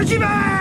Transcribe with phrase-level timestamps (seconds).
[0.00, 0.57] Et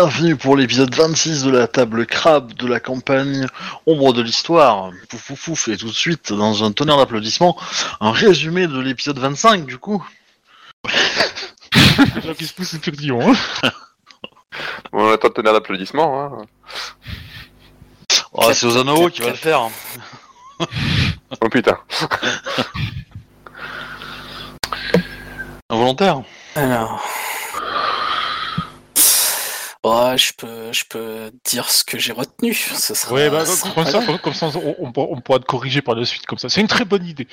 [0.00, 3.46] bienvenue pour l'épisode 26 de la table crabe de la campagne
[3.84, 4.90] Ombre de l'Histoire.
[5.10, 7.54] Pouf pouf pouf, et tout de suite, dans un tonnerre d'applaudissements,
[8.00, 10.02] un résumé de l'épisode 25 du coup.
[12.24, 13.32] Gens qui se poussent hein.
[14.94, 16.24] On attend tenir d'applaudissements.
[16.24, 16.46] Hein.
[18.32, 19.68] Oh, c'est Ozanovo qui va le faire.
[21.42, 21.76] Oh putain.
[25.68, 26.22] Involontaire.
[26.56, 27.04] Alors.
[29.82, 32.52] Oh, je peux, je peux dire ce que j'ai retenu.
[32.76, 35.80] Ce sera Ouais, bah, comme ça, comme ça on, on pourra- on pourra te corriger
[35.80, 36.48] par la suite, comme ça.
[36.50, 37.26] C'est une très bonne idée.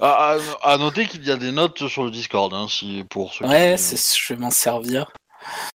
[0.00, 3.34] À, à- à noter qu'il y a des notes sur le Discord, hein, si, pour
[3.34, 3.96] ceux Ouais, qui...
[3.96, 5.12] je vais m'en servir.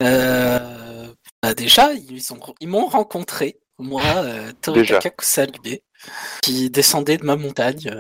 [0.03, 1.07] Euh,
[1.43, 5.79] bah déjà, ils ont, ils m'ont rencontré, moi, euh, Torikaka Kusalube,
[6.43, 7.91] qui descendait de ma montagne.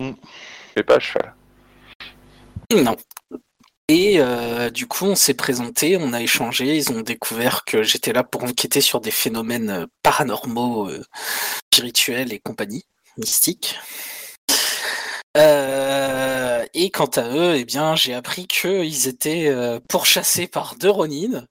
[0.00, 0.12] euh,
[0.76, 1.34] Mais pas à cheval.
[2.74, 2.96] Non.
[3.88, 8.12] Et euh, du coup, on s'est présenté, on a échangé, ils ont découvert que j'étais
[8.12, 11.04] là pour enquêter sur des phénomènes euh, paranormaux, euh,
[11.72, 12.84] spirituels et compagnie,
[13.16, 13.78] mystiques.
[15.36, 19.54] Euh, et quant à eux, eh bien, j'ai appris qu'ils étaient
[19.88, 21.44] pourchassés par deux Ronin,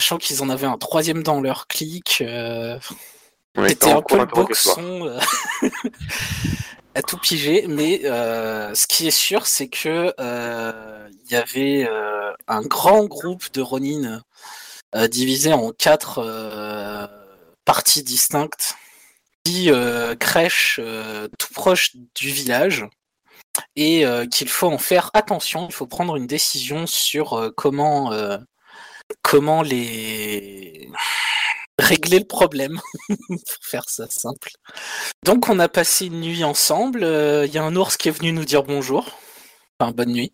[0.00, 2.22] sachant qu'ils en avaient un troisième dans leur clique.
[3.66, 5.18] c'était un peu le boxon
[6.94, 10.14] à tout piger, mais ce qui est sûr, c'est que
[11.32, 14.22] y avait euh, un grand groupe de Ronin
[14.94, 17.06] euh, divisé en quatre euh,
[17.64, 18.74] parties distinctes
[19.44, 19.70] qui
[20.20, 20.80] crèchent
[21.36, 22.86] tout proche du village
[23.74, 25.66] et qu'il faut en faire attention.
[25.68, 28.12] Il faut prendre une décision sur comment
[29.22, 30.88] comment les
[31.76, 34.52] régler le problème, pour faire ça simple.
[35.24, 37.00] Donc on a passé une nuit ensemble.
[37.02, 39.18] Il y a un ours qui est venu nous dire bonjour.
[39.80, 40.32] Enfin, bonne nuit.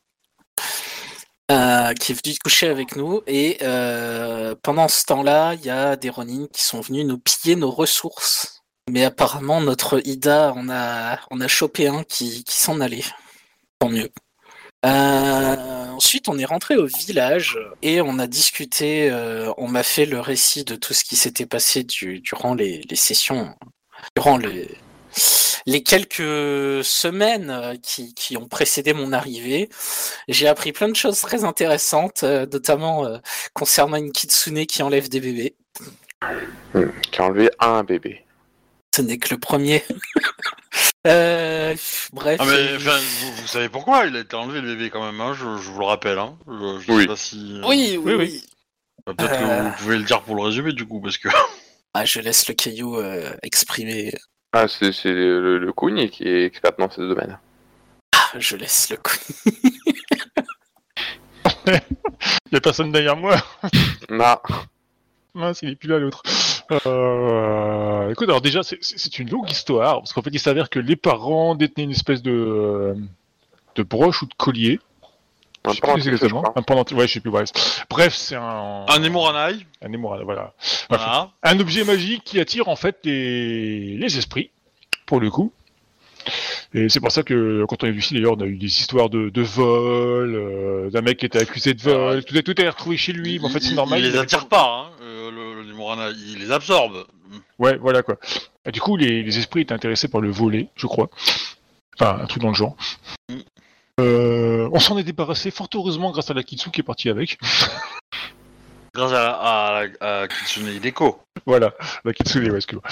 [1.50, 3.22] Euh, qui est venu coucher avec nous.
[3.26, 7.56] Et euh, pendant ce temps-là, il y a des Ronin qui sont venus nous piller
[7.56, 8.60] nos ressources.
[8.90, 13.04] Mais apparemment, notre Ida, on a, on a chopé un qui, qui s'en allait.
[13.78, 14.10] Tant mieux.
[14.84, 19.10] Euh, ensuite, on est rentré au village et on a discuté.
[19.56, 22.96] on m'a fait le récit de tout ce qui s'était passé du- durant les, les
[22.96, 23.54] sessions,
[24.14, 24.68] durant les,
[25.68, 29.68] les quelques semaines euh, qui, qui ont précédé mon arrivée.
[30.26, 33.18] J'ai appris plein de choses très intéressantes, euh, notamment euh,
[33.52, 35.56] concernant une kitsune qui enlève des bébés.
[36.74, 38.24] Hmm, Qui a enlevé un bébé.
[38.96, 39.84] Ce n'est que le premier.
[41.06, 41.74] Euh,
[42.12, 42.38] bref.
[42.40, 45.20] Ah mais enfin, vous, vous savez pourquoi il a été enlevé le bébé quand même,
[45.20, 46.18] hein, je, je vous le rappelle.
[46.18, 46.36] Hein.
[46.46, 47.02] Je, je Oui.
[47.02, 47.60] sais pas si...
[47.64, 48.44] oui, oui, oui, oui.
[49.06, 49.58] bah, Peut-être Euh.
[49.58, 51.28] que vous pouvez le dire pour le résumer du coup, parce que...
[51.94, 54.12] Ah, je laisse le caillou euh, exprimer.
[54.52, 57.38] Ah, c'est c'est le, le Kuni qui est expert dans ce domaine.
[58.14, 59.16] Ah, je laisse le coup.
[61.66, 63.36] Il y a personne derrière moi.
[64.10, 64.36] Non.
[65.34, 66.22] Mince, il est plus là l'autre.
[66.86, 68.10] Euh...
[68.10, 71.54] Écoute, alors déjà, c'est- une longue histoire, parce qu'en fait, il s'avère que les parents
[71.54, 72.94] détenaient une espèce de, euh,
[73.74, 74.80] de broche ou de collier.
[75.64, 76.42] Un Je sais plus je exactement.
[76.42, 76.54] crois.
[76.56, 77.30] Un pendentif, ouais, je sais plus.
[77.30, 77.50] Bref,
[77.90, 78.86] bref c'est un.
[78.88, 80.54] Un Nemoranaï, Un émoran- voilà.
[81.42, 84.50] Un objet magique qui attire en fait les, les esprits,
[85.06, 85.52] pour le coup.
[86.74, 89.08] Et c'est pour ça que quand on est ici, d'ailleurs, on a eu des histoires
[89.08, 92.68] de, de vol, euh, d'un mec qui était accusé de vol, tout, est- tout est
[92.68, 94.00] retrouvé chez lui, mais en fait c'est normal.
[94.00, 97.06] Il, il les attire pas, hein, euh, le, le il les absorbe.
[97.58, 98.16] Ouais, voilà quoi.
[98.66, 101.08] Et du coup, les, les esprits étaient intéressés par le volet, je crois.
[101.98, 102.76] Enfin, un truc dans le genre.
[103.30, 103.38] Mm.
[103.98, 107.38] Euh, on s'en est débarrassé fort heureusement grâce à la Kitsu qui est partie avec.
[108.94, 111.20] Grâce à, à, à, à Kitsune Hideko.
[111.46, 111.72] voilà,
[112.04, 112.82] la Kitsune, ouais, excuse-moi.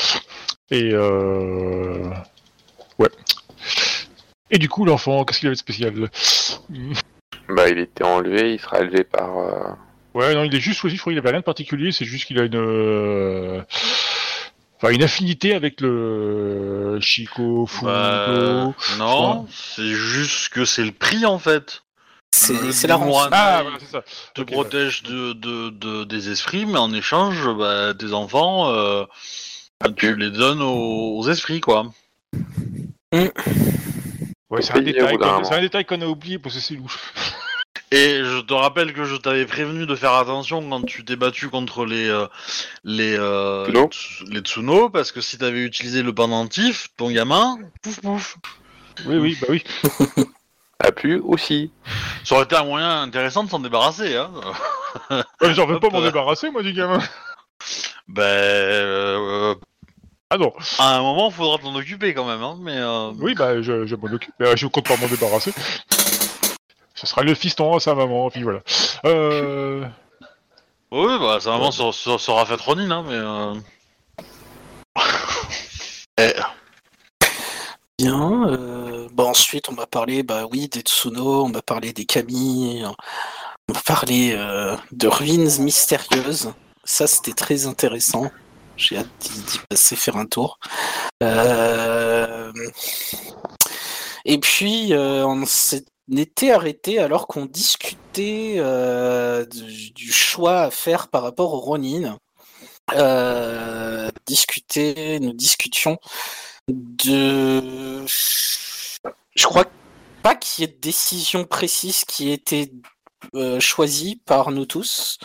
[0.70, 2.11] Et euh...
[2.99, 3.08] Ouais.
[4.50, 5.94] Et du coup, l'enfant, qu'est-ce qu'il avait de spécial?
[7.49, 9.38] Bah, il était enlevé, il sera élevé par.
[9.38, 9.73] euh,
[10.14, 12.25] Ouais, non, il est juste choisi, je crois qu'il avait rien de particulier, c'est juste
[12.26, 13.64] qu'il a une...
[14.76, 17.87] Enfin, une affinité avec le Chico, Fugo...
[17.87, 21.82] Bah, non, c'est juste que c'est le prix en fait.
[22.31, 23.06] C'est la rançon.
[23.06, 24.02] Nemoranaï Ah, voilà, c'est ça.
[24.34, 29.05] te Ok, protège de, de, de- des esprits, mais en échange, bah, tes enfants, euh,
[29.81, 31.90] bah, tu les donnes aux, aux esprits, quoi.
[33.12, 33.32] Ouais,
[35.32, 35.44] moment.
[35.44, 36.99] c'est un détail qu'on a oublié parce que c'est louche.
[37.93, 41.49] Et je te rappelle que je t'avais prévenu de faire attention quand tu t'es battu
[41.49, 42.27] contre les euh,
[42.83, 48.00] les euh, tsu- les Tsuno, parce que si t'avais utilisé le pendentif, ton gamin, pouf
[48.00, 48.37] pouf.
[49.06, 49.62] Oui, oui, bah oui.
[50.85, 51.71] A pu aussi.
[52.25, 54.31] Ça aurait été un moyen intéressant de s'en débarrasser, hein.
[55.43, 56.99] J'en veux pas m'en débarrasser, moi, du gamin.
[58.09, 59.55] Ben, euh,
[60.31, 60.53] Ah non.
[60.79, 62.59] à un moment, faudra t'en occuper quand même, hein.
[62.61, 64.35] Mais euh, Oui, bah, je, je m'en occupe.
[64.41, 65.53] Je compte pas m'en débarrasser.
[66.96, 68.60] Ce sera le fiston à sa maman, puis voilà.
[69.04, 69.87] Euh...
[70.90, 73.04] oui, bah sa maman sera, sera- faite Ronin, hein.
[73.06, 73.54] Mais euh...
[76.19, 76.32] Eh,
[77.98, 78.48] Bien.
[78.48, 82.82] euh, bon, ensuite, on va parler, bah oui, des Tsuno, on va parler des Kami,
[83.69, 86.52] on va parler euh, de ruines mystérieuses.
[86.84, 88.31] Ça, c'était très intéressant.
[88.78, 90.58] J'ai hâte d'y passer faire un tour.
[91.22, 92.52] Euh,
[94.25, 100.70] Et puis, euh, on s'est- on était arrêté alors qu'on discutait euh, du, choix à
[100.70, 102.19] faire par rapport au Ronin.
[102.94, 105.99] Euh, discuter, nous discutions
[106.69, 108.05] de.
[109.35, 109.64] Je crois
[110.23, 112.73] pas qu'il y ait de décision précise qui ait été
[113.35, 115.19] euh, choisie par nous tous.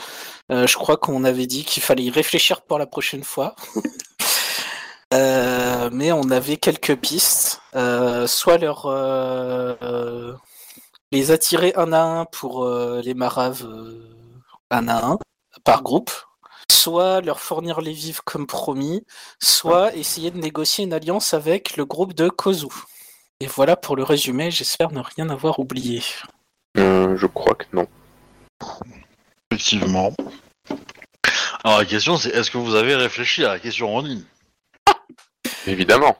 [0.49, 3.55] Je crois qu'on avait dit qu'il fallait y réfléchir pour la prochaine fois.
[5.13, 7.61] Mais on avait quelques pistes.
[7.73, 8.87] Soit leur
[11.11, 14.09] les attirer un à un pour euh, les maraves euh,
[14.69, 15.19] un à un
[15.63, 16.11] par groupe,
[16.71, 19.03] soit leur fournir les vivres comme promis,
[19.41, 22.67] soit essayer de négocier une alliance avec le groupe de Kozu.
[23.41, 26.01] Et voilà pour le résumé, j'espère ne rien avoir oublié.
[26.77, 27.87] Euh, je crois que non.
[29.51, 30.13] effectivement.
[31.63, 34.21] Alors la question, c'est est-ce que vous avez réfléchi à la question Ronin
[35.67, 36.17] Évidemment.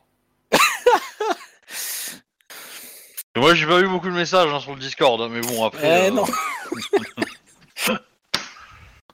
[3.36, 5.64] Et Moi, j'ai pas eu beaucoup de messages hein, sur le Discord, hein, mais bon,
[5.64, 5.88] après.
[5.88, 6.26] Eh euh, non.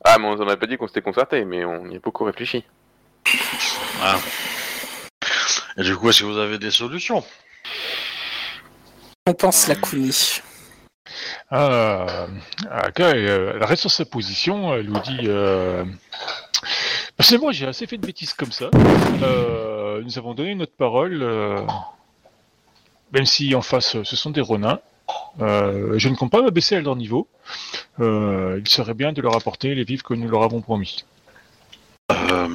[0.09, 2.23] Ah, mais on en a pas dit qu'on s'était concerté, mais on y a beaucoup
[2.23, 2.63] réfléchi.
[3.97, 4.19] voilà.
[5.75, 7.25] Et du coup, est-ce que vous avez des solutions?
[9.25, 10.39] On pense la Kuni.
[11.51, 12.27] Ah,
[12.71, 15.19] Aka, euh, elle reste sur sa position, elle nous dit...
[15.23, 15.83] Euh...
[17.17, 18.69] Personnellement, j'ai assez fait de bêtises comme ça.
[19.23, 21.59] Euh, nous avons donné notre parole, euh,
[23.13, 24.79] même si en face ce sont des ronins.
[25.41, 27.27] Euh, je ne compte pas m'abaisser à leur niveau.
[27.99, 31.05] Euh, il serait bien de leur apporter les vivres que nous leur avons promis.
[32.11, 32.47] Euh,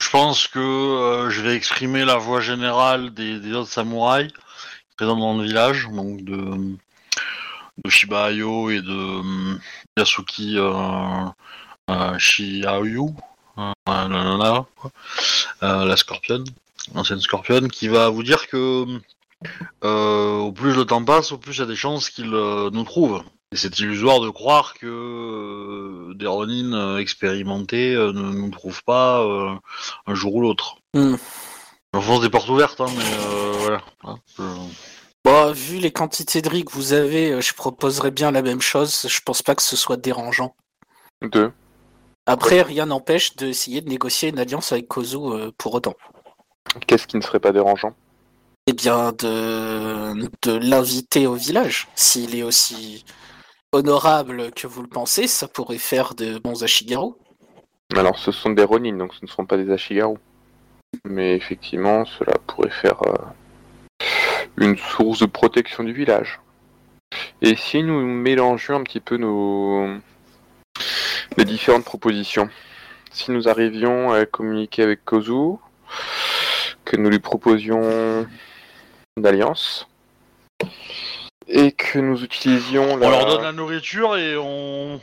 [0.00, 4.30] Je pense que euh, je vais exprimer la voix générale des, autres samouraïs
[4.96, 6.36] présents dans le village, donc de,
[7.84, 9.58] de Shiba Ayo et de euh,
[9.98, 10.72] Yasuki euh,
[11.90, 13.08] euh, Shiaoyu,
[13.58, 14.66] euh, la, la- la-.
[15.62, 16.44] Euh, la scorpionne,
[16.94, 18.56] l'ancienne scorpionne, qui va vous dire que
[18.86, 19.00] euh,
[19.82, 22.84] au plus le temps passe, au plus il y a des chances qu'il euh, nous
[22.84, 23.22] trouve.
[23.52, 28.82] Et c'est illusoire de croire que euh, des Ronin euh, expérimentés euh, ne nous trouvent
[28.84, 29.54] pas euh,
[30.06, 30.76] un jour ou l'autre.
[30.94, 31.14] Hmm.
[31.92, 33.82] J'enfonce des portes ouvertes, hein, mais euh, voilà.
[34.02, 34.42] Hein, je-
[35.24, 38.60] Bon, vu les quantités de riz que vous avez, euh, je proposerais bien la même
[38.60, 39.06] chose.
[39.08, 40.54] Je pense pas que ce soit dérangeant.
[41.22, 41.52] Deux.
[42.26, 45.94] Après, rien n'empêche d'essayer de négocier une alliance avec Kozu euh, pour autant.
[46.86, 47.94] Qu'est-ce qui ne serait pas dérangeant?
[48.66, 51.86] Eh bien, de, l'inviter au village.
[51.94, 53.04] S'il est aussi
[53.72, 57.12] honorable que vous le pensez, ça pourrait faire de bons Ashigaru.
[57.94, 60.16] Alors, ce sont des Ronin, donc ce ne seront pas des Ashigaru.
[61.04, 64.06] Mais effectivement, cela pourrait faire euh,
[64.56, 66.40] une source de protection du village.
[67.42, 69.88] Et si nous mélangions un petit peu nos
[71.36, 72.48] les différentes propositions,
[73.10, 75.58] si nous arrivions à communiquer avec Kozu,
[76.86, 78.26] que nous lui proposions
[79.16, 79.86] une alliance,
[81.46, 83.06] et que nous utilisions la...
[83.06, 85.00] On leur donne la nourriture et on,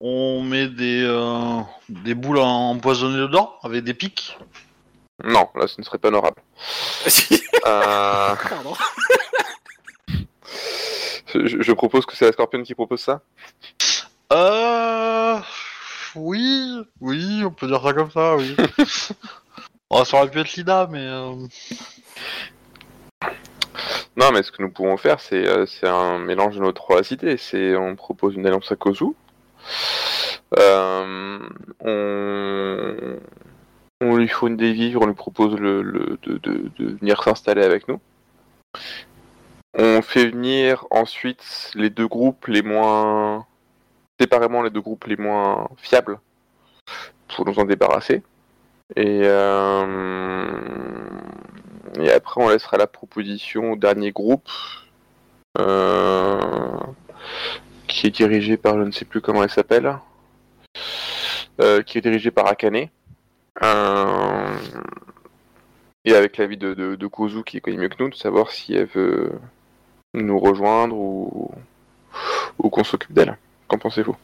[0.00, 4.36] on met des, euh, des boules empoisonnées dedans avec des pics.
[5.24, 6.42] Non, là ce ne serait pas honorable.
[7.66, 8.74] Euh, Pardon.
[11.34, 13.20] je, je propose que c'est la Scorpion qui propose ça.
[14.32, 15.38] Euh.
[16.14, 18.56] Oui, oui, on peut dire ça comme ça, oui.
[19.90, 21.00] Bon, ça aurait pu être Lida, mais.
[21.04, 21.34] euh,
[24.20, 27.38] Non, mais ce que nous pouvons faire, c'est euh, un mélange de nos trois cités.
[27.38, 29.06] C'est on propose une alliance à Kozu.
[30.58, 31.38] Euh,
[34.02, 36.18] on, lui fournit des vivres, on lui propose de
[37.00, 37.98] venir s'installer avec nous.
[39.78, 43.46] On fait venir ensuite les deux groupes les moins
[44.20, 46.20] séparément les deux groupes les moins fiables
[47.28, 48.22] pour nous en débarrasser.
[48.96, 50.89] Et, euh,
[51.98, 54.48] et après, on laissera la proposition au dernier groupe
[55.58, 56.78] euh,
[57.88, 59.98] qui est dirigée par, je ne sais plus comment elle s'appelle,
[61.60, 62.88] euh, qui est dirigée par Akane.
[63.62, 64.58] Euh,
[66.04, 69.32] et avec l'avis de, Kozu qui connaît mieux que nous, de savoir si elle veut
[70.14, 71.50] nous rejoindre ou,
[72.58, 73.36] ou qu'on s'occupe d'elle.
[73.66, 74.16] Qu'en pensez-vous?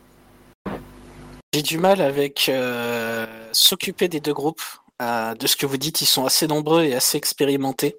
[1.52, 2.50] J'ai du mal avec
[3.52, 4.62] s'occuper des deux groupes.
[5.02, 7.98] Euh, de ce que vous dites, ils sont assez nombreux et assez expérimentés.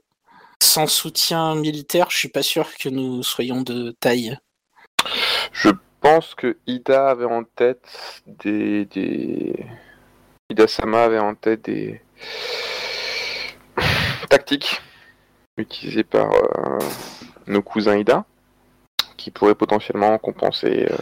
[0.61, 4.37] Sans soutien militaire, je suis pas sûr que nous soyons de taille.
[5.51, 5.69] Je
[6.01, 7.87] pense que Ida avait en tête
[8.25, 8.87] des.
[10.49, 12.01] Ida Sama avait en tête des
[14.29, 14.81] tactiques
[15.57, 16.79] utilisées par euh,
[17.47, 18.25] nos cousins Ida
[19.17, 20.97] qui pourraient potentiellement compenser euh,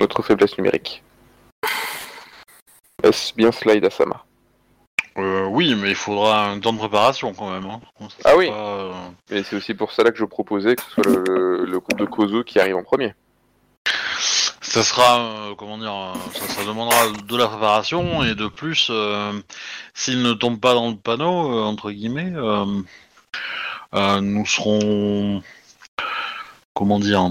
[0.00, 1.02] notre faiblesse numérique.
[3.02, 4.24] Est-ce bien cela Ida Sama?
[5.18, 7.66] Euh, oui, mais il faudra un temps de préparation quand même.
[7.66, 7.80] hein.
[8.24, 8.48] Ah oui.
[8.48, 8.92] pas, euh,
[9.30, 12.06] Et c'est aussi pour cela que je proposais que ce soit le, le groupe de
[12.06, 13.14] Kozo qui arrive en premier.
[14.60, 16.96] Ça sera, euh, comment dire, ça, ça demandera
[17.28, 19.32] de la préparation et de plus, euh,
[19.92, 22.32] s'il ne tombe pas dans le panneau, entre guillemets,
[23.92, 25.42] nous serons,
[26.72, 27.28] comment dire,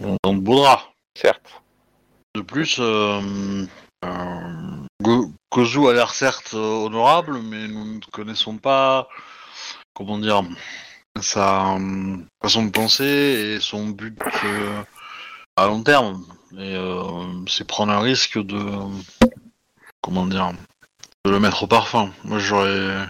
[0.00, 0.90] dans le beau drap.
[1.14, 1.62] Certes.
[2.34, 2.80] De plus,
[5.50, 9.08] Kozu a l'air certes euh, honorable, mais nous ne connaissons pas,
[9.94, 10.42] comment dire,
[11.20, 14.82] sa euh, façon de penser et son but euh,
[15.56, 16.24] à long terme.
[17.48, 18.60] C'est prendre un risque de,
[20.00, 20.52] comment dire,
[21.24, 22.10] le mettre au parfum.
[22.24, 23.06] Moi, j'aurais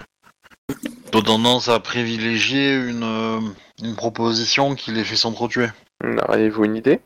[1.10, 3.54] tendance à privilégier une,
[3.96, 5.68] proposition qui les fait s'entretuer.
[6.28, 7.00] Auriez-vous une idée?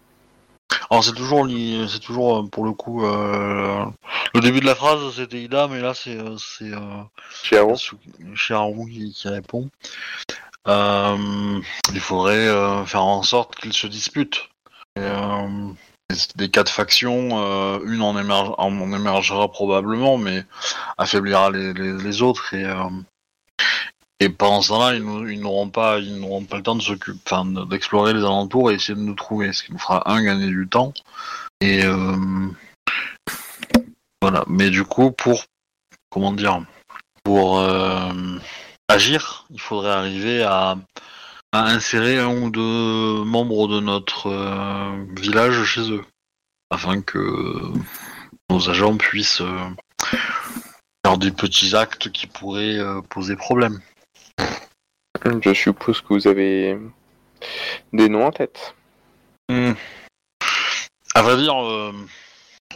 [0.91, 3.85] Alors c'est toujours li- c'est toujours euh, pour le coup euh,
[4.35, 7.03] le début de la phrase c'était Ida mais là c'est euh, c'est euh,
[8.35, 9.69] Chiharu qui, qui répond.
[10.69, 11.61] Euh,
[11.95, 12.47] il faudrait
[12.87, 14.49] faire en sorte qu'ils se disputent.
[14.97, 15.01] Et,
[16.35, 17.31] des- quatre factions,
[17.85, 20.45] une en, émerge- en émergera probablement, mais
[20.99, 22.65] affaiblira les, les- les autres et
[24.21, 27.47] et pendant ce temps-là, ils n'auront pas, ils n'auront pas le temps de s'occuper, enfin,
[27.47, 30.49] de- d'explorer les alentours et essayer de nous trouver, ce qui nous fera un gagner
[30.49, 30.93] du temps
[31.61, 32.17] et euh,
[34.23, 34.45] voilà.
[34.47, 35.45] Mais du coup, pour
[36.11, 36.63] comment dire,
[37.25, 38.13] pour euh,
[38.89, 40.77] agir, il faudrait arriver à,
[41.53, 46.05] insérer un ou deux membres de notre euh, village chez eux,
[46.71, 47.73] afin que
[48.51, 49.43] nos agents puissent
[51.05, 53.81] faire des petits actes qui pourraient poser problème.
[55.25, 56.79] Je suppose que vous avez
[57.93, 58.75] des noms en tête.
[59.49, 59.73] Hmm.
[61.15, 61.93] À vrai dire, euh,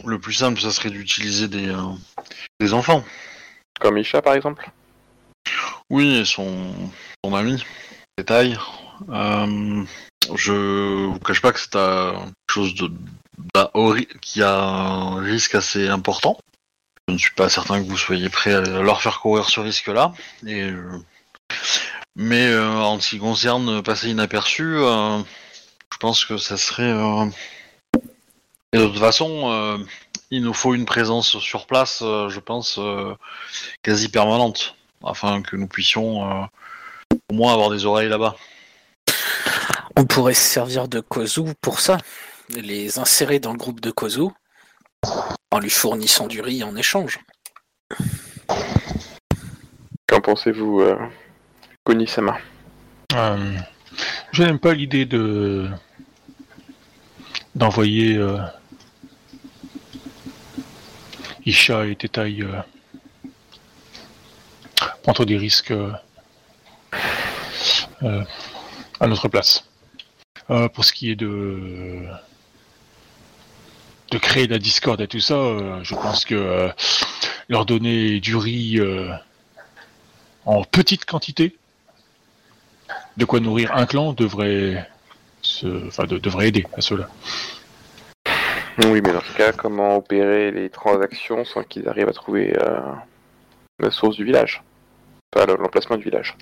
[0.05, 1.93] le plus simple, ça serait d'utiliser des, euh,
[2.59, 3.03] des enfants.
[3.79, 4.69] Comme Isha par exemple
[5.89, 6.73] Oui, et son,
[7.23, 7.63] son ami.
[8.17, 8.57] Détail.
[9.09, 9.83] Euh,
[10.33, 12.91] je vous cache pas que c'est quelque chose de,
[14.21, 16.37] qui a un risque assez important.
[17.07, 20.13] Je ne suis pas certain que vous soyez prêt à leur faire courir ce risque-là.
[20.45, 20.99] Et, euh,
[22.15, 25.19] mais euh, en ce qui concerne passer inaperçu, euh,
[25.93, 26.83] je pense que ça serait.
[26.83, 27.25] euh,
[28.73, 29.77] Et de toute façon, euh,
[30.31, 33.15] il nous faut une présence sur place, euh, je pense, euh,
[33.83, 36.45] quasi permanente, afin que nous puissions euh,
[37.29, 38.35] au moins avoir des oreilles là-bas.
[39.95, 41.97] On pourrait se servir de Kozu pour ça.
[42.49, 44.27] Les insérer dans le groupe de Kozu
[45.51, 47.19] en lui fournissant du riz en échange.
[50.07, 50.97] Qu'en pensez-vous, euh,
[53.13, 53.57] Euh,
[54.31, 55.69] je n'aime pas l'idée de
[57.53, 58.39] d'envoyer euh,
[61.45, 62.59] Isha et Tetaï euh,
[65.03, 65.93] prendre des risques euh,
[68.99, 69.69] à notre place.
[70.73, 72.03] Pour ce qui est de
[74.09, 75.35] de créer la discorde et tout ça,
[75.83, 76.71] je pense que
[77.47, 78.79] leur donner du riz
[80.45, 81.55] en petite quantité
[83.17, 84.87] de quoi nourrir un clan devrait,
[85.41, 87.09] se, enfin, de- devrait aider à cela.
[88.79, 92.79] Oui, mais dans ce cas, comment opérer les transactions sans qu'ils arrivent à trouver euh,
[93.79, 94.61] la source du village?
[95.35, 96.35] Enfin, le- l'emplacement du village.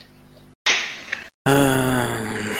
[1.47, 2.53] Euh,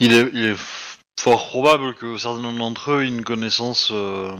[0.00, 4.32] Il est, il est f- fort probable que certains d'entre eux aient une connaissance euh,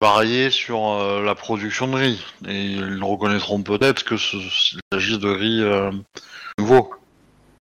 [0.00, 2.24] variée sur euh, la production de riz.
[2.46, 5.90] Et ils reconnaîtront peut-être que s'agit de riz euh,
[6.58, 6.94] nouveau.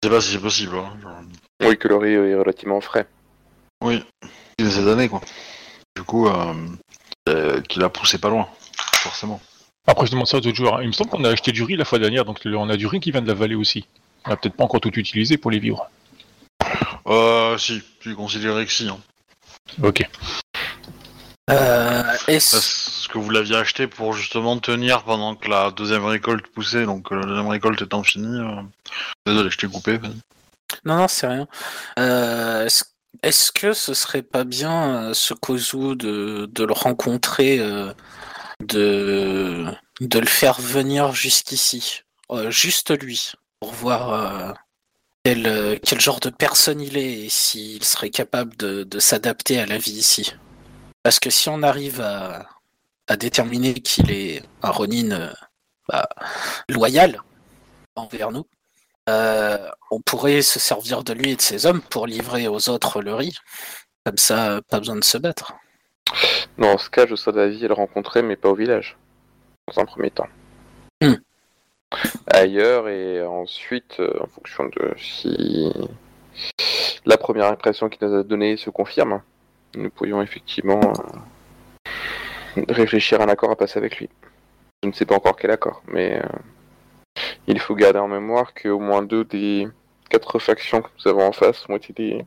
[0.04, 0.76] Je sais pas si c'est possible.
[0.76, 1.24] hein.
[1.62, 3.06] Oui, que le riz est relativement frais.
[3.82, 4.04] Oui,
[4.58, 5.22] il ces années quoi.
[5.96, 6.52] Du coup, euh,
[7.30, 8.46] euh, qu'il a poussé pas loin,
[8.76, 9.40] forcément.
[9.86, 10.82] Après, je demande ça aux autres joueurs.
[10.82, 12.86] Il me semble qu'on a acheté du riz la fois dernière, donc on a du
[12.86, 13.86] riz qui vient de la vallée aussi.
[14.26, 15.88] On n'a peut-être pas encore tout utilisé pour les vivres.
[17.06, 18.86] Euh, si, tu considérais que si.
[18.90, 18.98] Hein.
[19.82, 20.06] Ok.
[21.50, 26.84] Euh, est-ce- que vous l'aviez acheté pour justement tenir pendant que la deuxième récolte poussait,
[26.84, 28.40] donc euh, la deuxième récolte étant finie.
[28.40, 28.62] euh,
[29.26, 29.98] Désolé, je t'ai coupé.
[29.98, 30.16] vas-y.
[30.84, 31.46] Non, non, c'est rien.
[31.98, 32.68] Euh,
[33.22, 37.58] est-ce, que ce serait pas bien, euh, ce Kozu, de, de le rencontrer,
[38.60, 39.66] de,
[40.00, 42.02] de le faire venir jusqu'ici,
[42.48, 44.54] juste lui, pour voir
[45.24, 49.66] quel, quel genre de personne il est et s'il serait capable de, de s'adapter à
[49.66, 50.34] la vie ici?
[51.04, 52.48] Parce que si on arrive à,
[53.06, 55.32] à déterminer qu'il est un Ronin euh,
[55.88, 56.08] bah,
[56.68, 57.20] loyal
[57.94, 58.46] envers nous,
[59.10, 59.58] euh,
[59.90, 63.14] on pourrait se servir de lui et de ses hommes pour livrer aux autres le
[63.14, 63.36] riz.
[64.04, 65.52] Comme ça, pas besoin de se battre.
[66.56, 68.96] Dans ce cas, je serais d'avis à le rencontrer, mais pas au village.
[69.68, 70.28] Dans un premier temps.
[71.02, 71.16] Hmm.
[72.26, 75.70] Ailleurs, et ensuite, euh, en fonction de si
[77.04, 79.22] la première impression qu'il nous a donnée se confirme,
[79.76, 80.80] nous pourrions effectivement
[82.56, 84.08] euh, réfléchir à un accord à passer avec lui.
[84.82, 88.78] Je ne sais pas encore quel accord, mais euh, il faut garder en mémoire qu'au
[88.78, 89.68] moins deux des
[90.10, 92.24] quatre factions que nous avons en face ont été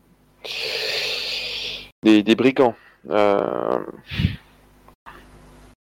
[2.04, 2.76] des, des, brigands.
[3.10, 3.80] Euh,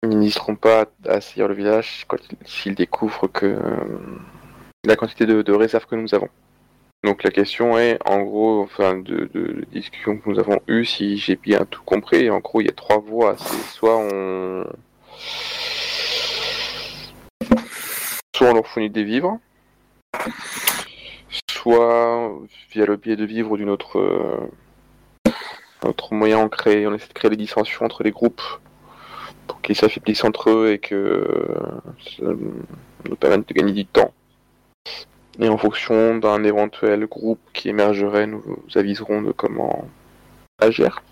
[0.03, 2.07] ils n'hésiteront pas à assaillir le village
[2.45, 3.59] s'ils découvrent que
[4.85, 6.29] la quantité de réserves que nous avons.
[7.05, 11.19] Donc la question est, en gros, enfin, de, de, discussions que nous avons eues, si
[11.19, 13.37] j'ai bien tout compris, en gros, il y a trois voies.
[13.37, 14.65] C'est soit on...
[18.35, 19.39] Soit on leur fournit des vivres,
[21.51, 22.33] soit
[22.73, 23.99] via le biais de vivres d'une autre...
[23.99, 25.31] euh,
[25.87, 28.43] autre moyen, on, crée, on essaie de créer des dissensions entre les groupes
[29.47, 34.15] pour qu'ils s'affaiblissent entre eux et que euh, ça nous permette de gagner du temps.
[35.41, 39.89] Et en fonction d'un éventuel groupe qui émergerait, nous vous aviserons de comment
[40.61, 41.03] agir.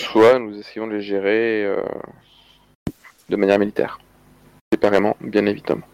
[0.00, 1.82] Soit nous essayons de les gérer euh,
[3.28, 4.00] de manière militaire.
[4.72, 5.86] Séparément, bien évidemment.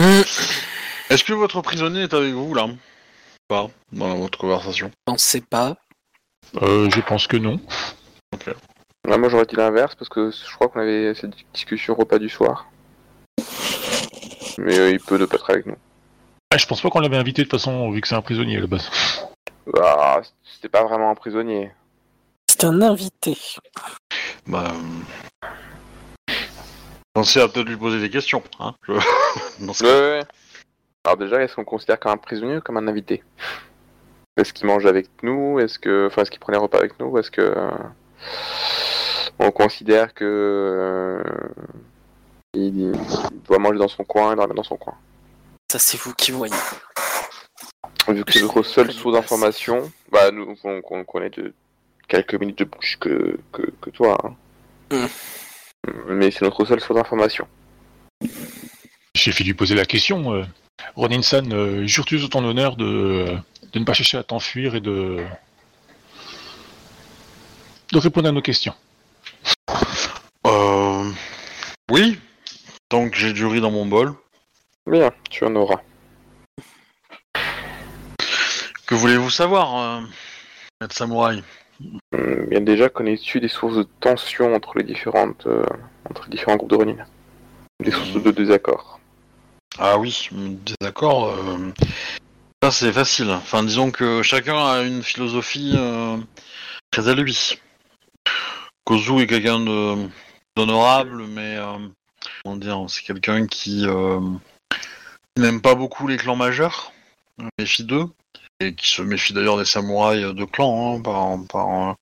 [0.00, 2.66] Est-ce que votre prisonnier est avec vous là?
[3.46, 4.90] Pas dans votre conversation?
[5.06, 5.76] On ne sait pas.
[6.62, 7.60] Euh, je pense que non.
[9.06, 12.18] Ouais, moi j'aurais dit l'inverse parce que je crois qu'on avait cette discussion au repas
[12.18, 12.68] du soir.
[14.58, 15.76] Mais euh, il peut ne pas être avec nous.
[16.52, 18.56] Ah, je pense pas qu'on l'avait invité de toute façon, vu que c'est un prisonnier
[18.56, 18.90] à la base.
[19.80, 21.70] Ah, c'était pas vraiment un prisonnier.
[22.50, 23.36] C'est un invité.
[24.46, 24.64] Bah.
[24.72, 26.32] euh,
[27.12, 28.42] Pensez à peut-être lui poser des questions.
[28.60, 28.92] Hein je-
[29.66, 29.96] dans ce Ouais, cas.
[30.00, 30.24] ouais, ouais.
[31.04, 33.22] Alors déjà, est-ce qu'on le considère comme un prisonnier ou comme un invité?
[34.36, 35.58] Est-ce qu'il mange avec nous?
[35.58, 37.06] Est-ce que, enfin, est-ce qu'il prend les repas avec nous?
[37.06, 37.70] Ou est-ce que euh,
[39.38, 41.22] on considère que euh,
[42.54, 42.92] il,
[43.32, 44.94] il doit manger dans son coin, il dormir dans son coin
[45.70, 46.54] Ça, c'est vous qui voyez.
[48.08, 51.52] Vu que c'est notre seule source d'information, bah nous on, on connaît de
[52.08, 54.18] quelques minutes de bouche que, que, que toi.
[54.90, 55.08] hein.
[56.06, 57.46] Mais c'est notre seule source d'information.
[59.14, 60.32] J'ai fait lui poser la question.
[60.32, 60.44] Euh,
[60.96, 63.36] Ronin-san, euh, jures-tu sur ton honneur de,
[63.72, 65.22] de ne pas chercher à t'enfuir et de...
[67.92, 68.74] de répondre à nos questions?
[70.46, 71.10] Euh.
[71.90, 72.18] Oui.
[72.88, 74.14] Tant que j'ai du riz dans mon bol.
[74.86, 75.80] Bien, tu en auras.
[78.86, 80.00] Que voulez-vous savoir, euh,
[80.80, 81.42] maître samouraï?
[82.12, 85.62] Hum, Bien déjà, connais-tu des sources de tension entre les différentes, euh,
[86.08, 87.06] entre les différents groupes de Ronin
[87.80, 88.98] Des sources de désaccord.
[89.78, 91.28] Ah oui, désaccord.
[91.28, 91.72] Euh...
[92.62, 93.30] Ça c'est facile.
[93.30, 96.16] Enfin, disons que chacun a une philosophie euh,
[96.90, 97.60] très à lui.
[98.84, 100.08] Kozu est quelqu'un de
[100.56, 101.78] d'honorable, mais euh,
[102.48, 104.20] comment dire, c'est quelqu'un qui euh,
[105.36, 106.92] n'aime pas beaucoup les clans majeurs,
[107.40, 108.06] euh, méfie d'eux,
[108.60, 111.96] et qui se méfie d'ailleurs des samouraïs de clans, hein, par,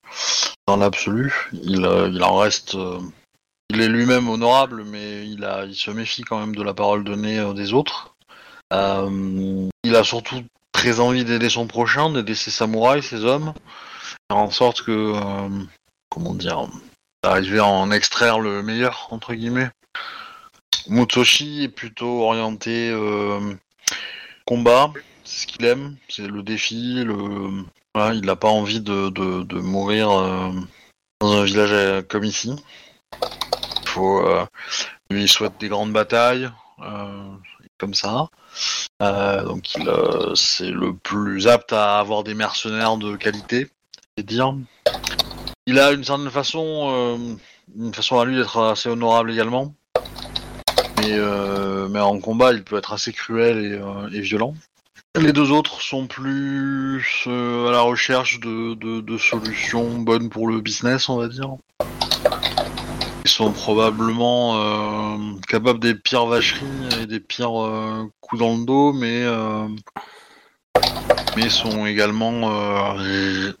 [0.65, 1.49] dans l'absolu.
[1.51, 2.77] Il, euh, il en reste.
[3.69, 7.03] il est lui-même honorable, mais il, a, il se méfie quand même de la parole
[7.03, 8.15] donnée des autres.
[8.71, 13.53] Il a surtout très envie d'aider son prochain, d'aider ses samouraïs, ses hommes,
[14.29, 15.13] faire en sorte que,
[16.09, 16.69] comment dire,
[17.21, 19.69] d'arriver à en extraire le meilleur, entre guillemets.
[20.89, 23.55] Mutsushi est plutôt orienté euh,
[24.45, 24.91] combat,
[25.23, 27.65] c'est ce qu'il aime, c'est le défi, le...
[28.13, 30.51] Il n'a pas envie de, de, mourir euh,
[31.19, 32.55] dans un village euh, comme ici.
[35.09, 36.47] Il souhaite des grandes batailles,
[37.79, 38.29] comme ça.
[38.99, 39.73] Donc
[40.35, 43.67] c'est le plus apte à avoir des mercenaires de qualité,
[44.15, 44.53] c'est dire.
[45.65, 47.39] Il a une certaine façon,
[47.75, 49.73] une façon à lui d'être assez honorable également.
[51.07, 54.53] Mais, euh, mais en combat, il peut être assez cruel et, euh, et violent.
[55.17, 61.07] Les deux autres sont plus euh, à la recherche de, solutions bonnes pour le business,
[61.07, 61.55] on va dire.
[63.23, 65.17] Ils sont probablement
[65.47, 66.65] capables des pires vacheries
[67.01, 69.25] et des pires coups dans le dos, mais
[71.35, 73.53] mais sont également ré-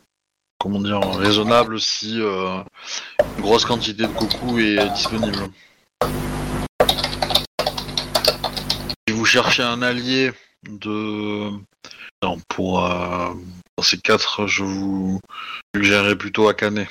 [0.59, 5.49] comment dire raisonnables si une grosse quantité de coucou est disponible.
[9.27, 10.31] Cherchez un allié
[10.69, 11.51] de
[12.23, 13.33] non, pour euh,
[13.83, 15.19] ces quatre, je vous
[15.75, 16.87] suggérerais plutôt Akane.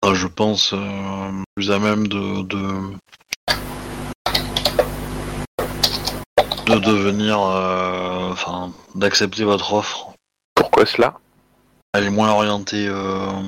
[0.00, 2.94] Ah, je pense euh, plus à même de de,
[6.64, 10.14] de devenir, euh, enfin, d'accepter votre offre.
[10.54, 11.20] Pourquoi cela?
[11.92, 12.88] Elle est moins orientée.
[12.88, 13.42] Euh,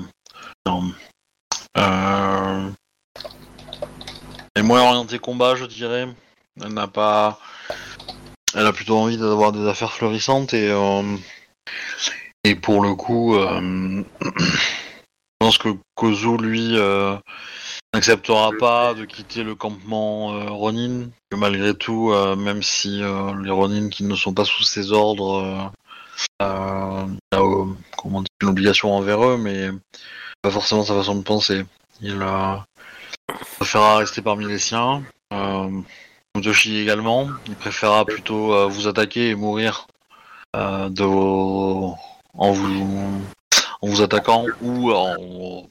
[0.67, 0.93] non,
[1.75, 2.75] elle
[4.55, 6.07] est moins orientée combat, je dirais.
[6.63, 7.39] Elle n'a pas.
[8.55, 11.17] Elle a plutôt envie d'avoir des affaires florissantes et euh,
[12.45, 17.17] et pour le coup, euh, je pense que Kozu lui euh,
[17.95, 21.09] n'acceptera pas de quitter le campement Ronin.
[21.31, 25.71] Que malgré tout, même si les Ronin qui ne sont pas sous ses ordres,
[26.43, 27.07] euh,
[28.43, 29.69] une obligation envers eux, mais
[30.43, 31.65] pas forcément sa façon de penser.
[32.01, 32.57] Il euh,
[33.57, 35.03] préférera rester parmi les siens.
[36.37, 37.29] Euh, Mutoshi également.
[37.47, 39.87] Il préférera plutôt euh, vous attaquer et mourir
[40.57, 41.97] euh, de vos...
[42.35, 43.23] en, vous...
[43.81, 45.69] en vous attaquant ou en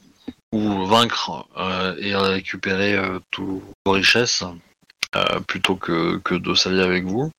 [0.53, 4.43] ou vaincre euh, et récupérer euh, toutes vos richesses
[5.15, 7.29] euh, plutôt que, de s'allier avec vous.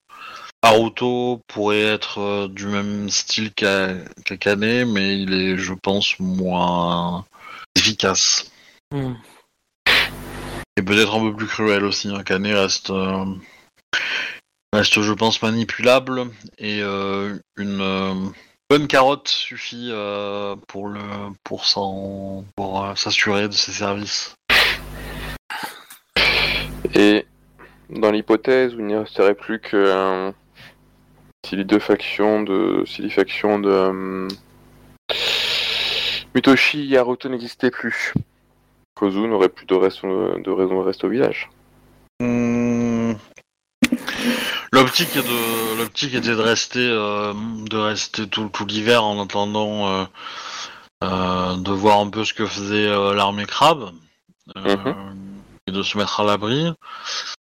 [0.61, 7.25] Haruto pourrait être euh, du même style qu'A- qu'Akane, mais il est, je pense, moins
[7.75, 8.51] efficace.
[8.91, 9.13] Hmm.
[10.79, 12.09] Et peut-être un peu plus cruel aussi.
[12.15, 13.25] Akane reste, euh,
[14.71, 18.13] reste, je pense, manipulable et euh, une euh,
[18.69, 19.91] bonne carotte suffit
[20.69, 21.01] pour le
[21.43, 21.65] pour
[22.55, 24.35] pour s'assurer de ses services.
[26.95, 27.25] Et
[27.89, 30.31] dans l'hypothèse où il n'y resterait plus que
[31.45, 34.29] si les deux factions de si les factions de
[36.33, 38.13] Mutoshi et Haruto n'existaient plus,
[38.99, 41.49] Kozu n'aurait plus de, raison de raison de rester au village.
[42.19, 43.13] Hmm.
[44.73, 47.33] L'optique de était de rester euh,
[47.69, 50.05] de rester tout, tout l'hiver en attendant euh,
[51.03, 53.91] euh, de voir un peu ce que faisait euh, l'armée crabe
[54.57, 54.75] euh,
[55.67, 56.73] et de se mettre à l'abri.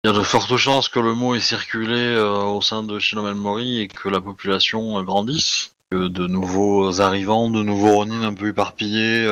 [0.04, 3.00] Il y a de fortes chances que le mot ait circulé euh, au sein de
[3.00, 8.22] Shinomen Mori et que la population euh, grandisse, que de nouveaux arrivants, de nouveaux Ronin
[8.24, 9.28] un peu éparpillés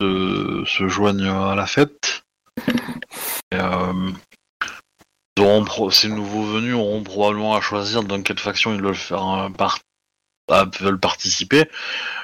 [0.00, 2.24] se joignent à la fête.
[3.52, 4.10] Et, euh,
[5.36, 8.94] ils auront pro- ces nouveaux venus auront probablement à choisir dans quelle faction ils veulent
[8.94, 9.48] faire
[10.50, 11.68] ah, veulent participer,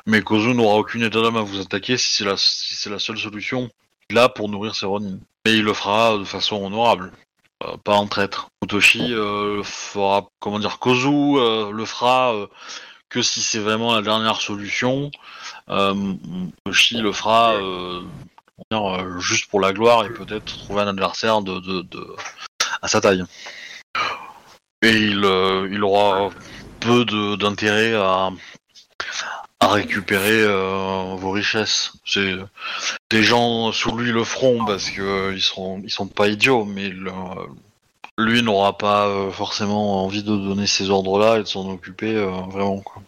[0.06, 2.98] mais Kozu n'aura aucune état d'âme à vous attaquer si c'est la si c'est la
[2.98, 3.68] seule solution
[4.08, 5.18] qu'il a pour nourrir ses Ronin.
[5.44, 7.12] Mais il le fera de façon honorable,
[7.64, 8.48] euh, pas en traître.
[8.62, 11.10] Mutoshi euh, fera comment dire Kozu
[11.70, 12.34] le fera
[13.14, 15.12] que si c'est vraiment la dernière solution.
[15.68, 15.94] Euh,
[16.66, 18.02] le fera euh,
[18.72, 21.86] euh, juste pour la gloire et peut-être trouver un adversaire de,
[22.82, 23.24] à sa taille.
[24.82, 26.30] Et il, euh, il aura
[26.80, 27.04] peu
[27.38, 28.30] d'intérêt à,
[29.62, 30.44] récupérer
[31.16, 31.92] vos richesses.
[32.04, 32.34] C'est
[33.10, 36.90] des gens sous lui le feront parce que ils seront ils sont pas idiots, mais
[36.90, 37.10] le-
[38.18, 42.30] lui n'aura pas euh, forcément envie de donner ces ordres-là et de s'en occuper euh,
[42.50, 43.02] vraiment quoi.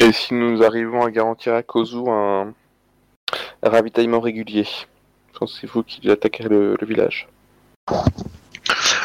[0.00, 2.54] Et si nous arrivons à garantir à Kozu un,
[3.62, 4.66] un ravitaillement régulier,
[5.38, 7.28] pensez-vous qu'il attaquerait le, le village?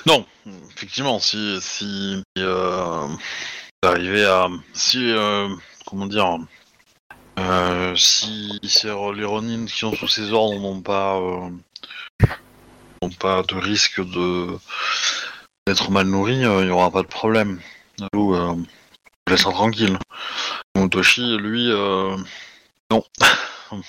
[0.06, 0.26] Non,
[0.76, 3.08] effectivement, si si euh,
[3.82, 5.50] arrivez à si euh,
[5.86, 6.38] comment dire
[7.39, 11.50] euh, si les Ronin qui sont sous ses ordres n'ont pas euh,
[13.02, 14.48] n'ont pas de risque de
[15.67, 17.60] d'être mal nourris, euh, il n'y aura pas de problème.
[18.13, 18.56] Nous, euh,
[19.30, 19.98] laissera tranquille.
[20.76, 21.69] Motoshi, lui,
[22.91, 23.04] non.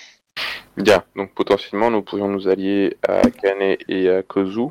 [0.76, 4.68] Bien, donc potentiellement nous pourrions nous allier à Akane et à Kozu.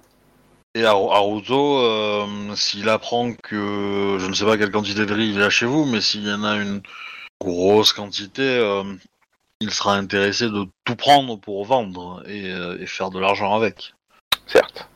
[0.75, 5.39] Et Haru- Haruto, s'il apprend que je ne sais pas quelle quantité de riz il
[5.39, 6.81] y a chez vous, mais s'il y en a une
[7.43, 8.83] grosse quantité, euh,
[9.59, 13.93] il sera intéressé de tout prendre pour vendre et, euh, et faire de l'argent avec.
[14.45, 14.87] Certes.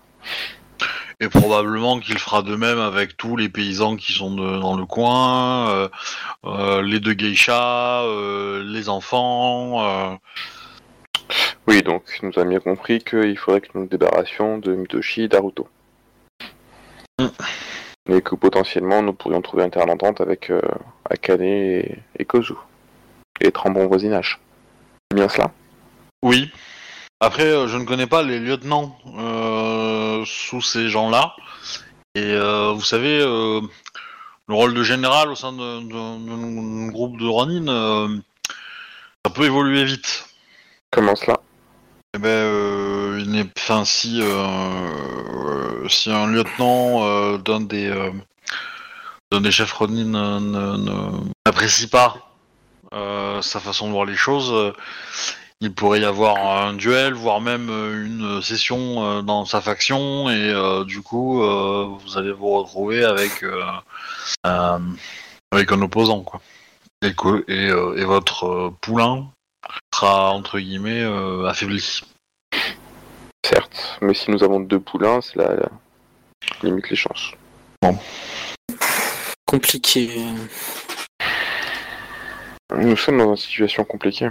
[1.19, 4.85] Et probablement qu'il fera de même avec tous les paysans qui sont de- dans le
[4.85, 5.89] coin, euh,
[6.45, 10.19] euh, les deux geishas, euh, les enfants.
[11.67, 15.27] Oui, donc nous avons bien compris qu'il faudrait que nous nous débarrassions de Mutoshi et
[15.27, 15.67] d'Aruto.
[17.19, 17.27] Mm.
[18.09, 20.61] Et que potentiellement nous pourrions trouver un terrain d'entente avec euh,
[21.09, 22.53] Akane et, et Kozu.
[23.41, 24.39] Et être en bon voisinage.
[25.11, 25.51] C'est bien cela?
[26.23, 26.51] Oui.
[27.19, 31.35] Après, euh, je ne connais pas les lieutenants euh, sous ces gens-là.
[32.15, 33.69] Et euh, vous savez, le
[34.53, 38.21] rôle de général au sein d'un groupe de Ronin,
[39.25, 40.27] ça peut évoluer vite.
[40.91, 41.39] Comment cela?
[42.17, 43.45] Eh ben, euh, il n'est,
[43.85, 48.09] si, euh, si un lieutenant euh, d'un des, euh,
[49.31, 50.15] d'un des chefs Ronin
[50.55, 51.11] euh,
[51.45, 52.33] n'apprécie pas
[52.91, 54.73] euh, sa façon de voir les choses, euh,
[55.61, 60.27] il pourrait y avoir un duel, voire même euh, une session euh, dans sa faction,
[60.27, 63.61] et euh, du coup, euh, vous allez vous retrouver avec euh,
[64.47, 64.79] euh,
[65.51, 66.41] avec un opposant, quoi.
[67.03, 67.13] Et,
[67.47, 69.27] et, euh, et votre euh, poulain
[69.93, 72.01] sera entre guillemets euh, affaibli.
[73.45, 75.55] Certes, mais si nous avons deux poulains, cela
[76.63, 77.31] limite les chances.
[79.45, 80.09] Compliqué.
[82.75, 84.29] Nous sommes dans une situation compliquée.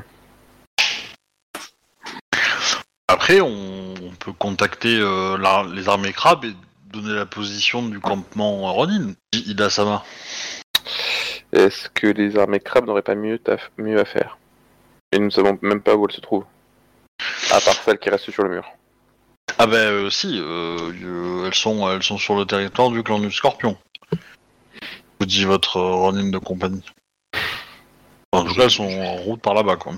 [3.08, 6.54] Après, on, on peut contacter euh, la- les armées crabes et
[6.92, 10.04] donner la position du campement Ronin, dit Ida-sama.
[11.52, 14.36] Est-ce que les armées crabes n'auraient pas mieux, taf- mieux à faire?
[15.12, 16.44] Et nous ne savons même pas où elles se trouvent.
[17.50, 18.64] À part celles qui restent sur le mur.
[19.58, 23.18] Ah ben euh, si, euh, euh, elles sont elles sont sur le territoire du clan
[23.18, 23.76] du Scorpion.
[25.18, 26.84] Vous dit votre Ronin de compagnie.
[28.32, 29.94] En tout cas, elles sont en route par là-bas, quoi.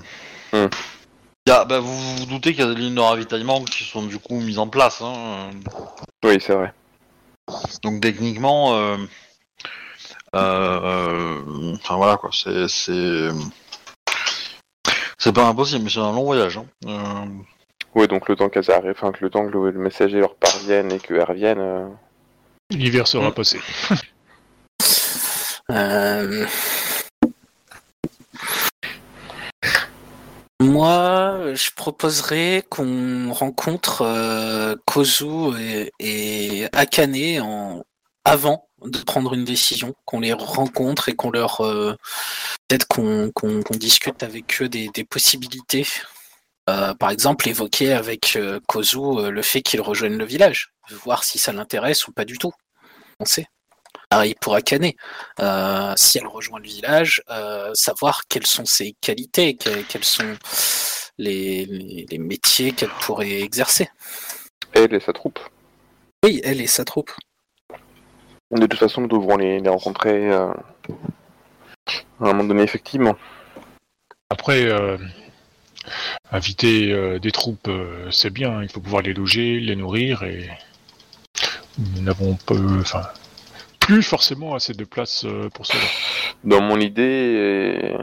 [0.53, 0.69] Il
[1.47, 4.03] y a- bah, vous vous doutez qu'il y a des lignes de ravitaillement qui sont
[4.03, 5.01] du coup mises en place.
[5.01, 5.49] Hein.
[6.23, 6.73] Oui, c'est vrai.
[7.83, 8.97] Donc techniquement, euh,
[10.35, 12.67] euh, euh, enfin voilà quoi, c'est
[15.19, 16.57] c'est pas impossible, mais c'est un long voyage.
[16.57, 16.65] Hein.
[16.87, 17.25] Euh,
[17.93, 20.35] Oui, donc le temps qu'elles arrivent, enfin que le temps que le, le messager leur
[20.35, 21.87] parvienne et qu'elles reviennent, euh,
[22.71, 23.59] L'hiver sera passé.
[25.71, 26.47] Euh,
[30.61, 37.83] Moi, je proposerais qu'on rencontre euh, Kozu et, et Akane en...
[38.29, 41.95] avant de prendre une décision, qu'on les rencontre et qu'on leur euh,
[42.67, 43.31] peut-être qu'on
[43.71, 45.85] discute avec eux des, des possibilités.
[46.69, 48.99] Euh, par exemple, évoquer avec euh, Kozu
[49.31, 50.71] le fait qu'il rejoigne le village,
[51.03, 52.53] voir si ça l'intéresse ou pas du tout.
[53.19, 53.47] On sait.
[54.09, 54.91] Pareil pour Akane.
[55.97, 57.21] Si elle rejoint le village,
[57.73, 60.35] savoir quelles sont ses qualités, que- quels sont
[61.17, 63.89] les, les- les métiers qu'elle pourrait exercer.
[64.73, 65.39] elle et sa troupe.
[66.23, 67.11] Oui, elle et sa troupe.
[68.51, 70.51] De toute façon, nous devrons les, les rencontrer euh,
[72.19, 73.15] à un moment donné, effectivement.
[74.31, 74.97] Après, euh,
[76.31, 77.69] inviter euh, des troupes,
[78.11, 78.63] c'est bien.
[78.63, 80.49] Il faut pouvoir les loger, les nourrir et
[81.77, 83.03] nous n'avons pas, enfin,
[83.79, 85.83] plus forcément assez de place pour cela.
[86.43, 87.93] Dans mon idée,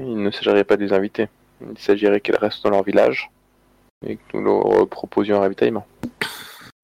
[0.00, 1.28] il ne s'agirait pas de les inviter.
[1.60, 3.30] Il s'agirait qu'elles restent dans leur village
[4.04, 5.86] et que nous leur proposions un ravitaillement.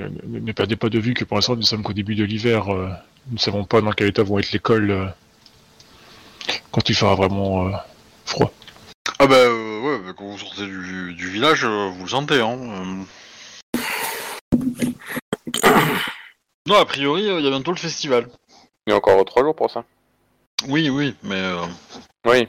[0.01, 2.73] Ne ne perdez pas de vue que pour l'instant nous sommes qu'au début de l'hiver.
[2.73, 2.89] euh,
[3.27, 5.07] nous ne savons pas dans quel état vont être les cols euh,
[6.71, 7.73] quand il fera vraiment euh,
[8.25, 8.53] froid.
[9.19, 12.41] Ah bah euh, ouais, bah, quand vous sortez du, du village, euh, vous le sentez.
[12.41, 13.05] Hein.
[13.75, 13.81] euh.
[16.69, 18.29] Non, a priori, euh, il y a bientôt le festival.
[18.87, 19.85] Il y a encore trois jours pour ça.
[20.69, 21.67] Oui, oui, mais euh,
[22.27, 22.47] Oui.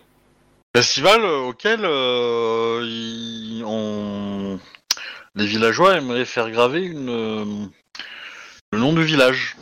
[0.75, 4.59] festival auquel euh, ils- on-
[5.39, 7.45] les villageois aimeraient faire graver une, euh,
[8.71, 9.55] le nom du village.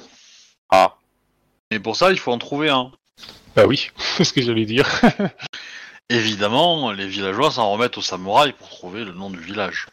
[0.70, 0.96] Ah.
[1.70, 2.92] Et pour ça, il faut en trouver un.
[3.56, 4.90] Bah oui, c'est ce que j'allais dire.
[6.10, 9.88] Évidemment, les villageois s'en remettent aux samouraïs pour trouver le nom du village.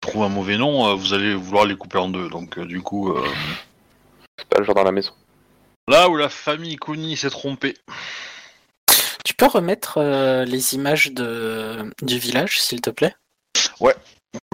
[0.00, 2.28] Trouve un mauvais nom, euh, vous allez vouloir les couper en deux.
[2.28, 3.26] Donc euh, du coup, euh,
[4.38, 5.12] C'est pas le genre dans la maison.
[5.88, 7.76] là où la famille Kuni s'est trompée.
[9.24, 13.16] Tu peux remettre euh, les images de, du village, s'il te plaît?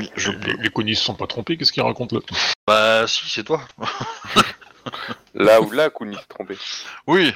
[0.02, 0.62] Oui, je les, peux.
[0.62, 2.22] les Konis se sont pas trompés, qu'est-ce qu'ils racontent là?
[2.66, 3.62] Bah si, c'est toi.
[5.34, 6.58] Là où là, Kuni s'est trompé.
[7.06, 7.32] Oui.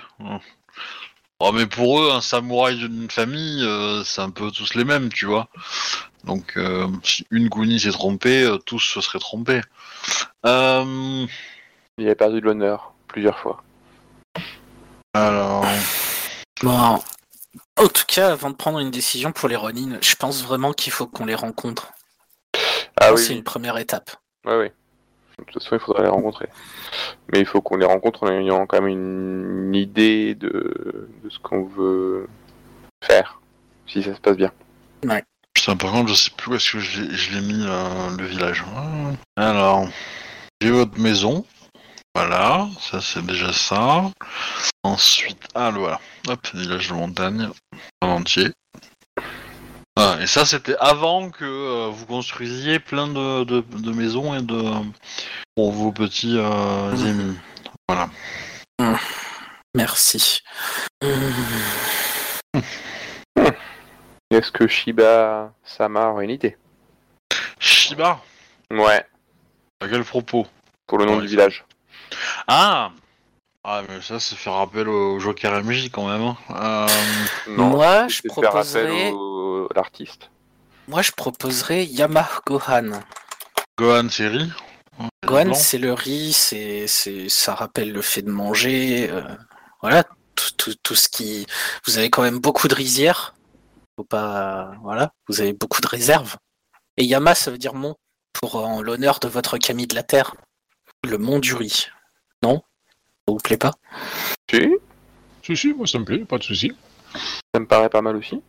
[1.39, 5.13] Oh, mais pour eux, un samouraï d'une famille, euh, c'est un peu tous les mêmes,
[5.13, 5.49] tu vois.
[6.25, 9.61] Donc, euh, si une Kuni s'est trompée, euh, tous se seraient trompés.
[10.45, 11.27] Euh,
[11.99, 13.63] Il a perdu de l'honneur plusieurs fois.
[15.15, 15.65] alors,
[16.63, 17.01] Bon.
[17.79, 20.93] En tout cas, avant de prendre une décision pour les Ronin, je pense vraiment qu'il
[20.93, 21.93] faut qu'on les rencontre.
[23.01, 24.11] Ah oui, C'est une première étape.
[24.45, 24.69] Ouais, oui.
[25.39, 26.49] De toute façon, il faudra les rencontrer.
[27.33, 31.39] Mais il faut qu'on les rencontre en ayant quand même une idée de, de ce
[31.39, 32.27] qu'on veut
[33.05, 33.41] faire,
[33.87, 34.51] si ça se passe bien.
[35.53, 38.17] putain, par contre, je sais plus où est-ce que je l'ai- je l'ai mis, euh,
[38.17, 38.65] le village.
[39.37, 39.87] Alors,
[40.63, 41.45] j'ai votre maison.
[42.15, 44.11] Voilà, ça c'est déjà ça.
[44.83, 46.01] Ensuite, ah le voilà.
[46.29, 47.49] Hop, village de montagne
[48.01, 48.49] en entier.
[49.99, 54.43] Ah, et ça c'était avant que euh, vous construisiez plein de, de- de maisons et
[54.43, 54.63] de
[55.55, 57.07] pour vos petits euh, Mhm.
[57.07, 57.37] émis.
[57.89, 58.11] Voilà.
[59.75, 60.41] Merci.
[64.31, 66.57] Est-ce que Shiba Sama aurait une idée?
[67.59, 68.21] Shiba,
[68.71, 69.05] Ouais,
[69.81, 70.47] à quel propos?
[70.87, 71.65] Pour le nom Ouais, du ça- village.
[72.49, 72.91] Ah
[73.65, 76.23] Ah mais ça c'est faire appel au Joker MJ quand même.
[76.23, 76.37] hein.
[76.51, 76.87] Euh,
[77.57, 79.11] Non, moi, je c'est faire appel proposerais,
[79.47, 80.31] au- à l'artiste.
[80.89, 83.01] moi, je proposerais Yama Gohan.
[83.79, 84.51] Gohan série.
[85.27, 89.11] Gohan, c'est le riz, c'est, c'est, ça rappelle le fait de manger.
[89.11, 89.23] euh,
[89.83, 90.05] voilà,
[90.35, 91.47] tout, tout, tout ce qui.
[91.87, 93.35] Vous avez quand même beaucoup de rizières.
[93.97, 94.73] Faut pas.
[94.83, 96.37] Voilà, vous avez beaucoup de réserves.
[96.97, 97.97] Et Yama, ça veut dire mont,
[98.33, 100.35] pour en l'honneur de votre Camille de la Terre.
[101.05, 101.89] Le mont du riz.
[102.43, 102.63] Non?
[103.29, 103.73] Ça vous plaît pas?
[104.51, 104.61] Si,
[105.43, 106.73] Si, si, moi ça me plaît, pas de souci.
[107.55, 108.41] ça me paraît pas mal aussi.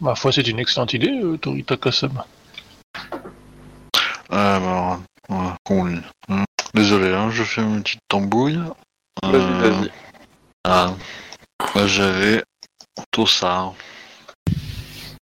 [0.00, 2.26] Ma foi, c'est une excellente idée, euh, Torita Kasama.
[4.30, 6.00] Alors, voilà, qu'on.
[6.28, 6.44] Hum.
[6.72, 8.60] Désolé, hein, je fais une petite tambouille.
[9.22, 9.90] Vas-y, Euh, vas-y.
[10.64, 10.92] Ah,
[11.74, 12.42] Moi, j'avais
[13.10, 13.72] tout ça.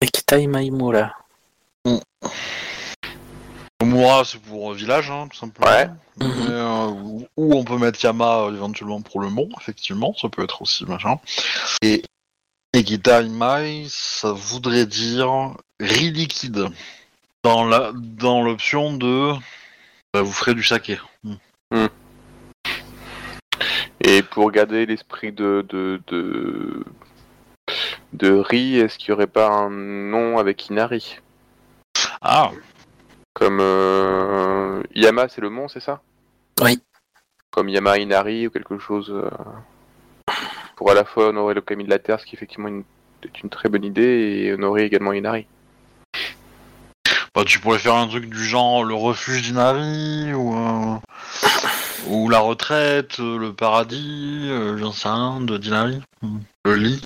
[0.02, 1.12] Ekitai Maimura.
[3.82, 5.72] Omura, c'est pour euh, village, hein, tout simplement.
[5.72, 5.90] Ouais.
[6.20, 10.30] Mais, euh, ou ou on peut mettre Yama euh, éventuellement pour le mont, effectivement, ça
[10.30, 11.18] peut être aussi machin.
[11.82, 12.04] Et
[12.74, 16.68] Ekita Imai, ça voudrait dire riz liquide.
[17.44, 19.34] Dans la dans l'option de
[20.14, 21.00] bah, vous ferez du saké.
[21.24, 21.88] Hmm.
[24.00, 26.84] Et pour garder l'esprit de, de, de,
[28.14, 31.20] de Ri, est-ce qu'il n'y aurait pas un nom avec Inari?
[32.22, 32.52] Ah,
[33.34, 36.02] Comme euh, Yama, c'est le mont, c'est ça?
[36.62, 36.82] Oui.
[37.52, 39.10] Comme Yama Inari ou quelque chose.
[39.12, 39.30] euh,
[40.82, 42.84] pour à la fois honorer le Kami de la Terre, ce qui effectivement une-
[43.24, 45.46] est une très bonne idée, et honorer également Inari.
[47.36, 50.98] bah, tu pourrais faire un truc du genre le refuge d'Inari ou euh,
[52.08, 56.02] ou la retraite, euh, le paradis, euh, j'en sais rien, de Dinari.
[56.66, 57.04] Le lit,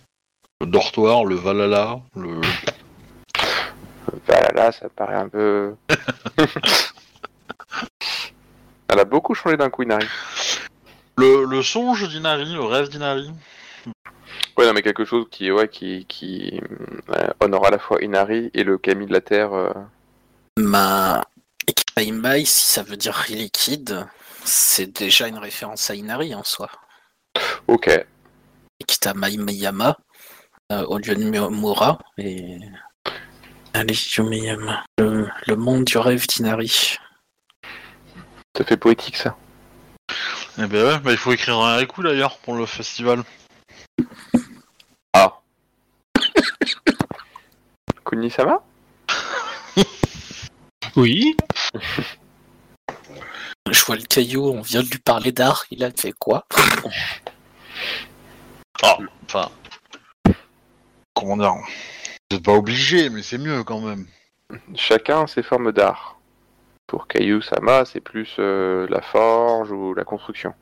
[0.62, 2.40] le dortoir, le Valhalla, le
[4.54, 5.76] là, ça paraît un peu.
[8.88, 10.08] Elle a beaucoup changé d'un coup, Inari.
[11.18, 13.30] Le, le songe d'Inari, le rêve d'Inari.
[14.58, 16.62] Ouais, non, mais quelque chose qui, ouais, qui, qui
[17.10, 19.54] euh, honore à la fois Inari et le Kami de la Terre.
[19.54, 19.74] euh,
[20.58, 24.08] Mai, si ça veut dire liquide,
[24.44, 26.70] c'est déjà une référence à Inari en soi.
[27.68, 27.90] Ok.
[28.80, 29.98] Ekita Maimiyama
[30.72, 32.60] euh, au lieu de Mura et
[33.74, 36.98] allez Yumiyama le, le monde du rêve d'Inari
[38.58, 39.36] Ça fait poétique, ça.
[40.58, 43.24] Eh ben ouais, bah, il faut écrire un haïku d'ailleurs pour le festival.
[45.14, 45.40] Ah.
[48.06, 48.64] Kuni-sama
[50.96, 51.36] Oui,
[53.70, 56.46] je vois le caillou on vient de lui parler d'art il a fait quoi?
[58.84, 59.50] Ah, enfin.
[61.14, 61.56] Comment dire
[62.32, 64.06] C'est pas obligé, mais c'est mieux quand même.
[64.76, 66.20] Chacun ses formes d'art.
[66.88, 70.54] Pour Kayu-sama, c'est plus euh, la forge ou la construction.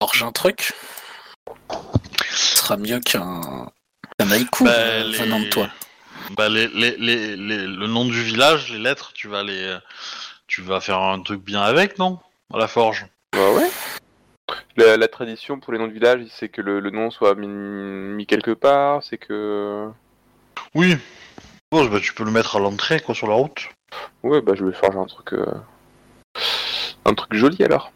[0.00, 0.72] forge un truc?
[2.30, 3.68] Ce sera mieux qu'un
[4.18, 5.68] qu'un haïku Bah, euh, les- venant de toi
[6.36, 9.76] Bah, les, les, les, les- le nom du village, les lettres, tu vas les.
[10.46, 12.18] Tu vas faire un truc bien avec, non?
[12.52, 13.06] À la forge.
[13.32, 13.70] Bah ouais.
[14.76, 17.46] La, la tradition pour les noms de village, c'est que le, le nom soit mis,
[17.48, 19.88] mis quelque part, c'est que...
[20.74, 20.96] Oui.
[21.72, 23.68] Bon, bah, tu peux le mettre à l'entrée, quoi, sur la route.
[24.22, 25.32] Ouais, bah je vais forger un truc...
[25.32, 25.46] euh,
[27.06, 27.90] Un truc joli, alors.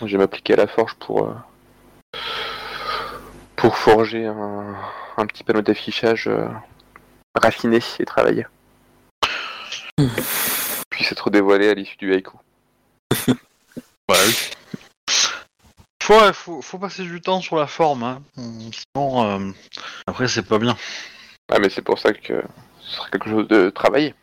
[0.00, 1.26] Je vais m'appliquer à la forge pour...
[1.28, 1.34] euh,
[3.58, 4.74] Pour forger un,
[5.16, 6.48] un petit panneau d'affichage euh,
[7.34, 8.46] raffiné et travaillé.
[10.90, 12.36] Puisse être dévoilé à l'issue du haïku.
[14.10, 14.34] Ouais, oui.
[16.02, 18.22] Faut, faut, faut passer du temps sur la forme, hein.
[18.38, 19.52] Hum, Sinon, euh,
[20.06, 20.74] après, c'est pas bien.
[21.52, 22.42] Ah mais c'est pour ça que
[22.80, 24.14] ce serait quelque chose de travaillé.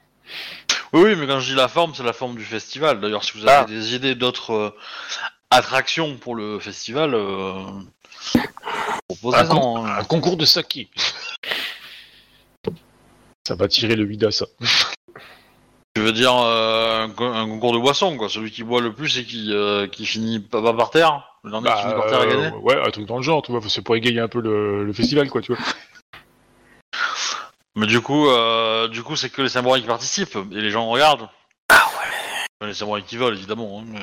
[0.93, 2.99] Oui, oui, mais quand je dis la forme, c'est la forme du festival.
[2.99, 3.65] D'ailleurs, si vous avez Ah.
[3.65, 4.75] des idées d'autres euh,
[5.51, 7.13] attractions pour le festival,
[9.23, 9.59] euh, un, proposez-en.
[9.59, 9.95] con- hein.
[9.99, 10.89] un concours de saké.
[13.47, 14.47] Ça va tirer le vide à ça.
[15.95, 18.27] Tu veux dire euh, un, co- un concours de boisson, quoi.
[18.27, 21.23] Celui qui boit le plus et qui, euh, qui finit pas, pas par terre.
[21.43, 22.57] Le dernier qui finit par terre à euh, gagner.
[22.57, 24.93] ouais, un truc dans le genre, tu vois, c'est pour égayer un peu le, le
[24.93, 25.63] festival, quoi, tu vois.
[27.75, 30.89] Mais du coup, euh, du coup, c'est que les samouraïs qui participent et les gens
[30.89, 31.29] regardent.
[31.69, 31.83] ah
[32.61, 33.79] ouais Les samouraïs qui volent, évidemment.
[33.79, 34.01] hein, mais,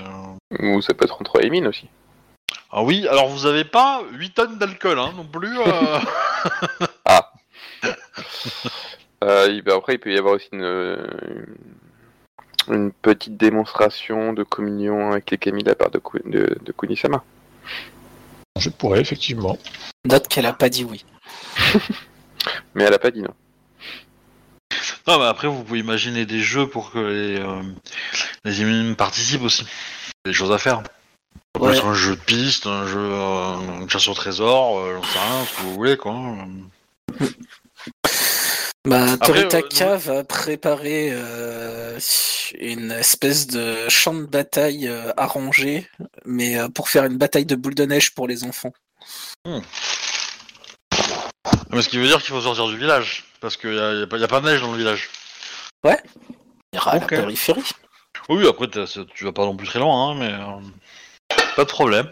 [0.69, 0.77] euh.
[0.77, 1.89] Ou ça peut être entre Emin aussi.
[2.73, 5.59] Ah oui, alors vous avez pas 8 tonnes d'alcool hein, non plus.
[5.59, 5.99] euh.
[9.25, 11.47] Euh, il- bah, après, il peut y avoir aussi une,
[12.68, 16.73] une petite démonstration de communion avec les kami de la part de, Ku- de, de
[16.73, 17.23] Kunisama.
[18.59, 19.57] Je pourrais, effectivement.
[20.05, 21.05] Note qu'elle a pas dit oui.
[22.75, 23.35] Mais elle a pas dit non.
[25.07, 27.62] Non, mais après, vous pouvez imaginer des jeux pour que les, euh,
[28.45, 29.62] les émines participent aussi.
[29.62, 29.66] Il
[30.27, 30.83] y a des choses à faire.
[31.55, 31.76] Ça peut Ouais.
[31.76, 35.18] être un jeu de piste, un jeu euh, une chasse au trésor, euh, j'en sais
[35.18, 36.14] rien, ce que vous voulez, quoi.
[38.85, 42.01] Bah, Toritaka euh, va préparer euh,
[42.59, 45.89] une espèce de champ de bataille euh, arrangé,
[46.24, 48.72] mais euh, pour faire une bataille de boules de neige pour les enfants.
[49.45, 49.61] Mais
[51.80, 54.07] ce qui veut dire qu'il faut sortir du village, parce qu'il n'y a, y a
[54.09, 55.09] pas- y a pas de neige dans le village.
[55.85, 55.97] Il
[56.74, 57.03] y aura Ok.
[57.03, 57.70] la périphérie.
[58.28, 60.61] Oui, après, tu vas pas non plus très loin, hein, mais euh,
[61.57, 62.07] pas de problème.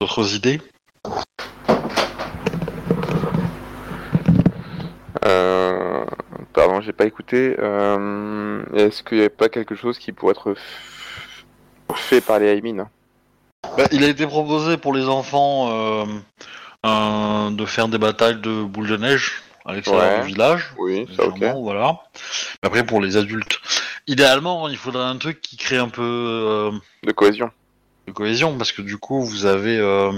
[0.00, 0.60] D'autres idées
[5.24, 6.04] Euh,
[6.52, 7.56] pardon, j'ai pas écouté.
[7.58, 10.54] Euh, Est-ce qu'il n'y a pas quelque chose qui pourrait être
[11.94, 12.88] fait par les Aimin
[13.76, 16.04] Bah, il a été proposé pour les enfants
[16.84, 20.20] euh, de faire des batailles de boules de neige à l'extérieur Ouais.
[20.22, 20.74] du village.
[20.78, 21.42] Oui, ça ok.
[21.62, 21.98] Voilà.
[22.62, 23.58] Mais après, pour les adultes,
[24.06, 26.70] idéalement, il faudrait un truc qui crée un peu euh,
[27.04, 27.50] De cohésion.
[28.06, 30.12] De cohésion, parce que du coup, vous avez, euh,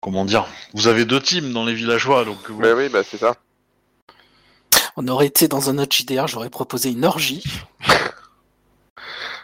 [0.00, 3.18] comment dire, vous avez deux teams dans les villageois, donc vous- Bah oui, bah c'est
[3.18, 3.36] ça.
[4.96, 7.42] On aurait été dans un autre JDR, j'aurais proposé une orgie.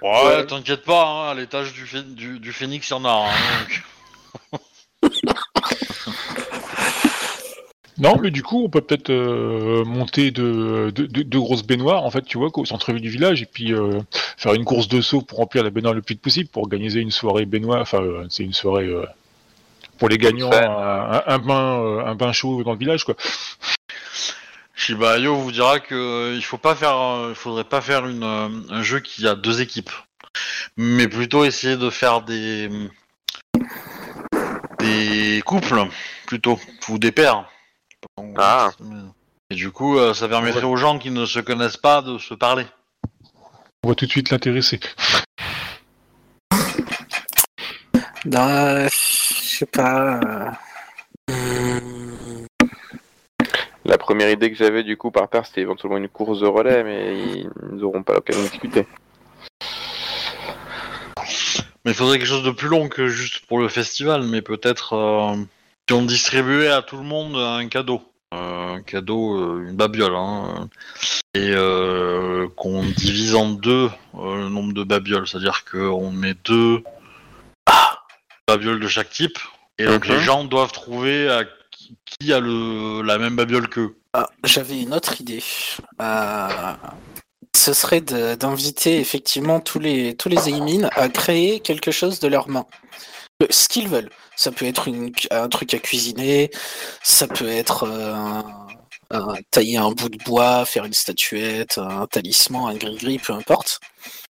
[0.02, 0.46] Ouais, Ouais.
[0.46, 3.10] t'inquiète pas, hein, à l'étage du, du, du phénix, il y en a.
[3.10, 4.60] hein, donc.
[8.00, 12.02] Non, mais du coup, on peut peut-être euh, monter de, de, de- de grosses baignoires,
[12.04, 14.00] en fait, tu vois, au centre-ville du village, et puis euh,
[14.38, 17.00] faire une course de saut pour remplir la baignoire le plus vite possible, pour organiser
[17.00, 18.90] une soirée baignoire, enfin, euh, c'est une soirée
[19.98, 23.16] pour les gagnants, un, bain, un bain chaud dans le village, quoi.
[24.74, 26.96] Shiba Ayo vous dira que il faut pas faire,
[27.28, 29.90] il faudrait pas faire une, un jeu qui a deux équipes,
[30.78, 32.70] mais plutôt essayer de faire des
[34.78, 35.82] des couples
[36.26, 37.44] plutôt ou des paires.
[38.36, 38.70] Ah.
[39.50, 42.34] Et du coup, euh, ça permettrait aux gens qui ne se connaissent pas de se
[42.34, 42.66] parler.
[43.82, 44.78] On va tout de suite l'intéresser.
[48.26, 50.20] Bah, je sais pas.
[51.30, 52.46] euh, hmm,
[53.86, 56.84] La première idée que j'avais du coup par père, c'était éventuellement une course de relais,
[56.84, 58.86] mais ils n'auront pas l'occasion de discuter.
[61.84, 64.92] Mais il faudrait quelque chose de plus long que juste pour le festival, mais peut-être
[64.92, 65.34] euh,
[65.90, 68.00] si on distribuait à tout le monde un cadeau.
[68.32, 70.68] Euh, un cadeau, euh, une babiole, hein,
[71.34, 76.84] et euh, qu'on divise en deux euh, le nombre de babioles, c'est-à-dire qu'on met deux
[78.46, 79.36] babioles de chaque type,
[79.78, 80.14] et donc Mhm.
[80.14, 83.96] les gens doivent trouver à qui, qui a le, la même babiole qu'eux.
[84.14, 85.42] ah, J'avais une autre idée.
[86.00, 86.48] Euh,
[87.56, 92.48] ce serait d'inviter effectivement tous les tous les Aimin à créer quelque chose de leurs
[92.48, 92.66] mains.
[93.50, 94.10] Ce qu'ils veulent.
[94.40, 94.88] Ça peut être
[95.30, 96.50] un truc à cuisiner,
[97.02, 97.82] ça peut être
[99.12, 103.80] euh, tailler un bout de bois, faire une statuette, un talisman, un gris-gris, peu importe.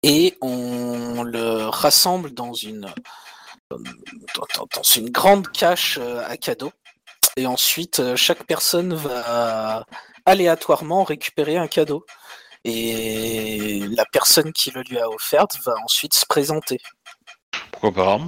[0.03, 2.93] Et on le rassemble dans une
[3.71, 6.71] dans- dans une grande cache euh, à cadeaux.
[7.35, 9.85] Et ensuite, euh, chaque personne va
[10.27, 12.05] aléatoirement récupérer un cadeau.
[12.63, 16.77] Et la personne qui le lui a offert va ensuite se présenter.
[17.71, 18.19] Pourquoi pas?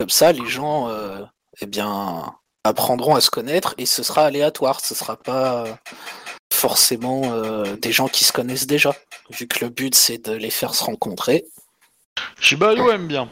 [0.00, 1.18] Comme ça, les gens euh,
[1.60, 2.34] eh bien,
[2.64, 4.80] apprendront à se connaître et ce sera aléatoire.
[4.80, 5.74] Ce sera pas euh,
[6.50, 8.94] forcément euh, des gens qui se connaissent déjà.
[9.28, 11.44] Vu que le but, c'est de les faire se rencontrer.
[12.40, 13.28] Shiba Inu aime bien.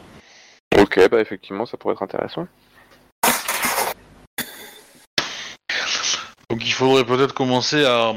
[0.77, 2.47] Ok, bah effectivement, ça pourrait être intéressant.
[6.51, 8.13] Donc il faudrait peut-être commencer à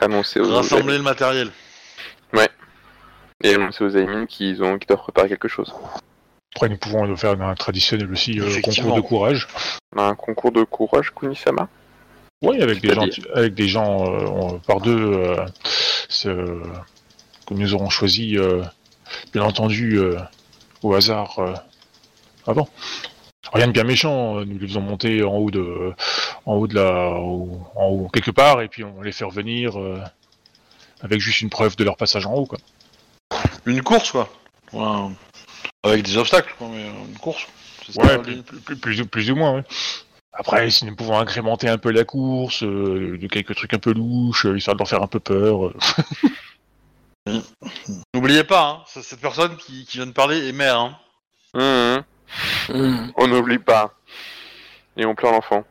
[0.00, 1.52] Annoncer aux rassembler le matériel.
[3.44, 5.72] et annoncer aux Aimin qu'ils ont qu'ils doivent préparer quelque chose.
[6.58, 9.46] Après, nous pouvons faire un traditionnel aussi euh, concours de courage.
[9.96, 11.68] Un concours de courage, Kunisama?
[12.42, 15.46] Oui, avec des gens, avec des gens euh, on- par deux euh,
[16.26, 16.62] euh,
[17.46, 18.64] que nous aurons choisi, euh,
[19.32, 20.18] bien entendu, euh,
[20.82, 21.54] au hasard euh,
[22.44, 22.68] avant.
[23.52, 25.92] Rien de bien méchant, nous les faisons monter en haut de,
[26.44, 30.00] en haut de la, en haut quelque part, et puis on les fait revenir euh,
[31.02, 32.58] avec juste une preuve de leur passage en haut, quoi.
[33.64, 34.28] Une course, quoi.
[35.84, 37.46] Avec des obstacles, quoi, mais euh, une course.
[37.88, 38.42] C'est Ouais, plus, ligne.
[38.42, 39.64] plus, plus, plus ou- moins, ouais.
[40.32, 43.92] Après, si nous pouvons incrémenter un peu la course, euh, de quelques trucs un peu
[43.92, 45.66] louches, euh, histoire de leur faire un peu peur.
[45.66, 45.74] euh.
[48.14, 50.78] N'oubliez pas, hein, c'est cette personne qui, qui vient de parler est mère.
[50.80, 50.96] Hein.
[51.54, 52.04] Mhm.
[52.76, 53.10] Hmm.
[53.16, 53.94] On n'oublie pas.
[54.96, 55.64] Et on pleure l'enfant.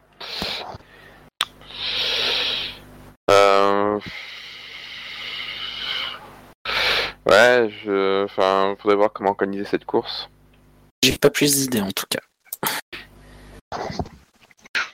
[3.30, 3.99] Euh...
[7.30, 8.24] Ouais, je...
[8.26, 10.30] Enfin, faudrait voir comment organiser cette course.
[11.04, 12.20] J'ai pas plus d'idées en tout cas.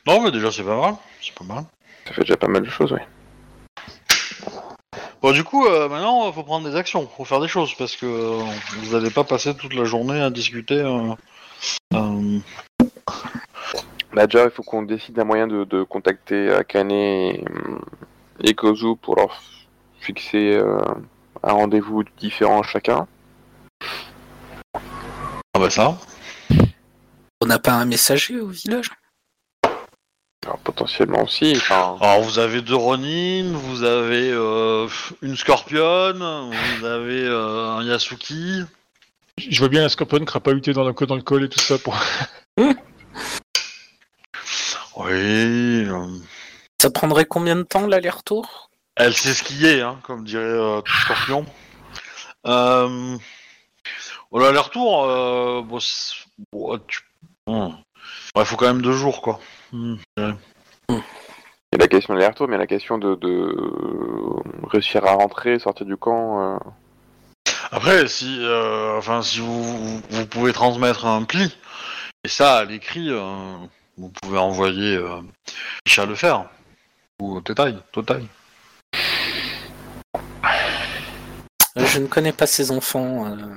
[0.08, 0.96] Non, mais déjà, c'est pas mal.
[1.22, 1.66] C'est pas mal.
[2.08, 3.00] Ça fait déjà pas mal de choses, oui.
[5.22, 8.06] Bon, du coup, euh, maintenant, faut prendre des actions, faut faire des choses, parce que
[8.06, 8.44] euh,
[8.80, 10.80] vous allez pas passer toute la journée à discuter.
[10.82, 11.14] euh,
[11.94, 12.40] euh,
[14.12, 17.44] Bah déjà, il faut qu'on décide un moyen de, de contacter Akane et,
[18.42, 19.42] et Kozu pour leur
[20.02, 20.82] fixer euh,
[21.44, 23.08] un rendez-vous différent à chacun.
[24.76, 25.98] Ah bah ça.
[27.41, 28.89] On n'a pas un messager au village?
[30.46, 31.54] Alors potentiellement aussi.
[31.56, 34.88] Enfin, Alors, vous avez deux Ronin, vous avez euh,
[35.22, 36.14] une Scorpion,
[36.80, 38.64] vous avez euh, un Yasuki.
[39.38, 41.98] Je vois bien la Scorpion crapahuter dans le, dans le col et tout ça pour.
[44.96, 45.12] Oui.
[45.88, 46.08] euh,
[46.80, 48.70] Ça prendrait combien de temps l'aller-retour?
[48.96, 51.46] Elle sait skier, hein, comme dirait euh, tout Scorpion.
[52.46, 53.18] Euh...
[54.32, 55.80] L'aller-retour, euh, bon,
[56.88, 57.02] tu...
[57.48, 59.39] Ouais, faut quand même deux jours, quoi.
[59.72, 59.96] Hmm.
[60.89, 63.56] il y a la question de l'aller-retour, mais la question de, de
[64.68, 66.56] réussir à rentrer, sortir du camp.
[66.56, 66.60] euh,
[67.72, 71.56] Après, si, euh, enfin, si vous, vous, pouvez transmettre un pli,
[72.24, 73.56] et ça, à l'écrit, euh,
[73.98, 75.22] vous pouvez envoyer euh,
[75.86, 76.50] Micha le faire.
[77.22, 78.16] Ou Totai, Totai.
[78.16, 78.20] Euh,
[81.76, 83.26] Je ne connais pas ces enfants.
[83.28, 83.55] euh.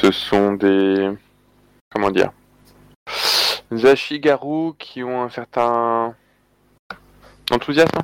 [0.00, 1.10] Ce sont des.
[1.90, 2.32] Comment dire
[3.70, 6.14] Des Ashigaru qui ont un certain
[7.50, 8.00] enthousiasme.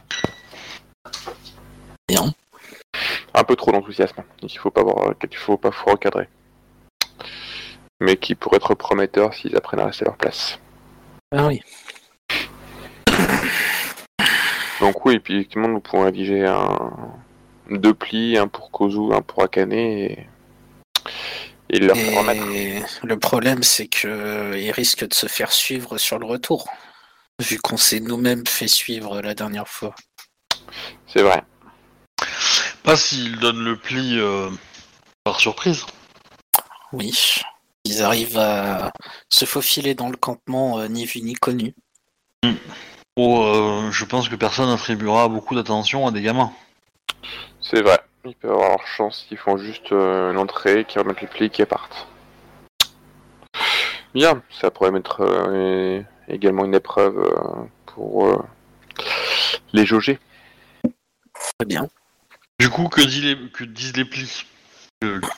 [2.09, 2.33] Bien.
[3.35, 4.23] Un peu trop d'enthousiasme.
[4.43, 6.29] Il faut pas voir, qu'il faut pas faut recadrer.
[8.01, 10.59] Mais qui pourraient être prometteurs s'ils apprennent à rester à leur place.
[11.33, 11.63] Ah oui.
[14.81, 16.79] Donc oui, et puis effectivement, nous pouvons rédiger un
[17.71, 20.27] deux plis, un pour Kozu, un pour Akane, et,
[21.71, 23.01] et leur remettre.
[23.03, 26.69] Le problème, c'est que il risque de se faire suivre sur le retour,
[27.41, 29.95] vu qu'on s'est nous-mêmes fait suivre la dernière fois.
[31.07, 31.43] C'est vrai.
[32.83, 34.49] Pas s'il donne le pli euh,
[35.25, 35.85] par surprise.
[36.93, 37.41] Oui.
[37.85, 38.93] Ils arrivent à
[39.29, 41.75] se faufiler dans le campement euh, ni vu ni connu.
[43.17, 46.53] Oh, euh, je pense que personne n'attribuera beaucoup d'attention à des gamins.
[47.69, 47.99] C'est vrai.
[48.25, 51.51] Ils peuvent avoir leur chance s'ils font juste euh, une entrée, qui remettent les plis,
[51.51, 52.07] qui partent.
[54.15, 58.39] Bien, ça pourrait mettre euh, également une épreuve euh, pour euh,
[59.73, 60.21] les jauger.
[61.59, 61.89] Très bien.
[62.61, 64.47] Du coup, que, dit les, que disent les plis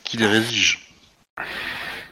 [0.04, 0.92] Qui les rédige?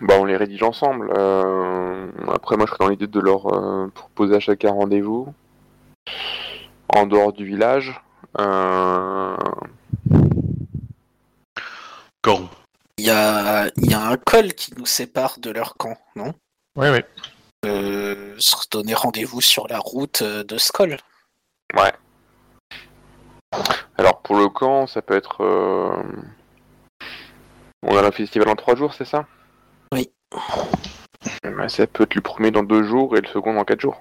[0.01, 1.13] Bah, on les rédige ensemble.
[1.15, 5.33] Euh, après, moi, je serais dans l'idée de leur euh, proposer à chacun un rendez-vous
[6.89, 8.01] en dehors du village.
[8.39, 9.37] Euh,
[12.99, 16.33] Il y a, il y a un col qui nous sépare de leur camp, non?
[16.77, 17.05] Ouais, ouais.
[17.67, 20.97] euh, Se donner rendez-vous sur la route euh, de Skoll.
[21.75, 21.93] Ouais.
[23.99, 25.43] Alors pour le camp, ça peut être.
[25.43, 26.03] euh,
[27.83, 29.27] On a le festival en trois jours, c'est ça?
[29.93, 30.11] Oui.
[31.45, 33.81] Eh ben, ça peut être le premier dans deux jours et le second dans quatre
[33.81, 34.01] jours.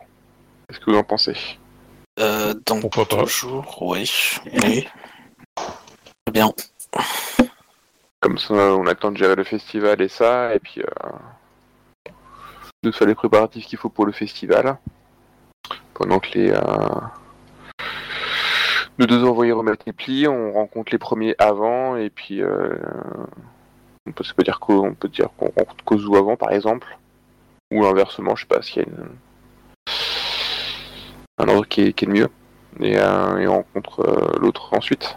[0.67, 1.35] Qu'est-ce que vous en pensez?
[2.19, 3.25] Euh, dans Pourquoi pas.
[3.25, 4.09] jours, oui.
[4.53, 4.87] oui.
[5.55, 6.51] Très bien.
[8.25, 12.11] Comme ça, on a le temps de gérer le festival et ça, et puis euh,
[12.81, 14.79] de faire les préparatifs qu'il faut pour le festival.
[15.93, 16.59] Pendant que les euh,
[18.97, 22.75] nos deux envoyés remettent les plis, on rencontre les premiers avant, et puis euh,
[24.07, 26.97] on peut, ça peut dire qu'on peut dire qu'on rencontre Kozu avant, par exemple,
[27.71, 29.09] ou inversement, je sais pas s'il y a une,
[31.37, 32.29] un ordre qui est, qui est le mieux,
[32.79, 35.15] et, euh, et on rencontre euh, l'autre ensuite.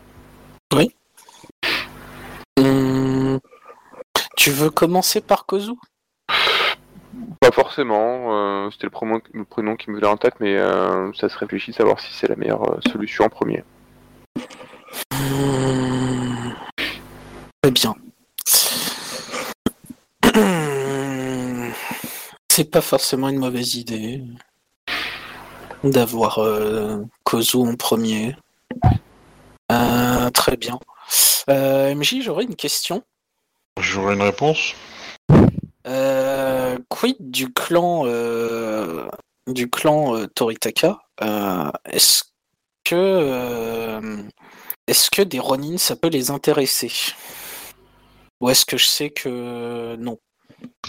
[2.59, 2.88] Hum,
[4.39, 5.73] Tu veux commencer par Kozu?
[7.41, 11.13] Pas forcément, euh, c'était le, prénom- le prénom qui me venait en tête, mais euh,
[11.15, 13.65] ça se réfléchit, savoir si c'est la meilleure euh, solution en premier.
[17.63, 17.97] Très bien.
[22.49, 24.23] C'est pas forcément une mauvaise idée
[25.83, 28.37] d'avoir euh, Kozu en premier.
[29.73, 30.79] Euh, très bien.
[31.51, 33.03] Euh, MJ, j'aurais une question.
[33.81, 34.75] J'aurai une réponse.
[35.87, 39.07] Euh, quid du clan euh,
[39.47, 42.25] du clan euh, Toritaka euh, Est-ce
[42.85, 44.23] que euh,
[44.87, 46.93] est-ce que des Ronin ça peut les intéresser?
[48.41, 50.19] Ou est-ce que je sais que non?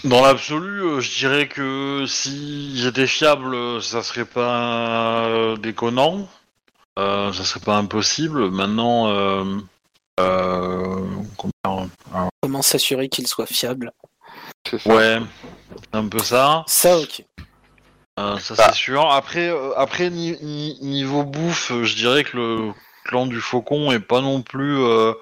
[0.04, 6.28] Dans l'absolu, je dirais que s'ils étaient fiables, ça serait pas déconnant.
[6.96, 8.50] Ça serait pas impossible.
[8.50, 9.08] Maintenant,
[10.20, 11.04] euh,
[12.42, 13.92] comment s'assurer qu'il soit fiable
[14.86, 15.18] ouais,
[15.70, 16.64] c'est un peu ça.
[16.66, 17.24] Ça, ok.
[18.18, 18.64] Euh, ça Bah.
[18.68, 19.10] c'est sûr.
[19.10, 22.72] Après, euh, après ni- ni- niveau bouffe, je dirais que le
[23.04, 25.12] clan du faucon est pas non plus euh,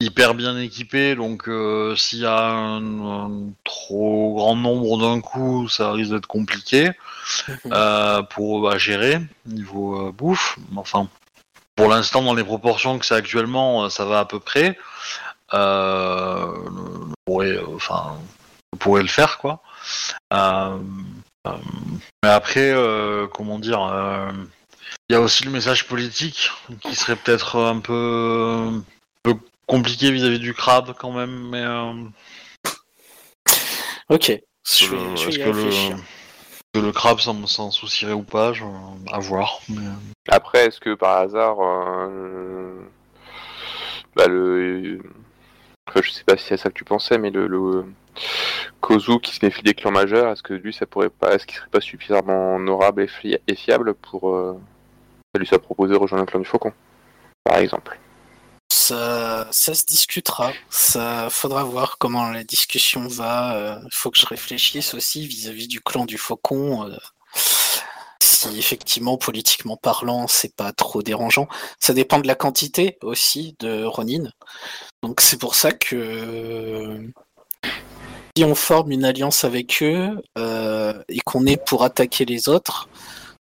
[0.00, 1.14] hyper bien équipé.
[1.14, 3.30] Donc, euh, s'il y a un, un
[3.64, 6.90] trop grand nombre d'un coup, ça risque d'être compliqué
[7.48, 7.56] Mhm.
[7.72, 10.58] euh, pour bah, gérer niveau euh, bouffe.
[10.74, 11.06] Enfin,
[11.76, 14.76] pour l'instant, dans les proportions que c'est actuellement, ça va à peu près.
[15.52, 18.16] Euh, on pourrait, euh, enfin,
[18.72, 19.62] on pourrait le faire, quoi.
[20.32, 20.78] Euh,
[21.46, 21.52] euh,
[22.22, 24.30] mais après, euh, comment dire, euh,
[25.08, 26.50] il y a aussi le message politique
[26.82, 28.82] qui serait peut-être un peu, un
[29.22, 29.34] peu
[29.66, 31.92] compliqué vis-à-vis du crabe quand même, mais euh,
[34.08, 34.26] Ok.
[34.26, 35.96] Que le- est-ce y que le, réfléchir.
[36.74, 38.64] que le crabe s'en s'en soucierait ou pas, je-
[39.12, 39.60] à voir.
[39.68, 39.80] mais-
[40.28, 42.74] Après, est-ce que par hasard, euh,
[44.16, 45.00] bah, le,
[45.90, 47.84] enfin, je sais pas si c'est à ça que tu pensais, mais le,
[48.80, 51.56] Kozu qui se méfie des clans majeurs, est-ce que lui, ça pourrait pas, est-ce qu'il
[51.56, 53.06] serait pas suffisamment honorable
[53.46, 54.60] et, fiable pour euh,
[55.38, 56.72] lui soit proposé de rejoindre le clan du Faucon,
[57.44, 57.98] par exemple?
[58.72, 60.52] Ça, ça se discutera.
[60.68, 63.80] Ça faudra voir comment la discussion va.
[63.82, 66.88] Il faut que je réfléchisse aussi vis-à-vis du clan du Faucon.
[66.88, 66.96] euh,
[68.48, 71.48] si effectivement, politiquement parlant, c'est pas trop dérangeant.
[71.78, 74.30] Ça dépend de la quantité aussi de Ronin.
[75.02, 77.00] Donc c'est pour ça que
[78.36, 82.88] si on forme une alliance avec eux euh, et qu'on est pour attaquer les autres,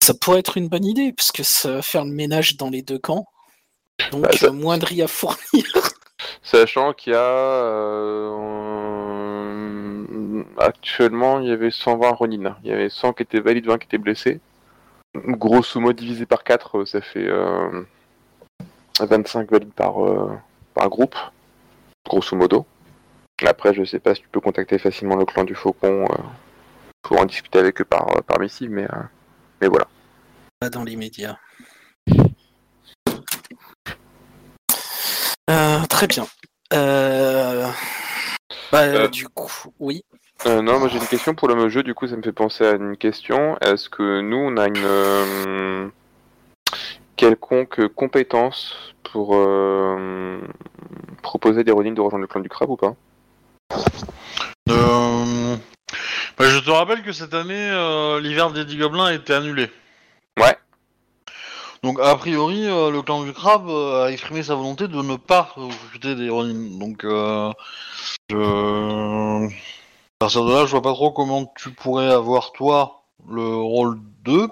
[0.03, 2.83] ça pourrait être une bonne idée, parce que ça va faire le ménage dans les
[2.83, 3.27] deux camps.
[4.13, 5.37] Donc Bah, ça- moins de riz à fournir.
[6.43, 7.21] Sachant qu'il y a
[8.49, 13.79] euh, actuellement il y avait 120 Ronin, il y avait 100 qui étaient valides, 20
[13.79, 14.41] qui étaient blessés.
[15.15, 17.83] Grosso modo divisé par 4, ça fait euh,
[19.01, 20.31] 25 valides par, euh,
[20.75, 21.17] par groupe,
[22.07, 22.67] grosso modo.
[23.47, 26.23] Après, je sais pas si tu peux contacter facilement le clan du Faucon euh,
[27.03, 29.03] pour en discuter avec eux par, par missive, mais, euh,
[29.61, 29.87] mais voilà.
[30.61, 31.39] Pas dans l'immédiat.
[35.51, 36.27] Euh, très bien.
[36.75, 37.67] Euh,
[38.71, 39.09] Bah, Euh.
[39.09, 40.05] du coup, oui.
[40.47, 42.65] Euh, non, moi j'ai une question pour le jeu, du coup ça me fait penser
[42.65, 43.59] à une question.
[43.59, 45.89] Est-ce que nous on a une euh,
[47.17, 50.41] quelconque compétence pour euh,
[51.23, 52.95] proposer des Ronin de rejoindre le clan du crabe ou pas?
[54.71, 55.57] Euh,
[56.39, 57.71] bah, je te rappelle que cette année,
[58.23, 59.69] l'hiver des 10 gobelins a été annulé.
[60.39, 60.57] Ouais.
[61.83, 66.15] Donc a priori, le clan du crabe a exprimé sa volonté de ne pas recruter
[66.15, 66.79] des Ronin.
[66.79, 67.05] Donc
[68.31, 69.49] je...
[70.21, 74.01] à partir de là, je vois pas trop comment tu pourrais avoir toi le rôle
[74.25, 74.49] 2.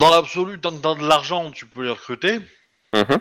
[0.00, 2.40] Dans l'absolu, tant que t'as de l'argent, tu peux les recruter.
[2.92, 3.20] Mhm.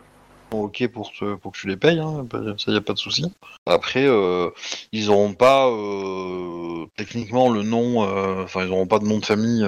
[0.51, 2.25] Ok pour, te, pour que tu les payes, hein,
[2.57, 3.31] ça y a pas de souci.
[3.67, 4.49] Après, euh,
[4.91, 9.25] ils auront pas euh, techniquement le nom, euh, enfin ils auront pas de nom de
[9.25, 9.63] famille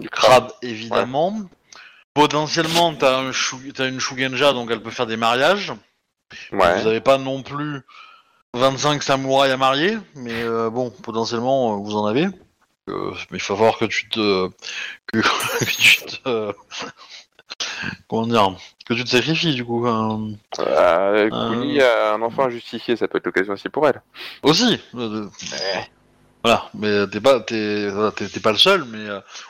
[0.00, 1.42] Du crabe évidemment.
[2.14, 3.32] Potentiellement, t'as un
[3.74, 5.74] t'as une Shugenja, donc elle peut faire des mariages.
[6.52, 6.80] Ouais.
[6.80, 7.82] Vous avez pas non plus
[8.56, 12.26] 25 samouraïs à marier, mais euh, bon, potentiellement euh, vous en avez.
[12.88, 14.48] Euh, mais il faut voir que tu te,
[15.06, 15.18] que,
[15.60, 16.52] que tu te,
[18.08, 19.86] comment dire, que tu te sacrifies du coup.
[19.86, 20.30] hein.
[20.60, 21.28] Euh.
[21.30, 24.02] Kuni a un enfant injustifié, ça peut être l'occasion aussi pour elle.
[24.42, 24.80] Aussi.
[26.44, 29.08] Voilà, mais t'es pas, t'es, t'es- t'es pas le seul, mais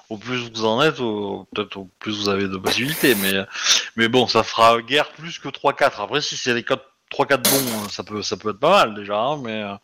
[0.09, 3.35] au plus vous en êtes, au- peut-être au plus vous avez de possibilités, mais,
[3.97, 6.01] mais bon, ça fera guère plus que 3-4.
[6.01, 6.63] Après, si c'est les
[7.11, 9.75] 3-4 bons, euh, ça peut, ça peut être pas mal déjà, hein, mais euh,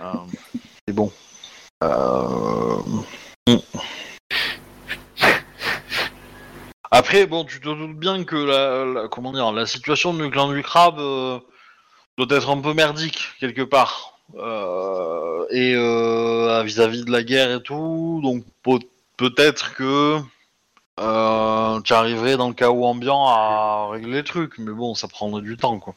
[0.00, 0.12] euh,
[0.86, 1.12] c'est bon.
[1.84, 2.78] Euh.
[6.90, 10.62] Après, bon, tu te doutes bien que la, comment dire, la situation du clan du
[10.62, 14.18] crabe doit être un peu merdique quelque part.
[15.50, 15.74] Et
[16.64, 18.78] vis-à-vis de la guerre et tout, donc peut-
[19.16, 20.18] peut-être que
[20.98, 25.56] tu arriverais dans le chaos ambiant à régler les trucs, mais bon, ça prendrait du
[25.56, 25.94] temps, quoi.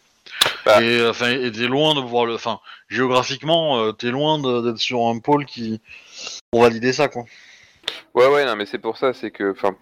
[0.66, 0.82] Bah.
[0.82, 2.59] Et enfin, et t'es loin de pouvoir le, enfin,
[2.89, 5.80] géographiquement, euh, t'es loin d'être sur un pôle qui
[6.51, 7.24] pour valider ça, quoi.
[8.16, 9.76] Ouais, ouais, non, mais c'est pour ça, c'est que, enfin,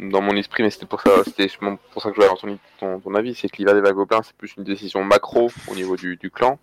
[0.00, 1.48] dans mon esprit, mais c'était pour ça, c'était
[1.92, 4.20] pour ça que je voulais avoir ton, ton, ton avis, c'est que l'hiver des vagobins,
[4.22, 6.58] c'est plus une décision macro au niveau du, du clan.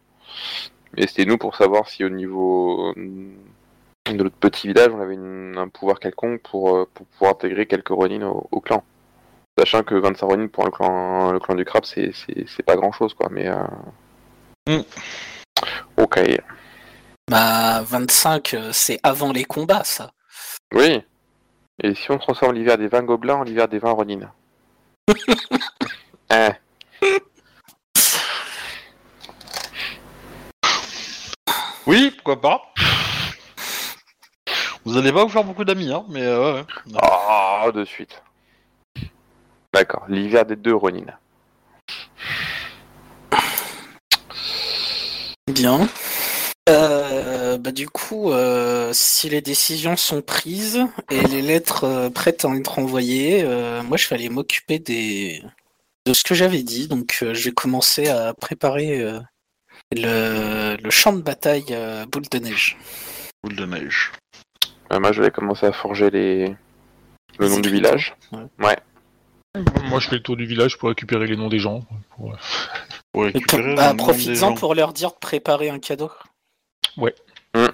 [0.97, 3.31] Et c'était nous pour savoir si au niveau euh,
[4.07, 7.65] de notre petit village, on avait une- un pouvoir quelconque pour, euh, pour pouvoir intégrer
[7.65, 8.83] quelques Ronin au, au clan.
[9.57, 12.75] Sachant que 25 Ronin pour le clan, le clan du crabe, c'est- c'est c'est pas
[12.75, 13.47] grand chose, quoi, mais.
[13.47, 14.81] Euh...
[15.97, 16.19] Ok.
[17.29, 20.11] Bah, 25, euh, c'est avant les combats, ça.
[20.73, 21.03] Oui.
[21.83, 24.31] Et si on transforme l'hiver des 20 gobelins en l'hiver des 20 Ronin?
[26.29, 26.53] Hein.
[31.87, 32.61] Oui, pourquoi pas.
[34.85, 36.99] Vous allez pas vous faire beaucoup d'amis, hein, mais euh, ouais, ouais.
[37.65, 38.21] Oh, de suite.
[39.73, 41.05] D'accord, l'hiver des deux Ronin.
[45.47, 45.87] Bien.
[46.69, 52.45] Euh, bah, du coup, euh, si les décisions sont prises et les lettres euh, prêtes
[52.45, 55.43] à être envoyées, euh, moi je vais aller m'occuper des
[56.05, 56.87] de ce que j'avais dit.
[56.87, 59.19] Donc euh, je vais commencer à préparer euh,
[59.91, 62.77] le, le champ de bataille euh, boule de neige.
[63.43, 64.11] Boule de neige.
[64.91, 66.47] Euh, moi, je vais commencer à forger les...
[67.37, 68.15] le Les nom du village.
[69.85, 71.83] Moi, je fais le tour du village pour récupérer les noms des gens.
[72.15, 72.33] pour-
[73.15, 76.11] récupérer pour- bah, Profites-en pour leur dire de préparer un cadeau.
[76.97, 77.15] Ouais,
[77.55, 77.69] le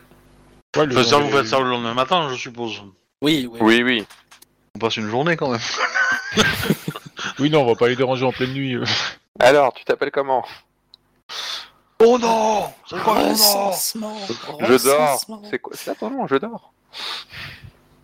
[0.78, 2.82] Enfin, ça, vous faites ça le lendemain matin, je suppose.
[3.22, 3.60] Oui, oui.
[3.62, 4.06] Oui, oui.
[4.76, 5.62] On passe une journée quand même.
[7.40, 8.76] Oui, non, on va pas les déranger en pleine nuit.
[8.76, 8.86] euh.
[9.40, 10.46] Alors, tu t'appelles comment?
[12.00, 14.18] Oh non C'est quoi Recensement,
[14.62, 15.20] Je dors.
[15.50, 16.72] C'est quoi C'est ça ton nom Je dors.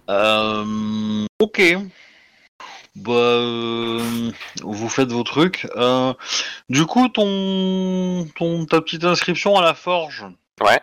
[0.09, 1.61] Euh, ok.
[2.95, 4.31] Bah, euh,
[4.63, 5.67] vous faites vos trucs.
[5.77, 6.13] Euh,
[6.69, 10.25] du coup, ton, ton, ta petite inscription à la forge,
[10.59, 10.79] Ouais.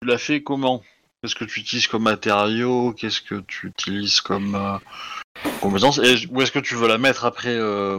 [0.00, 0.82] tu l'as fait comment?
[1.22, 2.92] Qu'est-ce que tu utilises comme matériau?
[2.92, 4.78] Qu'est-ce que tu utilises comme euh,
[5.60, 5.98] compétence?
[5.98, 7.98] Et où est-ce que tu veux la mettre après euh,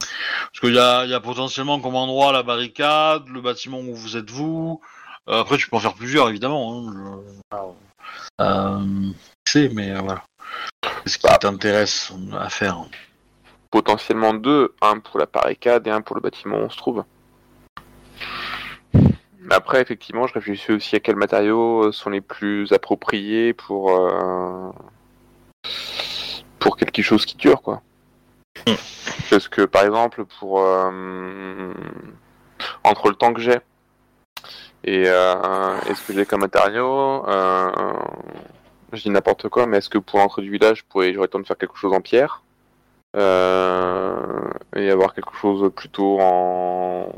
[0.00, 3.94] Parce qu'il y a, il y a potentiellement comme endroit la barricade, le bâtiment où
[3.94, 4.80] vous êtes vous.
[5.28, 6.88] Euh, après, tu peux en faire plusieurs, évidemment.
[6.88, 7.22] Hein,
[7.52, 7.56] je-
[8.40, 9.10] Euh,
[9.46, 10.22] c'est, mais voilà.
[11.06, 12.84] Qu'est-ce qui t'intéresse à faire
[13.70, 14.74] Potentiellement deux.
[14.82, 17.04] Un pour la barricade et un pour le bâtiment où on se trouve.
[19.48, 24.72] Après, effectivement, je réfléchis aussi à quels matériaux sont les plus appropriés pour euh,
[26.58, 27.82] pour quelque chose qui dure, quoi.
[29.30, 31.72] Parce que, par exemple, pour euh,
[32.82, 33.60] entre le temps que j'ai
[34.82, 37.70] et, euh, et ce que j'ai comme matériau, euh,
[38.96, 41.46] je dis n'importe quoi, mais est-ce que pour l'entrée du village, j'aurais le temps de
[41.46, 42.42] faire quelque chose en pierre
[43.16, 47.12] euh, et avoir quelque chose plutôt en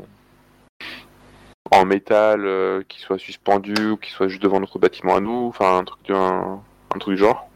[1.71, 5.47] en métal euh, qui soit suspendu ou qui soit juste devant notre bâtiment à nous,
[5.49, 6.61] enfin un truc du un,
[6.99, 7.47] truc du genre.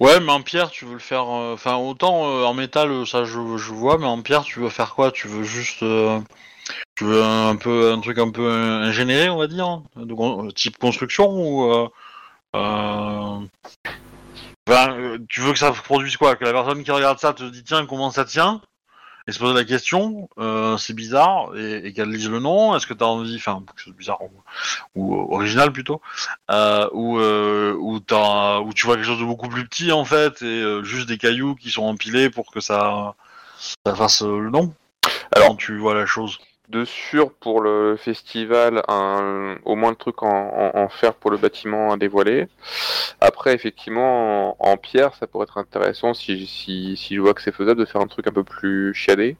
[0.00, 1.28] Ouais, mais en pierre, tu veux le faire.
[1.28, 5.10] euh, Enfin, autant en métal, ça je, vois, mais en pierre, tu veux faire quoi?
[5.12, 5.80] Tu veux juste.
[5.80, 10.78] tu veux un, peu un truc un peu ingénieré, on va dire, hein, de type
[10.78, 11.90] construction ou.
[12.56, 13.38] Euh,
[14.68, 17.44] enfin, euh, tu veux que ça produise quoi Que la personne qui regarde ça te
[17.44, 18.60] dit tiens, comment ça tient
[19.26, 22.86] et se pose la question, euh, c'est bizarre, et, et qu'elle lise le nom, est-ce
[22.86, 24.30] que tu as envie, enfin, c'est bizarre ou,
[24.96, 26.00] ou original plutôt,
[26.50, 30.06] euh, ou euh, où, t'as- où tu vois quelque chose de beaucoup plus petit en
[30.06, 33.14] fait, et juste des cailloux qui sont empilés pour que ça,
[33.86, 34.74] ça fasse le nom.
[35.32, 36.38] Alors- Quand tu vois la chose.
[36.70, 41.32] De sûr pour le festival, un, au moins le truc en, en, en fer pour
[41.32, 42.46] le bâtiment à dévoiler.
[43.20, 47.42] Après, effectivement, en, en pierre, ça pourrait être intéressant si, si, si je vois que
[47.42, 49.36] c'est faisable de faire un truc un peu plus chiadé.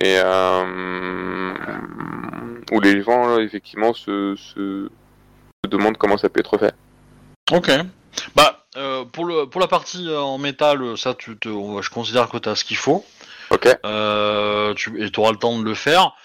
[0.00, 1.52] Et euh,
[2.72, 4.88] où les gens, effectivement, se, se,
[5.62, 6.74] se demandent comment ça peut être fait.
[7.52, 7.70] Ok.
[8.34, 12.30] Bah, euh, pour, le, pour la partie euh, en métal, ça, tu te, je considère
[12.30, 13.04] que tu as ce qu'il faut.
[13.50, 16.16] Ok Euh, tu, et tu auras le temps de le faire.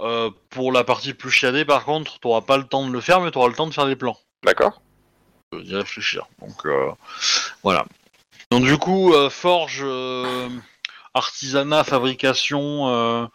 [0.00, 3.20] Euh, pour la partie plus chiadée, par contre, tu pas le temps de le faire,
[3.20, 4.16] mais tu auras le temps de faire des plans.
[4.44, 4.80] D'accord
[5.54, 6.26] euh, d'y réfléchir.
[6.40, 6.90] Donc euh,
[7.62, 7.84] voilà.
[8.50, 9.84] Donc du coup, euh, forge,
[11.14, 13.28] artisanat, fabrication.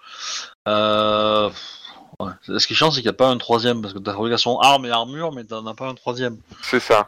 [2.20, 2.30] Ouais.
[2.44, 4.60] Ce qui est chiant, c'est qu'il n'y a pas un troisième, parce que ta fabrication
[4.62, 6.38] armes et armure, mais t'en as pas un troisième.
[6.62, 7.08] C'est ça.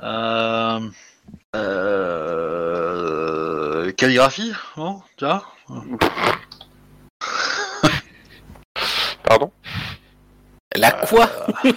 [3.97, 5.01] Calligraphie, non?
[5.15, 5.45] Tu vois?
[9.25, 9.51] Pardon
[10.75, 11.29] La quoi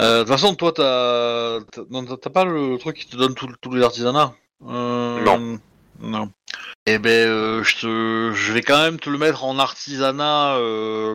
[0.00, 3.82] Euh, De toute façon, toi, t'as t'as- pas le truc qui te donne tous les
[3.84, 4.32] artisanats
[4.66, 5.60] Euh, Non.
[6.00, 6.30] Non.
[6.86, 10.56] Eh ben, euh, je te, je vais quand même te le mettre en artisanat.
[10.56, 11.14] euh,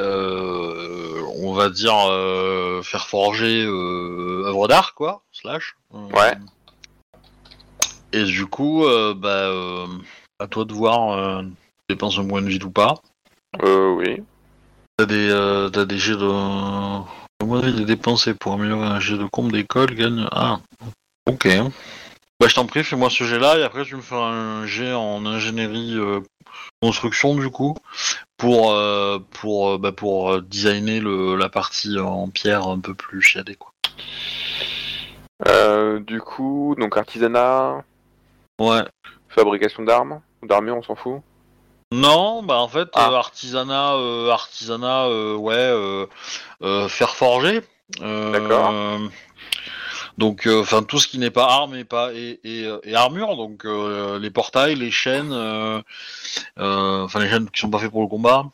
[0.00, 5.22] euh, on va dire euh, faire forger euh, œuvre d'art, quoi.
[5.32, 5.76] Slash.
[5.92, 6.34] Euh, Ouais.
[8.12, 9.86] Et du coup, euh, bah, euh,
[10.38, 11.42] à toi de voir.
[11.88, 12.94] Dépenses un point de vie ou pas.
[13.62, 14.22] Euh, oui.
[14.96, 16.26] T'as des, euh, t'as des jets de.
[17.40, 20.26] Le moyen de les dépenser pour améliorer un jet de compte d'école gagne.
[20.32, 20.58] Ah,
[21.26, 21.48] ok.
[22.40, 25.24] Bah, je t'en prie, fais-moi ce jet-là et après tu me feras un jet en
[25.24, 26.20] ingénierie euh,
[26.82, 27.76] construction du coup
[28.36, 33.56] pour euh, pour bah, pour designer le, la partie en pierre un peu plus chiadée
[33.56, 33.72] quoi.
[35.46, 37.84] Euh, du coup, donc artisanat,
[38.60, 38.82] Ouais.
[39.28, 41.20] fabrication d'armes, d'armure, on s'en fout.
[41.92, 43.10] Non, bah en fait Ah.
[43.10, 46.06] euh, artisanat euh, artisanat euh, ouais euh,
[46.62, 47.62] euh, fer forgé.
[48.02, 48.74] Euh, D'accord.
[50.18, 53.64] donc enfin tout ce qui n'est pas arme et pas et, et, et armure donc
[53.64, 55.80] euh, les portails, les chaînes euh,
[56.58, 58.44] euh, enfin les chaînes qui sont pas faits pour le combat.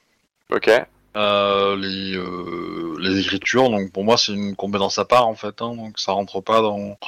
[0.53, 0.71] Ok.
[1.17, 5.63] Euh, les, euh, les écritures, donc pour moi c'est une compétence à part en fait,
[5.63, 6.99] hein, donc ça rentre pas dans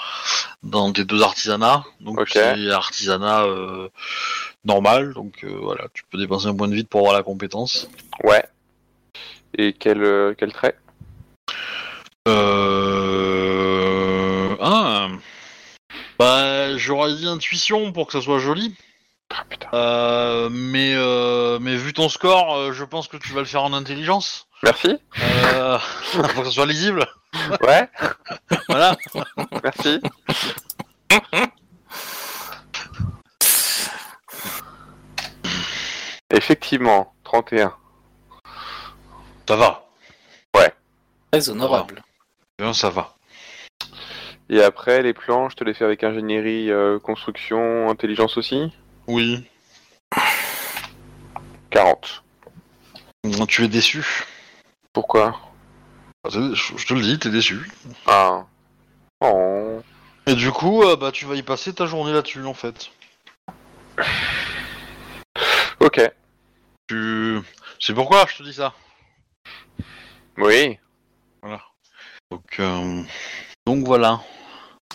[0.62, 3.88] dans des deux artisanats, donc c'est artisanat euh,
[4.64, 7.88] normal, donc voilà, tu peux dépenser un point de vide pour avoir la compétence.
[8.22, 8.44] Ouais.
[9.58, 10.76] Et quel, quel trait?
[12.28, 13.36] Euh...
[14.60, 15.08] Ah,
[16.16, 18.72] bah j'aurais dit intuition pour que ça soit joli,
[19.30, 19.68] Ah putain.
[19.74, 23.64] euh, mais euh, mais vu ton score, euh, je pense que tu vas le faire
[23.64, 24.98] en intelligence, Merci.
[25.54, 25.78] euh,
[26.12, 27.04] pour que ça soit lisible,
[27.60, 27.88] Ouais.
[28.68, 28.96] voilà.
[29.62, 30.00] Merci.
[36.30, 37.74] Effectivement, 31.
[39.48, 39.82] Ça va.
[41.32, 42.02] Très honorable.
[42.58, 43.14] Bien, ça va.
[44.48, 48.72] Et après, les plans, je te les fais avec ingénierie, euh, construction, intelligence aussi
[49.06, 49.44] Oui.
[51.70, 52.24] 40.
[53.48, 54.04] Tu es déçu.
[54.92, 55.40] Pourquoi?
[56.28, 57.70] Je je te le dis, t'es déçu.
[58.06, 58.46] Ah.
[59.20, 59.80] Oh.
[60.26, 62.90] Et du coup, euh, bah, tu vas y passer ta journée là-dessus, en fait.
[65.80, 66.00] Ok.
[66.88, 67.40] Tu...
[67.78, 68.74] C'est pourquoi je te dis ça?
[70.36, 70.78] Oui.
[71.42, 71.62] Voilà.
[72.30, 73.02] Donc, euh,
[73.66, 74.20] Donc voilà.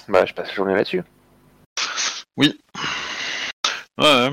[0.08, 1.04] Bah, je passe la journée là-dessus.
[2.38, 2.54] Ouais.
[3.98, 4.30] Ouais.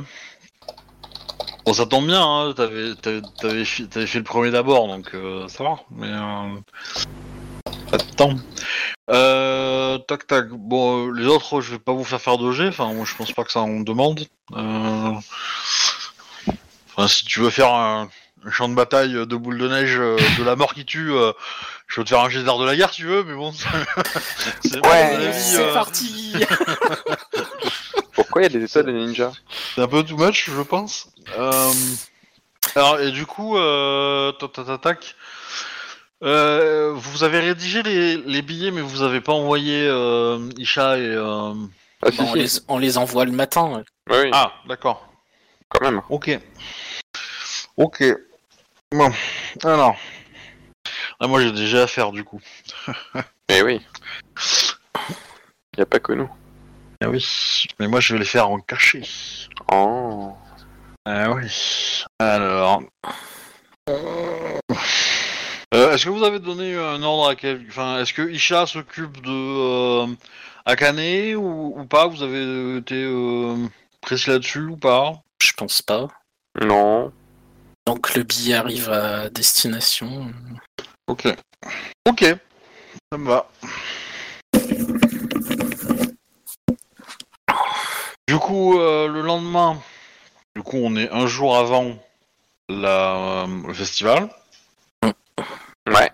[1.66, 5.10] Bon, ça tombe bien, hein, t'avais, t'avais, t'avais fi- t'avais fait le premier d'abord, donc
[5.14, 5.76] euh, ça va.
[5.90, 6.56] Mais euh...
[7.90, 8.34] pas de temps.
[9.10, 10.48] Euh, tac tac.
[10.48, 12.68] Bon, euh, les autres, je vais pas vous faire faire de jet.
[12.68, 14.26] Enfin, moi, je pense pas que ça en demande.
[14.54, 15.12] Euh...
[16.96, 18.08] Enfin, si tu veux faire un,
[18.46, 21.32] un champ de bataille de boules de neige euh, de la mort qui tue, euh,
[21.86, 23.24] je peux te faire un jet d'art de la guerre, si tu veux.
[23.24, 23.52] Mais bon,
[24.64, 26.34] c'est Ouais, à mon avis, c'est euh, parti
[28.18, 29.30] Pourquoi il y a des étoiles de ninja
[29.74, 31.08] C'est un peu too much, je pense.
[31.38, 31.72] Euh,
[32.74, 34.32] Alors, et du coup, euh...
[34.32, 35.14] tac, tac, tac.
[36.24, 41.02] Euh, vous avez rédigé les, les billets, mais vous avez pas envoyé euh, Isha et.
[41.02, 41.54] euh,
[42.02, 42.38] Ah, si, on, si.
[42.38, 43.68] les, on les envoie le matin.
[43.68, 43.84] ouais.
[44.10, 45.06] Oui, oui, Ah, d'accord.
[45.68, 46.02] quand même.
[46.10, 46.36] Ok.
[47.76, 48.02] Ok.
[48.90, 49.12] Bon.
[49.62, 49.94] Alors.
[51.20, 52.40] Ah, moi, j'ai déjà à faire, du coup.
[53.48, 53.80] Mais oui.
[55.76, 56.28] Il a pas que nous.
[57.00, 57.24] Ah oui.
[57.78, 59.02] Mais moi, je vais les faire en cachet.
[59.72, 60.32] Oh.
[61.04, 62.04] Ah oui.
[62.18, 62.82] Alors.
[65.74, 67.64] Euh, est-ce que vous avez donné un ordre à quel...
[67.68, 70.06] Enfin, est-ce que Isha s'occupe de euh,
[70.66, 72.06] Akane ou, ou pas?
[72.06, 73.56] Vous avez été euh,
[74.00, 75.12] précis là-dessus ou pas?
[75.42, 76.08] Je pense pas.
[76.60, 77.12] Non.
[77.86, 80.32] Donc le billet arrive à destination.
[81.06, 81.28] Ok.
[82.08, 82.24] Ok.
[83.12, 83.48] Ça me va.
[88.28, 89.80] Du coup, euh, le lendemain,
[90.54, 91.96] du coup, on est un jour avant
[92.68, 94.28] la, le festival.
[95.86, 96.12] Ouais.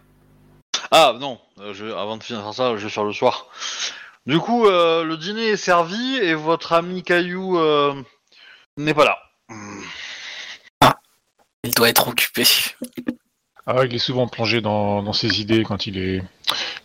[0.93, 3.49] Ah non, euh, je- avant de finir ça, je vais faire le soir.
[4.27, 8.01] Du coup, euh, le dîner est servi et votre ami Caillou euh,
[8.77, 9.19] n'est pas là.
[11.65, 12.45] Il doit être occupé.
[13.67, 16.23] Ah, il est souvent plongé dans, dans ses idées quand il est,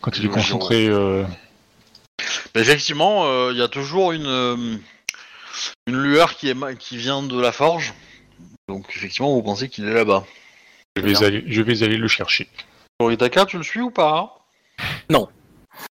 [0.02, 0.88] quand il est concentré.
[0.88, 1.24] euh,
[2.56, 4.78] Mais effectivement, euh, il y a toujours une, euh,
[5.88, 7.94] une lueur qui, est, ma- qui vient de la forge.
[8.68, 10.26] Donc effectivement, vous pensez qu'il est là-bas.
[10.96, 12.48] je, vais aller, je vais aller le chercher.
[13.00, 14.46] Toritaka, tu le suis ou pas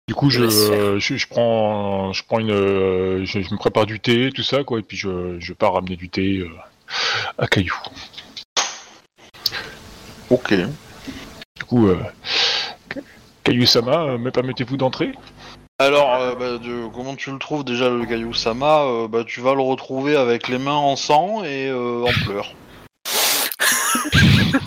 [0.07, 4.43] Du coup, je, prends, je prends une, euh, je, je me prépare du thé, tout
[4.43, 6.51] ça, quoi, et puis je, je pars ramener du thé euh,
[7.39, 7.75] à Caillou.
[10.31, 10.55] Ok.
[11.57, 11.99] Du coup, euh,
[13.45, 15.13] Caillou Sama, euh, me permettez-vous d'entrer?
[15.81, 19.41] Alors, euh, bah, de- comment tu le trouves déjà le Caillou Sama euh, bah, Tu
[19.41, 22.53] vas le retrouver avec les mains en sang et euh, en pleurs.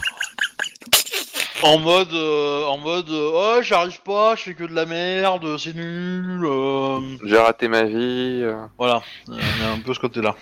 [1.63, 5.75] en mode, euh, en mode, oh j'arrive pas, je fais que de la merde, c'est
[5.75, 6.45] nul.
[6.45, 8.39] euh, J'ai raté ma vie.
[8.43, 8.65] euh.
[8.77, 10.35] Voilà, il y a un peu ce côté-là.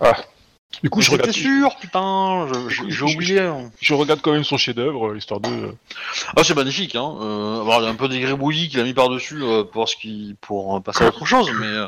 [0.00, 0.14] Ah,
[0.82, 2.48] Du coup, je regarde, sûr, putain,
[2.88, 3.40] j'ai oublié.
[3.40, 3.70] hein.
[3.80, 5.48] je regarde quand même son chef-d'œuvre, euh, histoire de.
[5.48, 5.72] euh,
[6.36, 7.14] Ah, c'est magnifique, hein.
[7.20, 9.88] Euh, alors, il y a un peu des gribouillis qu'il a mis par-dessus euh, pour,
[9.88, 10.34] ce qui...
[10.40, 11.86] pour passer à autre chose, mais euh,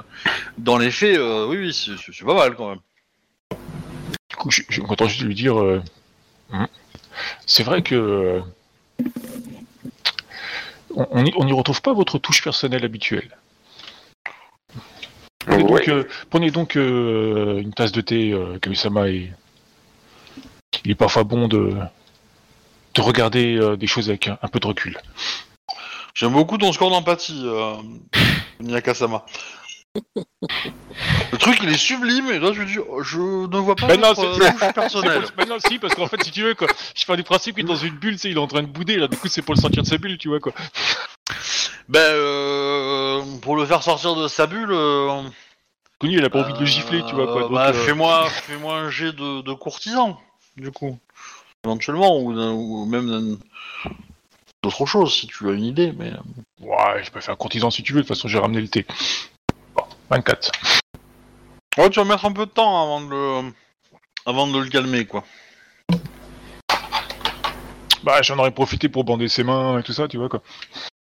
[0.59, 2.79] dans les faits, oui, oui, c'est- pas mal quand même.
[4.31, 5.57] Du coup, je, je me contente juste de lui dire.
[5.57, 5.83] hum,
[7.47, 8.43] C'est vrai que.
[10.95, 13.37] on n'y retrouve pas votre touche personnelle habituelle.
[15.47, 15.69] Prenez Ouais.
[15.69, 19.31] donc, euh, prenez donc euh, une tasse de thé, euh, Kamisama, et
[20.85, 21.75] il est parfois bon de,
[22.95, 24.99] de regarder des choses avec un, un peu de recul.
[26.15, 27.75] J'aime beaucoup ton score d'empathie, euh,
[28.61, 29.25] Miyakasama.
[31.33, 33.87] Le truc, il est sublime, et là, je me dis, oh, je ne vois pas
[33.89, 35.25] Ben non, euh, touche personnelle.
[35.37, 37.65] Mais non, si, parce qu'en fait, si tu veux, quoi, je fais du principe qu'il
[37.65, 39.29] est dans une bulle, tu sais, il est en train de bouder, là, du coup,
[39.29, 40.53] c'est pour le sortir de sa bulle, tu vois, quoi.
[41.89, 45.23] Ben, euh, pour le faire sortir de sa bulle, euh,
[45.99, 47.43] Connu, il a pas envie de le gifler, tu vois, quoi.
[47.43, 50.19] euh, donc, bah, euh, fais-moi, fais-moi un jet de, de courtisan,
[50.57, 50.99] du coup,
[51.65, 53.39] éventuellement, ou, d'un- ou même d'un-
[54.63, 56.11] d'autre chose, si tu as une idée, mais.
[56.13, 56.17] euh,
[56.61, 58.69] Ouais, je peux faire un courtisan si tu veux, de toute façon, j'ai ramené le
[58.69, 58.87] thé.
[59.75, 60.53] Bon, 24.
[61.77, 63.53] Ouais, tu vas mettre un peu de temps avant de le,
[64.25, 65.25] avant de le calmer, quoi.
[68.05, 70.43] Bah, j'en aurais profité pour bander ses mains et tout ça, tu vois, quoi.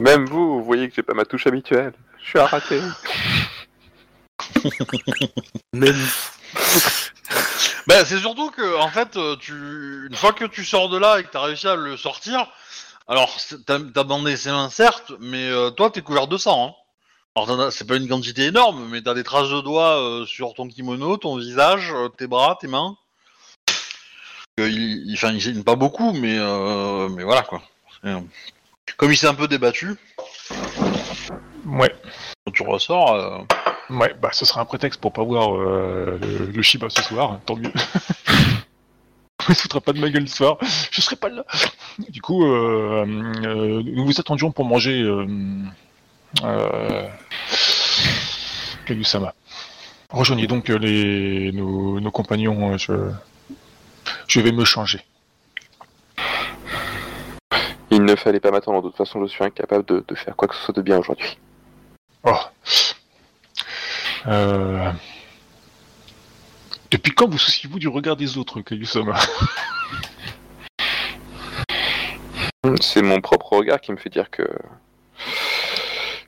[0.01, 1.93] Même vous, vous voyez que j'ai pas ma touche habituelle.
[2.23, 2.81] Je suis à rater.
[5.73, 5.97] Même.
[7.87, 9.53] Ben, c'est surtout que, en fait, euh, tu,
[10.09, 12.47] une fois que tu sors de là et que t'as réussi à le sortir,
[13.09, 13.37] alors,
[13.67, 16.75] t'as t'as bandé ses mains, certes, mais euh, toi, t'es couvert de sang, hein.
[17.35, 20.55] Alors, as- c'est pas une quantité énorme, mais t'as des traces de doigts euh, sur
[20.55, 22.97] ton kimono, ton visage, euh, tes bras, tes mains.
[24.59, 27.63] Il, il, enfin, il gêne pas beaucoup, mais, euh, mais voilà, quoi.
[28.05, 28.21] Euh,
[28.99, 29.97] Comme il s'est un peu débattu,
[31.67, 31.95] Ouais.
[32.45, 33.39] quand tu ressors, euh,
[33.91, 37.41] Ouais, bah, ce sera un prétexte pour pas voir euh, le, le Shiba ce soir,
[37.47, 37.73] tant mieux.
[39.49, 40.57] Il se foutra pas de ma gueule ce soir,
[40.91, 41.45] je serai pas là.
[42.11, 45.03] Du coup, nous vous attendions pour manger
[46.45, 47.09] euh,
[48.87, 49.35] Kayu-sama.
[50.11, 52.93] Rejoignez donc les, nos, nos compagnons, je,
[54.33, 55.01] je vais me changer.
[57.91, 60.49] Il ne fallait pas m'attendre, de toute façon je suis incapable de, de faire quoi
[60.49, 61.39] que ce soit de bien aujourd'hui.
[62.25, 62.39] Oh.
[64.29, 64.91] Euh,
[66.91, 69.19] Depuis quand vous souciez-vous du regard des autres, Kayu-sama?
[72.81, 74.45] C'est mon propre regard qui me fait dire que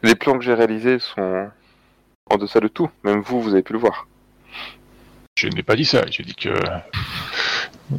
[0.03, 1.49] les plans que j'ai réalisés sont
[2.31, 2.91] en deçà de tout.
[3.03, 4.07] Même vous, vous avez pu le voir.
[5.39, 6.51] Je n'ai pas dit ça, j'ai dit que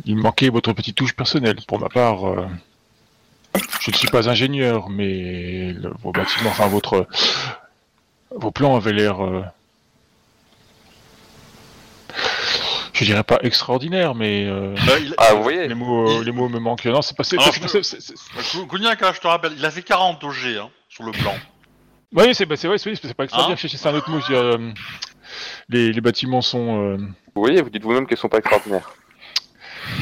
[0.05, 1.57] il manquait votre petite touche personnelle.
[1.67, 2.47] Pour ma part, euh,
[3.81, 7.07] je ne suis pas ingénieur, mais le- vos bâtiments, enfin votre
[8.31, 9.41] vos plans avaient l'air, euh,
[12.93, 16.31] je dirais pas extraordinaire, mais euh, bah, il- Ah, vous voyez les mots, il- les
[16.31, 16.86] mots me manquent.
[16.86, 17.23] Non, c'est pas.
[17.23, 17.61] c'est- Alors, c'est-
[19.13, 21.33] je- te rappelle, il a fait 40 au G, hein, sur le plan.
[22.13, 23.57] Oui, c'est bah, c'est vrai, c'est pas extraordinaire.
[23.61, 24.19] Hein c'est un autre mot.
[24.21, 24.71] je euh,
[25.69, 26.81] les, les bâtiments sont.
[26.81, 26.97] euh,
[27.36, 28.89] Vous voyez, vous dites vous-même qu'elles sont pas extraordinaires.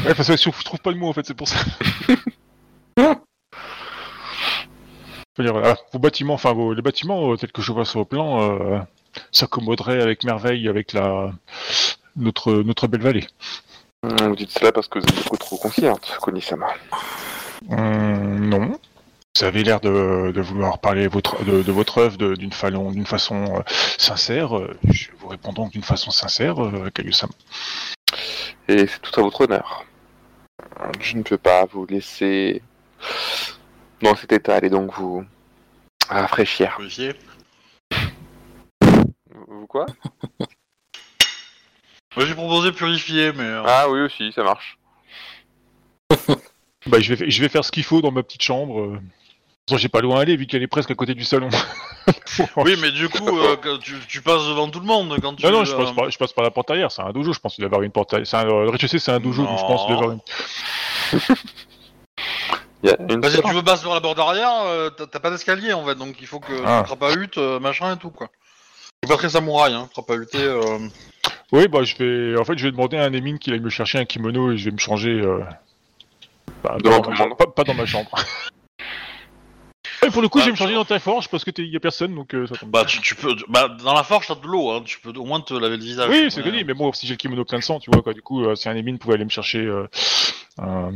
[0.06, 1.58] Ouais, parce que je trouve pas le mot en fait, c'est pour ça.
[5.36, 7.86] Je veux dire, voilà, vos bâtiments, enfin vos, les bâtiments euh, tels que je vois
[7.86, 8.80] sur le plan, euh,
[9.32, 11.32] s'accommoderaient avec merveille avec la
[12.16, 13.28] notre notre belle vallée.
[14.04, 16.68] Hum, Vous dites cela parce que vous êtes beaucoup trop confiante, Konisama.
[17.68, 18.78] Hum, non.
[19.36, 23.08] Vous avez l'air de, de vouloir parler votre, de, de votre œuvre d'une façon, d'une
[23.08, 23.62] façon euh,
[23.98, 24.52] sincère.
[24.88, 27.34] Je vous réponds donc d'une façon sincère, euh, Kayu-sama.
[28.68, 29.86] Et c'est tout à votre honneur.
[31.00, 32.62] Je ne peux pas vous laisser
[34.02, 34.56] dans cet état.
[34.56, 35.26] Allez donc vous
[36.10, 36.78] rafraîchir.
[39.48, 39.86] Vous quoi?
[42.16, 43.44] Moi j'ai proposé purifier, mais.
[43.44, 44.78] euh, Ah oui aussi, ça marche.
[46.86, 48.82] Bah, je vais, fa- je vais faire ce qu'il faut dans ma petite chambre.
[48.82, 49.00] euh.
[49.64, 51.24] De toute façon, j'ai pas loin à aller vu qu'elle est presque à côté du
[51.24, 51.50] salon.
[52.58, 55.46] Oui, mais du coup, euh, que tu, tu passes devant tout le monde quand tu.
[55.46, 56.92] Non, non, je euh, passe, par, je passe par la porte arrière.
[56.92, 58.28] C'est un dojo, je pense qu'il doit y avoir une porte arrière.
[58.34, 60.18] Un, le rez-de-chaussée, c'est un dojo, donc je pense qu'il doit
[62.84, 63.10] y avoir une.
[63.12, 65.72] Il Bah, si seule- tu veux passer par la porte arrière, euh, t'as pas d'escalier
[65.72, 66.80] en fait, donc il faut que Ah.
[66.82, 68.28] tu crapahutes, euh, machin et tout quoi.
[69.04, 70.42] C'est pas très samouraï, hein, crapahuter.
[70.44, 70.80] Euh...
[71.54, 72.38] Oui, bah, je vais.
[72.40, 74.58] En fait, je vais demander à un émine qu'il aille me chercher un kimono et
[74.58, 75.12] je vais me changer.
[75.12, 75.40] Euh...
[76.64, 77.00] bah, dans
[77.46, 78.10] pas dans ma chambre.
[80.06, 81.72] Et pour le coup, Ah, je vais me changer dans ta forge parce que il
[81.72, 82.70] y a personne, donc euh, ça tombe.
[82.70, 83.36] Bah, tu, tu peux.
[83.48, 85.84] Bah, dans la forge, t'as de l'eau, hein, tu peux au moins te laver le
[85.84, 86.10] visage.
[86.10, 87.92] Oui, c'est ce que dis, mais bon, si j'ai le kimono plein de sang, tu
[87.92, 88.14] vois, quoi.
[88.14, 89.88] Du coup, euh, si un émine pouvait aller me chercher euh,
[90.58, 90.92] un,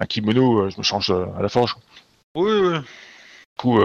[0.00, 1.76] un kimono, je me change à la forge.
[2.34, 2.78] Oui, oui.
[2.78, 3.80] Du coup,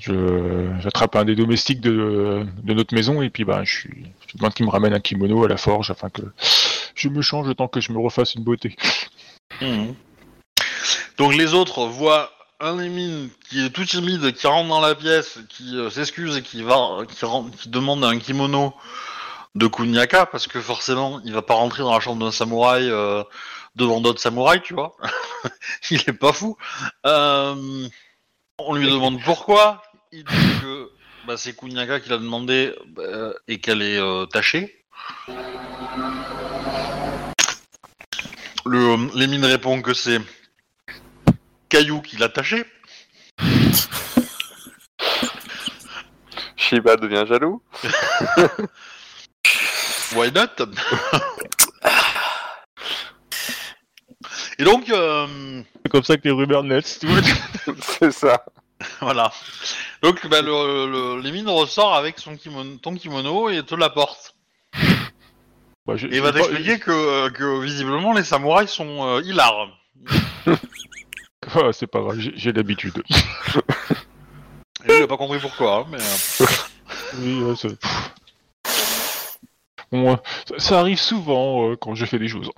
[0.00, 4.36] je j'attrape un des domestiques de, de notre maison et puis bah, je, suis, je
[4.36, 6.22] demande qu'il me ramène un kimono à la forge afin que
[6.94, 8.76] Je me change temps que je me refasse une beauté.
[9.60, 9.94] Mhm.
[11.16, 15.38] Donc les autres voient un Lémine qui est tout timide, qui rentre dans la pièce,
[15.48, 18.74] qui euh, s'excuse et qui va, qui, demande un kimono
[19.54, 23.22] de Kunyaka parce que forcément il va pas rentrer dans la chambre d'un samouraï euh,
[23.76, 24.96] devant d'autres samouraïs, tu vois.
[25.90, 26.56] il est pas fou.
[27.06, 27.88] Euh,
[28.58, 29.82] on lui demande pourquoi.
[30.10, 30.90] Il dit que
[31.26, 32.74] bah, c'est Kunyaka qui l'a demandé
[33.46, 34.00] et qu'elle est
[34.30, 34.82] tachée.
[38.66, 40.20] Le Lémine répond que c'est
[41.68, 42.64] Caillou qui l'a taché.
[46.56, 47.62] Shiba devient jaloux.
[50.14, 50.66] Why not?
[54.58, 57.20] Et donc, euh, C'est comme ça que les rumeurs naissent, tu vois.
[57.80, 58.44] C'est ça.
[59.00, 59.30] voilà.
[60.02, 64.34] Donc, bah, le, le, Lémine ressort avec son kimono, ton kimono et te l'apporte.
[65.86, 69.68] Bah, je- Et il va t'expliquer que, euh, que visiblement les samouraïs sont euh, hilars.
[71.54, 73.02] Ah, c'est pas grave, j'ai l'habitude.
[74.88, 75.98] Il a pas compris pourquoi, hein, mais.
[75.98, 76.46] euh,
[77.20, 78.10] Oui, ouais, c'est- pff.
[79.90, 80.16] Bon, euh,
[80.46, 82.50] ça, ça arrive souvent euh, quand je fais des choses.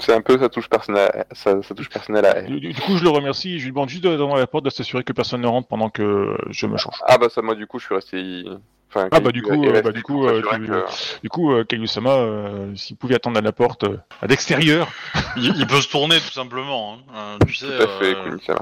[0.00, 2.46] C'est un peu sa touche personnelle, sa, sa touche personnelle à elle.
[2.46, 4.64] Du, du- du coup, je le remercie et je lui demande juste devant la porte
[4.64, 6.96] de s'assurer que personne ne rentre pendant que je me change.
[7.06, 8.44] Ah bah ça, moi du coup, je suis resté.
[8.88, 11.64] Enfin, Ah, bah, du coup, euh, bah, du coup, euh, tu- que- Du coup, euh,
[11.64, 14.88] Kaiusama, euh, s'il pouvait attendre à la porte, euh, à l'extérieur.
[15.36, 16.94] il, il peut se tourner tout simplement.
[16.94, 16.98] hein.
[17.14, 17.66] Euh, tu sais.
[17.66, 18.60] Tout à fait, euh, Kunisama.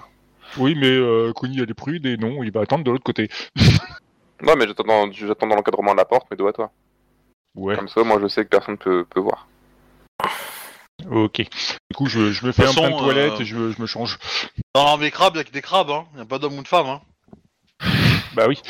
[0.56, 3.28] Oui, mais euh, Kuni elle est prude et non, il va attendre de l'autre côté.
[4.42, 4.84] Non, mais j'attends
[5.46, 6.70] dans, l'encadrement de la porte, mais dos à toi.
[7.54, 9.46] Ouais, Comme ça, moi, je sais que personne peut, peut voir.
[11.10, 11.36] ok.
[11.40, 13.56] Du coup, je, je me fais De un plein de façon, toilette euh, et je,
[13.56, 14.18] me- je me change.
[14.74, 16.04] Dans l'armée crabe, il y a que des crabes, hein.
[16.12, 17.00] Il n'y a pas d'homme ou de femme, hein.
[18.34, 18.60] Bah oui.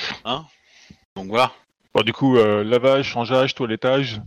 [1.16, 1.52] Donc voilà.
[1.94, 4.20] Bon, du coup, euh, lavage, changeage, toilettage,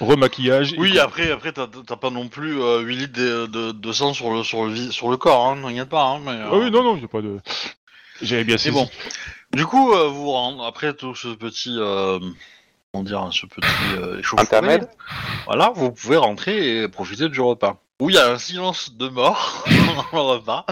[0.00, 0.74] remaquillage.
[0.74, 3.92] et- Oui, après, après t'as t'as pas non plus euh, 8 litres de, de, de
[3.92, 6.02] sang sur le, sur le, vi- sur le corps, hein, t'inquiète pas.
[6.04, 7.38] Hein, mais, euh, Ah oui, non, non, j'ai pas de.
[8.20, 8.74] J'avais bien C'est saisi.
[8.84, 8.90] bon.
[9.54, 12.18] Du coup, euh, vous rend- après tout ce petit, euh,
[12.92, 14.90] comment dire, ce petit euh, Intermède
[15.46, 17.80] voilà, vous pouvez rentrer et profiter du repas.
[18.00, 19.64] Où il y a un silence de mort
[20.12, 20.66] dans le repas,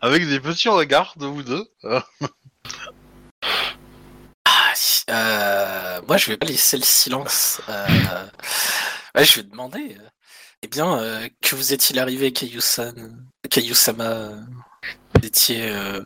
[0.00, 1.66] avec des petits regards de vous deux.
[1.84, 2.00] Euh,
[5.10, 7.60] euh, moi, je vais pas laisser le silence.
[7.68, 7.86] Euh,
[9.14, 9.96] ouais, je vais demander.
[9.98, 10.08] euh,
[10.62, 12.92] eh bien, euh, que vous est-il arrivé, Kayusan,
[13.50, 14.30] Kayusama
[15.14, 16.02] Vous étiez euh,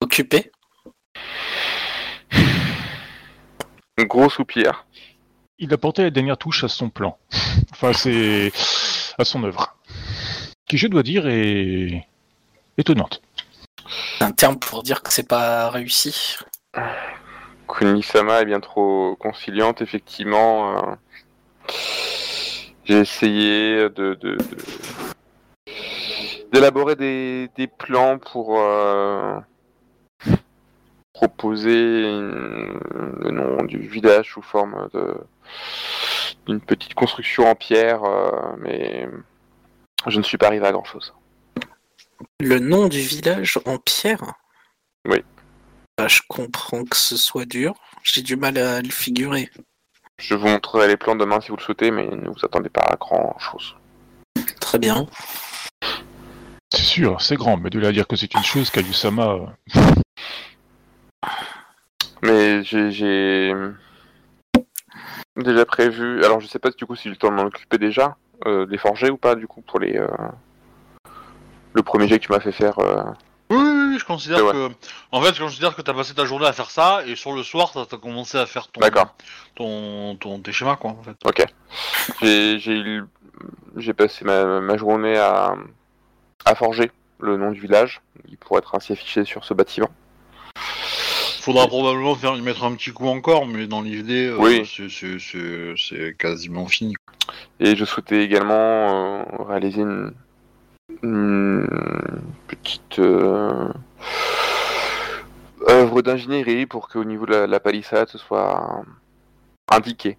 [0.00, 0.50] occupé?
[3.98, 4.86] Un gros soupir.
[5.58, 7.18] Il a porté la dernière touche à son plan.
[7.72, 8.52] Enfin, c'est.
[9.18, 9.76] à son œuvre.
[10.68, 12.06] Qui, je dois dire, est.
[12.76, 13.22] étonnante.
[14.18, 16.36] C'est un terme pour dire que c'est pas réussi.
[17.72, 20.76] Kunisama est bien trop conciliante, effectivement.
[20.76, 20.94] euh,
[22.84, 24.36] J'ai essayé de, de- de-
[26.52, 29.38] d'élaborer des, des plans pour euh,
[31.12, 32.80] proposer une-
[33.20, 35.14] le nom du village sous forme de
[36.46, 39.06] d'une petite construction en pierre, euh, mais
[40.06, 41.12] je ne suis pas arrivé à grand chose.
[42.40, 44.22] Le nom du village en pierre?
[45.06, 45.22] Oui.
[46.00, 47.74] Bah, je comprends que ce soit dur.
[48.02, 49.50] J'ai du mal à le figurer.
[50.16, 52.80] Je vous montrerai les plans demain si vous le souhaitez, mais ne vous attendez pas
[52.80, 53.76] à grand chose.
[54.60, 55.06] Très bien.
[56.72, 59.26] C'est sûr, c'est grand, mais de là à dire que c'est une chose, Kayusama.
[59.26, 59.46] euh,
[62.22, 63.52] Mais j'ai
[65.36, 66.24] déjà prévu.
[66.24, 68.16] Alors je sais pas du coup si j'ai le temps de m'en occuper déjà,
[68.46, 69.98] euh, de les forger ou pas du coup pour les.
[69.98, 70.08] euh,
[71.74, 72.78] Le premier jet que tu m'as fait faire.
[72.78, 73.02] euh,
[73.50, 74.52] Oui, oui, oui, je considère C'est vrai.
[74.52, 74.70] que,
[75.12, 77.42] en fait, je considère que t'as passé ta journée à faire ça, et sur le
[77.42, 79.14] soir, t'as t'as commencé à faire ton, D'accord.
[79.56, 81.16] ton, ton, tes schémas, quoi, en fait.
[81.24, 81.44] Ok.
[82.22, 83.04] J'ai j'ai eu-
[83.76, 85.54] j'ai passé ma, ma journée à
[86.44, 88.00] à forger le nom du village.
[88.28, 89.90] Il pourrait être ainsi affiché sur ce bâtiment.
[91.40, 94.64] Faudra probablement faire, y mettre un petit coup encore, mais dans l'idée, euh, Oui.
[94.66, 96.94] c'est- c'est- c'est c'est quasiment fini.
[97.60, 100.12] Et je souhaitais également euh, réaliser une,
[101.02, 101.66] une
[102.46, 103.68] petite euh,
[105.68, 108.82] œuvre d'ingénierie pour qu'au niveau de la, la palissade ce soit
[109.70, 110.18] indiqué.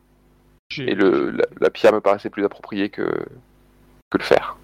[0.78, 3.04] Et le, la, la pierre me paraissait plus appropriée que,
[4.10, 4.56] que le fer.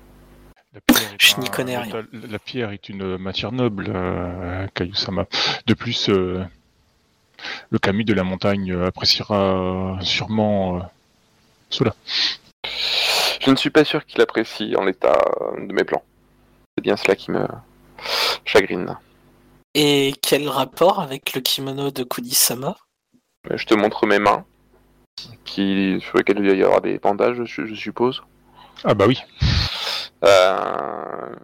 [0.74, 2.04] La pierre est Je n'y connais rien.
[2.14, 5.26] La, la pierre est une matière noble, euh, Kayusama.
[5.66, 6.44] De plus, euh,
[7.70, 10.82] le Kami de la montagne appréciera sûrement euh,
[11.70, 11.94] cela.
[13.40, 15.18] Je ne suis pas sûr qu'il apprécie en l'état
[15.58, 16.04] de mes plans.
[16.76, 17.46] C'est bien cela qui me
[18.46, 18.98] chagrine.
[19.74, 22.76] Et quel rapport avec le kimono de Kudisama
[23.50, 24.46] Je te montre mes mains.
[25.46, 28.22] qui, sur lesquels il doit y avoir des bandages, je, je suppose.
[28.84, 29.20] Ah bah oui.
[30.24, 31.36] Euh...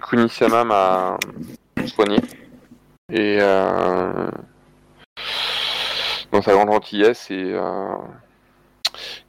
[0.00, 1.18] Kunisama m'a
[1.86, 2.18] soigné.
[3.12, 4.30] Et euh...
[6.32, 7.96] dans sa grande gentillesse, et, euh...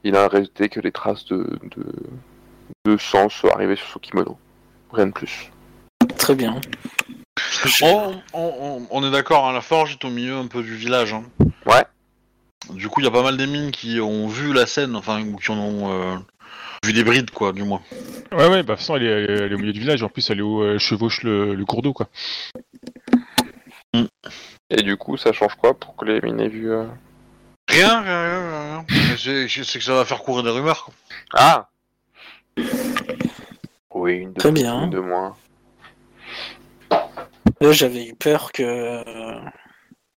[0.03, 1.85] il a résulté que les traces de, de,
[2.85, 4.37] de sang soient arrivées sur son kimono.
[4.91, 5.51] Rien de plus.
[6.17, 6.59] Très bien.
[7.81, 10.75] On, on- on- on est d'accord, hein, la forge est au milieu un peu du
[10.75, 11.13] village.
[11.13, 11.23] hein.
[11.65, 11.83] Ouais.
[12.71, 15.21] Du coup, il y a pas mal des mines qui ont vu la scène, enfin,
[15.23, 16.15] ou qui en ont euh,
[16.85, 17.81] vu des brides, quoi, du moins.
[18.31, 20.03] Ouais, ouais, bah, de toute façon, elle est, elle est au milieu du village.
[20.03, 22.07] En plus, elle est chevauche le, le cours d'eau, quoi.
[24.69, 26.85] Et du coup, ça change quoi pour que les mines aient vu euh,
[27.69, 29.15] Rien, rien, rien, rien.
[29.17, 30.85] C'est c'est que ça va faire courir des rumeurs.
[30.85, 30.93] quoi.
[31.33, 31.69] Ah
[33.93, 34.83] Oui, une de, Très bien.
[34.85, 35.35] une de moins.
[37.61, 39.39] Là, j'avais eu peur que euh,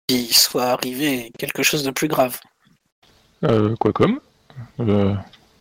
[0.07, 2.39] qu'il soit arrivé quelque chose de plus grave.
[3.45, 4.20] Euh, quoi comme?
[4.81, 5.15] Euh,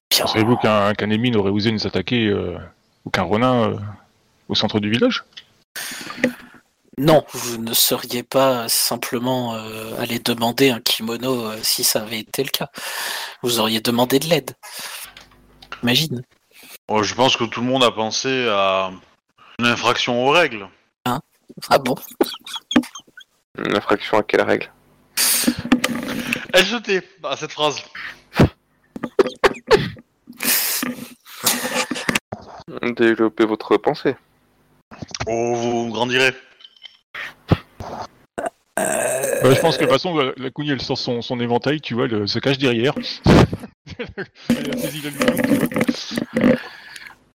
[0.09, 0.25] Bien.
[0.25, 2.57] Pensez-vous qu'un qu'un Émine aurait osé nous attaquer, euh,
[3.05, 3.77] ou qu'un euh,
[4.49, 5.23] au centre du village?
[7.01, 12.19] Non, vous ne seriez pas simplement euh, allé demander un kimono euh, si ça avait
[12.19, 12.69] été le cas.
[13.41, 14.51] Vous auriez demandé de l'aide.
[15.81, 16.21] Imagine.
[16.87, 18.91] Bon, je pense que tout le monde a pensé à
[19.57, 20.69] une infraction aux règles.
[21.05, 21.95] Ah bon?
[23.57, 24.71] Une infraction à quelle règle?
[26.83, 27.77] Tait à cette phrase.
[32.95, 34.15] Développez votre pensée.
[35.25, 36.35] Oh, vous grandirez.
[38.79, 41.81] Euh, Ouais, Je pense que de toute façon, la, la elle sort son, son éventail,
[41.81, 42.93] tu vois, elle se cache derrière.
[44.49, 45.01] elle a saisi.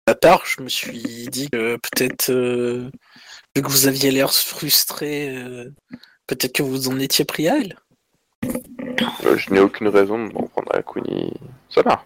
[0.07, 2.91] À part, je me suis dit que peut-être, euh,
[3.57, 5.73] vu que vous aviez l'air frustré, euh,
[6.27, 7.79] peut-être que vous en étiez pris à elle.
[9.25, 11.33] Euh, je n'ai aucune raison de m'en prendre à Kuni.
[11.71, 12.05] Ça va.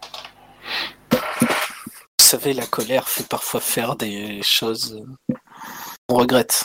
[1.11, 5.35] Vous savez, la colère fait parfois faire des choses euh,
[6.07, 6.63] qu'on regrette.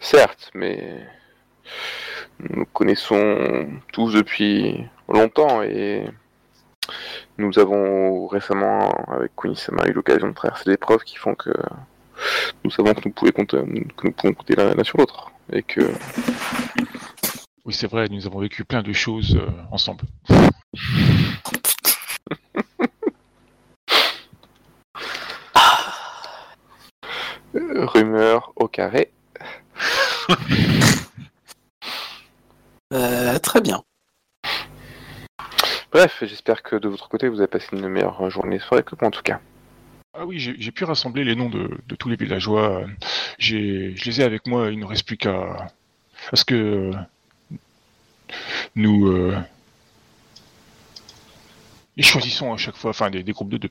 [0.00, 1.06] Certes, mais
[2.40, 6.04] nous connaissons tous depuis longtemps et
[7.38, 11.50] nous avons récemment, avec Kunisama, eu l'occasion de traverser des preuves qui font que
[12.64, 13.56] nous savons que nous, pouvons compter,
[13.96, 15.32] que nous pouvons compter l'un sur l'autre.
[15.52, 15.80] Et que
[17.64, 20.04] Oui, c'est vrai, nous avons vécu plein de choses euh, ensemble.
[27.54, 29.12] rumeur au carré.
[32.92, 33.82] Euh, très bien.
[35.92, 39.08] Bref, j'espère que de votre côté vous avez passé une meilleure journée soirée que moi
[39.08, 39.40] en tout cas.
[40.12, 42.84] Ah oui, j'ai pu rassembler les noms de, de tous les villageois.
[43.38, 45.70] J'ai, je les ai avec moi, il ne reste plus qu'à...
[46.30, 46.92] Parce que euh,
[48.76, 49.06] nous...
[49.08, 49.38] euh,
[51.96, 53.70] les choisissons à chaque fois, enfin des, des groupes de deux.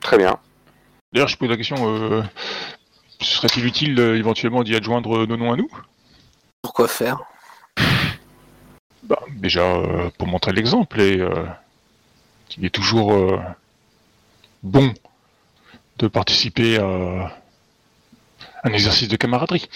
[0.00, 0.38] Très bien.
[1.12, 2.22] D'ailleurs, je pose la question, euh,
[3.22, 5.70] serait-il utile euh, éventuellement d'y adjoindre nos noms à nous?
[6.62, 7.18] Pourquoi faire?
[9.02, 11.44] Bah, déjà euh, pour montrer l'exemple et euh,
[12.48, 13.38] qu'il est toujours euh,
[14.62, 14.94] bon
[15.98, 17.32] de participer à
[18.64, 19.68] un exercice de camaraderie.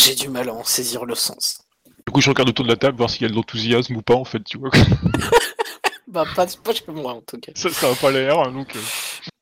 [0.00, 1.62] J'ai du mal à en saisir le sens.
[2.06, 4.02] Du coup, je regarde autour de la table voir s'il y a de l'enthousiasme ou
[4.02, 4.70] pas, en fait, tu vois.
[6.10, 7.52] Bah, pas, pas chez moi en tout cas.
[7.54, 8.74] ça, ça a pas l'air, hein, donc.
[8.76, 8.80] euh,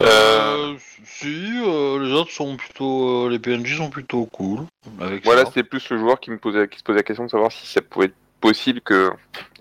[0.02, 0.74] Euh,
[1.04, 1.26] si,
[1.64, 3.26] euh, les autres sont plutôt...
[3.26, 4.60] euh, les PNJ sont plutôt cool.
[5.00, 5.48] Avec Voilà, ça.
[5.48, 7.66] c'était plus le joueur qui me posait, qui se posait la question de savoir si
[7.66, 9.10] ça pouvait être possible que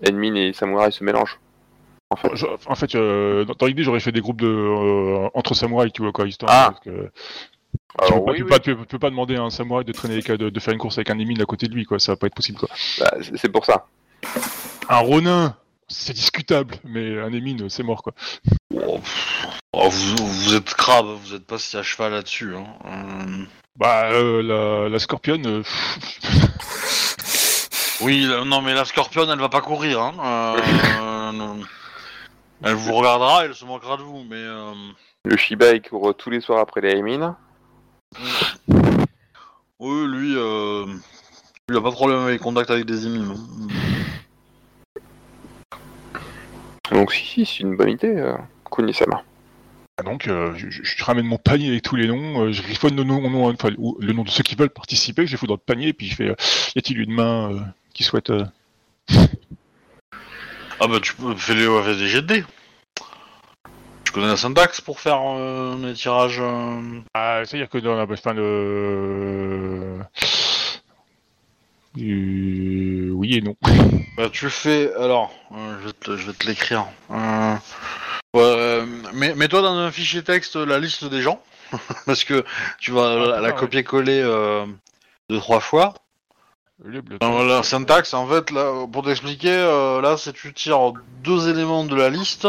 [0.06, 1.38] Enmin et Samurai se mélangent.
[2.10, 2.28] En fait.
[2.34, 5.92] je- en fait, euh, dans, dans l'idée, j'aurais fait des groupes de euh, entre samouraïs,
[5.92, 6.50] tu vois, quoi, histoire.
[6.52, 6.70] Ah.
[6.72, 7.10] parce que
[7.98, 8.50] Alors, tu, peux pas, oui, tu peux oui.
[8.50, 10.60] pas- tu peux- tu peux pas demander à un samouraï de traîner avec, de, de
[10.60, 11.98] faire une course avec un émine à côté de lui, quoi.
[11.98, 12.68] Ça va pas être possible, quoi.
[13.00, 13.86] Bah, c'est c'est pour ça.
[14.88, 15.56] Un ronin,
[15.88, 18.12] c'est discutable, mais un émine, c'est mort, quoi.
[18.74, 19.00] Oh.
[19.72, 22.54] Oh, vous, vous êtes crabe, vous êtes pas si à cheval là-dessus.
[22.56, 22.66] Hein.
[22.86, 23.44] Euh,
[23.76, 25.62] Bah, euh, la, la scorpionne, euh,
[28.00, 30.00] Oui, la- non mais la scorpionne, elle va pas courir.
[30.00, 30.14] Hein.
[30.22, 31.60] Euh, non.
[32.64, 34.36] elle vous regardera, elle se moquera de vous, mais...
[34.36, 34.72] euh,
[35.24, 37.36] Le Shiba il court tous les soirs après les Aimin.
[39.78, 40.86] Oui, lui, euh...
[41.68, 43.34] il a pas de problème avec contact avec des émimes.
[43.36, 43.66] hein.
[46.96, 48.34] Donc si, si, c'est une bonne idée, euh,
[48.72, 49.22] Kunisama.
[49.98, 52.62] Ah, Donc, euh, je, je- je ramène mon panier avec tous les noms, euh, je
[52.62, 55.36] griffonne le nom, nom, enfin, ou- le nom de ceux qui veulent participer, je les
[55.36, 56.34] fous dans le panier, et puis je fais, euh,
[56.74, 57.60] y a-t-il une main euh,
[57.92, 58.30] qui souhaite...
[58.30, 58.46] euh,
[60.80, 62.44] Ah bah tu peux faire les des dés.
[64.06, 66.38] Je connais la syntaxe pour faire euh, les tirages.
[66.40, 66.80] euh,
[67.12, 69.98] Ah, c'est-à-dire que dans la fin de...
[71.98, 73.54] Euh, oui, et non.
[74.16, 74.92] Bah, tu fais.
[74.94, 76.86] Alors, euh, je, vais te, je vais te l'écrire.
[77.10, 77.54] Euh,
[78.34, 81.42] ouais, euh, mets- Mets-toi dans un fichier texte la liste des gens.
[82.06, 82.44] Parce que
[82.78, 83.54] tu vas la, la Ah, ouais.
[83.54, 84.22] copier-coller
[85.28, 85.94] deux, trois fois.
[87.20, 89.56] Alors, la syntaxe, en fait, là, pour t'expliquer,
[90.02, 90.92] là, c'est tu tires
[91.24, 92.46] deux éléments de la liste.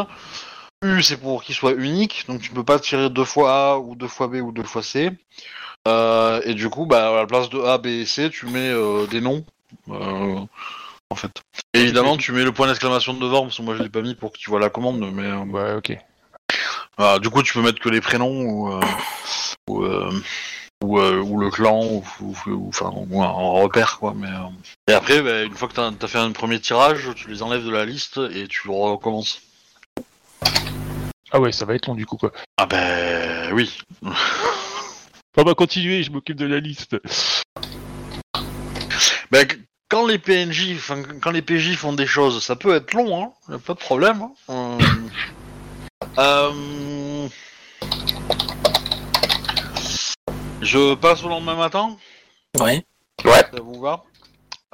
[0.84, 3.96] U, c'est pour qu'il soit unique, donc tu peux pas tirer deux fois A ou
[3.96, 5.12] deux fois B ou deux fois C.
[5.88, 8.70] Euh, et du coup, bah, à la place de A, B et C, tu mets
[8.70, 9.44] euh, des noms.
[9.90, 10.40] euh,
[11.10, 11.32] en fait.
[11.74, 14.14] Et évidemment, tu mets le point d'exclamation devant, parce que moi je l'ai pas mis
[14.14, 15.98] pour que tu vois la commande, mais Ouais, ok.
[16.98, 18.80] voilà, du coup, tu peux mettre que les prénoms ou,
[19.70, 19.86] ou,
[20.84, 22.04] ou, ou le clan ou,
[22.68, 24.14] enfin, un, un repère quoi.
[24.16, 24.30] Mais
[24.90, 27.66] et après, bah, une fois que t'as as fait un premier tirage, tu les enlèves
[27.66, 29.42] de la liste et tu recommences.
[31.32, 32.32] Ah ouais, ça va être long du coup quoi.
[32.58, 33.78] Ah ben oui.
[35.38, 36.96] On va continuer, je m'occupe de la liste.
[39.30, 42.94] Ben, qu- quand les PNJ, enfin quand les PJ font des choses, ça peut être
[42.94, 43.32] long, hein.
[43.50, 44.22] Y a pas de problème.
[44.50, 44.78] hein.
[44.80, 44.80] Euh,
[46.18, 47.28] euh,
[50.62, 51.96] Je passe au lendemain matin?
[52.60, 52.84] Ouais.
[53.24, 53.32] Ouais.
[53.54, 54.04] Ça vous va?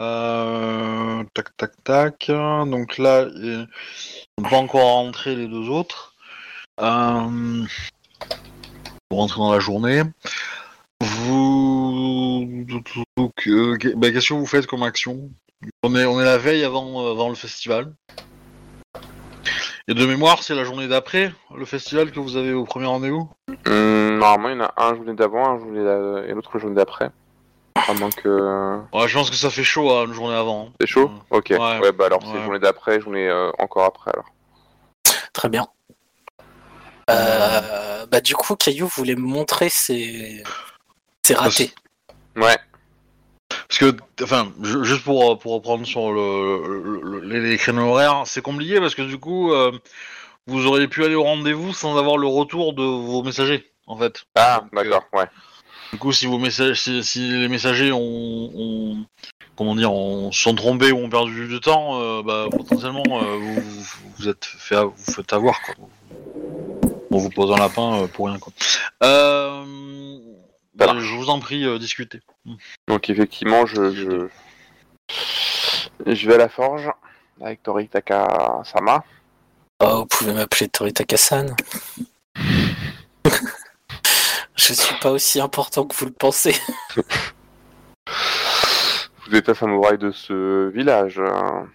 [0.01, 2.27] Euh, Tac, tac, tac.
[2.27, 3.67] Donc là, ils
[4.37, 6.15] sont pas encore rentrés les deux autres.
[6.79, 7.63] Euh,
[9.09, 10.03] Pour rentrer dans la journée.
[11.01, 12.47] Vous.
[13.47, 15.29] euh, bah, Qu'est-ce que vous faites comme action?
[15.83, 17.93] On est, la veille avant, euh, avant le festival.
[19.87, 23.29] Et de mémoire, c'est la journée d'après le festival que vous avez au premier rendez-vous?
[23.67, 25.81] Hum, normalement, il y en a un journée d'avant, un journée
[26.29, 27.11] et l'autre journée d'après.
[27.75, 28.79] À moins que.
[28.93, 30.71] Ouais, je pense que ça fait chaud hein, une journée avant.
[30.79, 31.47] C'est chaud Ok.
[31.51, 31.79] Ouais.
[31.79, 32.43] Ouais, bah alors c'est Ouais.
[32.43, 34.25] journée d'après, journée euh, encore après alors.
[35.33, 35.67] Très bien.
[37.09, 40.43] Euh, bah du coup, Caillou voulait me montrer ses,
[41.23, 41.73] ses ratés.
[42.35, 42.57] Ouais.
[43.67, 48.23] Parce que, enfin, ju- juste pour, pour reprendre sur le, le- le- les, créneaux horaires,
[48.25, 49.71] c'est compliqué parce que du coup, euh,
[50.47, 54.23] vous auriez pu aller au rendez-vous sans avoir le retour de vos messagers, en fait.
[54.35, 55.25] Ah, d'accord, ouais.
[55.93, 59.05] Du coup, si vos messages, si, si les messagers ont, ont-
[59.55, 63.61] comment dire, ont, sont trompés ou ont perdu du temps, euh, bah, potentiellement, euh, vous,
[63.61, 63.85] vous,
[64.17, 65.75] vous êtes fait, a- vous faites avoir, quoi.
[67.11, 68.51] On vous pose un lapin euh, pour rien, quoi.
[69.03, 70.17] Euh,
[70.73, 72.21] bah, je vous en prie, euh, discutez.
[72.87, 74.27] Donc effectivement, je, je...
[76.11, 76.89] je vais à la forge
[77.39, 79.03] avec Toritaka Sama.
[79.79, 81.55] Oh, vous pouvez m'appeler Toritaka-san.
[84.65, 86.55] Je suis pas aussi important que vous le pensez.
[89.27, 91.19] Vous êtes un samouraï de ce village.
[91.19, 91.67] hein.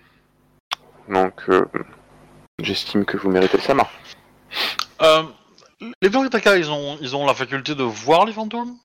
[1.09, 1.65] Donc euh,
[2.61, 3.89] j'estime que vous méritez le Sama.
[5.03, 5.23] Euh,
[6.03, 8.77] les Toritaka, ils ont, ils ont la faculté de voir les fantômes?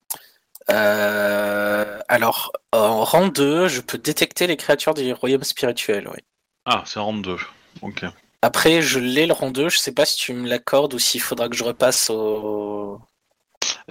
[0.70, 6.20] Euh, alors, en rang 2, je peux détecter les créatures des royaumes spirituels, oui.
[6.66, 7.38] Ah, c'est rang 2.
[7.82, 8.06] Ok.
[8.42, 11.22] Après, je l'ai le rang 2, je sais pas si tu me l'accordes ou s'il
[11.22, 13.00] faudra que je repasse au...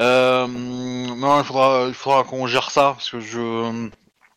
[0.01, 3.89] Euh, non, il faudra, il faudra qu'on gère ça, parce que je...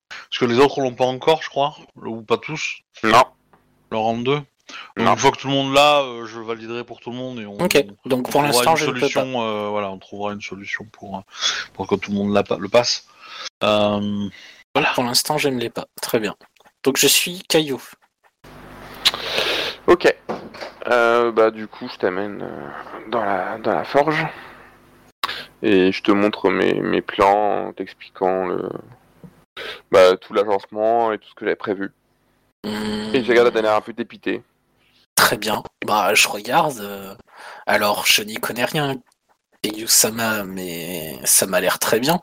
[0.09, 3.23] Parce que les autres l'ont pas encore, je crois, ou pas tous, Non.
[3.91, 4.35] le rang 2.
[4.35, 4.45] Donc,
[4.97, 5.11] Non.
[5.13, 7.45] une fois que tout le monde l'a, euh, je validerai pour tout le monde et
[7.45, 7.75] on, donc
[8.27, 9.39] on pour trouvera une je ne peux solution, pas.
[9.43, 11.21] euh, voilà, on trouvera une solution pour,
[11.73, 13.07] pour que tout le monde la pa- le passe.
[13.63, 14.27] Euh,
[14.95, 15.85] Pour l'instant, je ne l'ai pas.
[16.01, 16.35] Très bien.
[16.83, 17.81] Donc je suis Caillou.
[19.87, 20.13] Ok.
[20.87, 22.43] Euh, bah du coup, je t'amène
[23.09, 24.25] dans la dans la forge
[25.67, 28.69] et je te montre mes, mes plans, en t'expliquant le
[29.91, 31.91] bah, tout l'agencement et tout ce que j'avais prévu.
[32.65, 34.43] Et je regarde d'un air un peu dépité.
[35.15, 35.63] Très bien.
[35.85, 36.79] Bah, je regarde.
[36.79, 37.15] euh,
[37.65, 38.95] Alors, je n'y connais rien,
[39.61, 42.21] Caillou-sama, mais ça m'a l'air très bien.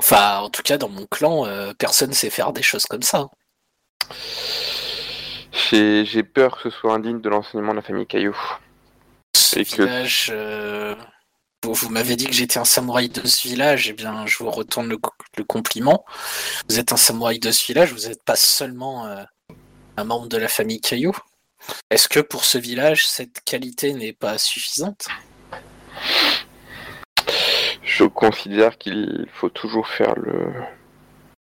[0.00, 3.28] Enfin, en tout cas, dans mon clan, euh, personne sait faire des choses comme ça.
[5.70, 8.36] J'ai peur que ce soit indigne de l'enseignement de la famille Caillou.
[9.34, 10.94] Ce Et que- euh,
[11.64, 14.88] Vous, m'avez dit que j'étais un samouraï de ce village, eh bien, je vous retourne
[14.88, 16.04] le compliment.
[16.68, 19.24] Vous êtes un samouraï de ce village, vous n'êtes pas seulement euh,
[19.96, 21.12] un membre de la famille Caillou.
[21.90, 25.08] Est-ce que pour ce village, cette qualité n'est pas suffisante?
[27.82, 30.52] Je considère qu'il faut toujours faire le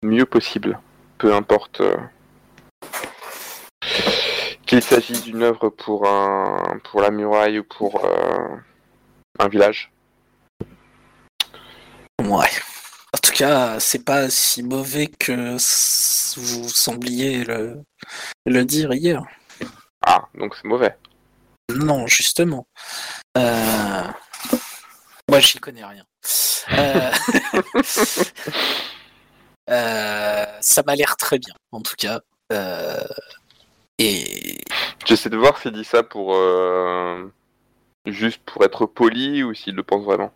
[0.03, 0.79] mieux possible,
[1.19, 1.97] peu importe euh,
[4.65, 8.57] qu'il s'agisse d'une œuvre pour un pour la muraille ou pour euh,
[9.41, 9.91] un village.
[12.25, 12.49] Ouais.
[13.13, 15.53] En tout cas, c'est pas si mauvais que
[16.37, 17.83] vous sembliez le,
[18.47, 19.23] le dire hier.
[20.07, 20.97] Ah, donc c'est mauvais.
[21.75, 22.67] Non, justement.
[23.39, 24.03] Euh...
[25.29, 26.05] Moi, j'y connais rien.
[26.73, 27.11] Euh...
[29.71, 32.21] euh, ça m'a l'air très bien, en tout cas.
[32.53, 33.03] Euh,
[33.99, 34.59] et
[35.07, 37.31] J'essaie de voir s'il dit ça pour euh,
[38.07, 40.33] juste pour être poli ou s'il le pense vraiment.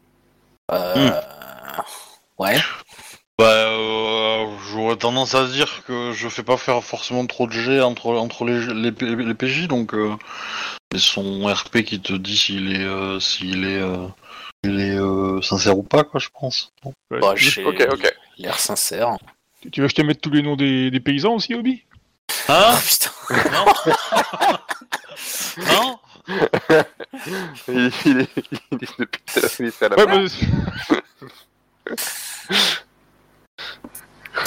[0.72, 1.20] euh,
[2.38, 2.56] ouais.
[3.38, 7.80] Bah, euh, j'aurais tendance à dire que je fais pas faire forcément trop de jets
[7.80, 10.16] entre, entre les, les, PJ, donc euh,
[10.92, 14.08] c'est son RP qui te dit s'il est, euh, s'il est, euh,
[14.64, 16.72] il est euh, sincère ou pas, quoi, je pense.
[16.84, 17.20] Ouais.
[17.20, 18.12] Bah, tu, j'ai Ok, ok.
[18.38, 19.16] l'air sincère.
[19.70, 21.84] tu veux que je te mette tous les noms des, des paysans aussi, Obi?
[22.48, 22.74] Hein?
[22.74, 23.10] Oh, putain.
[25.58, 25.98] Non Non
[27.68, 28.28] Il, il est,
[28.72, 29.22] il est depuis
[29.72, 30.28] tout à l'heure,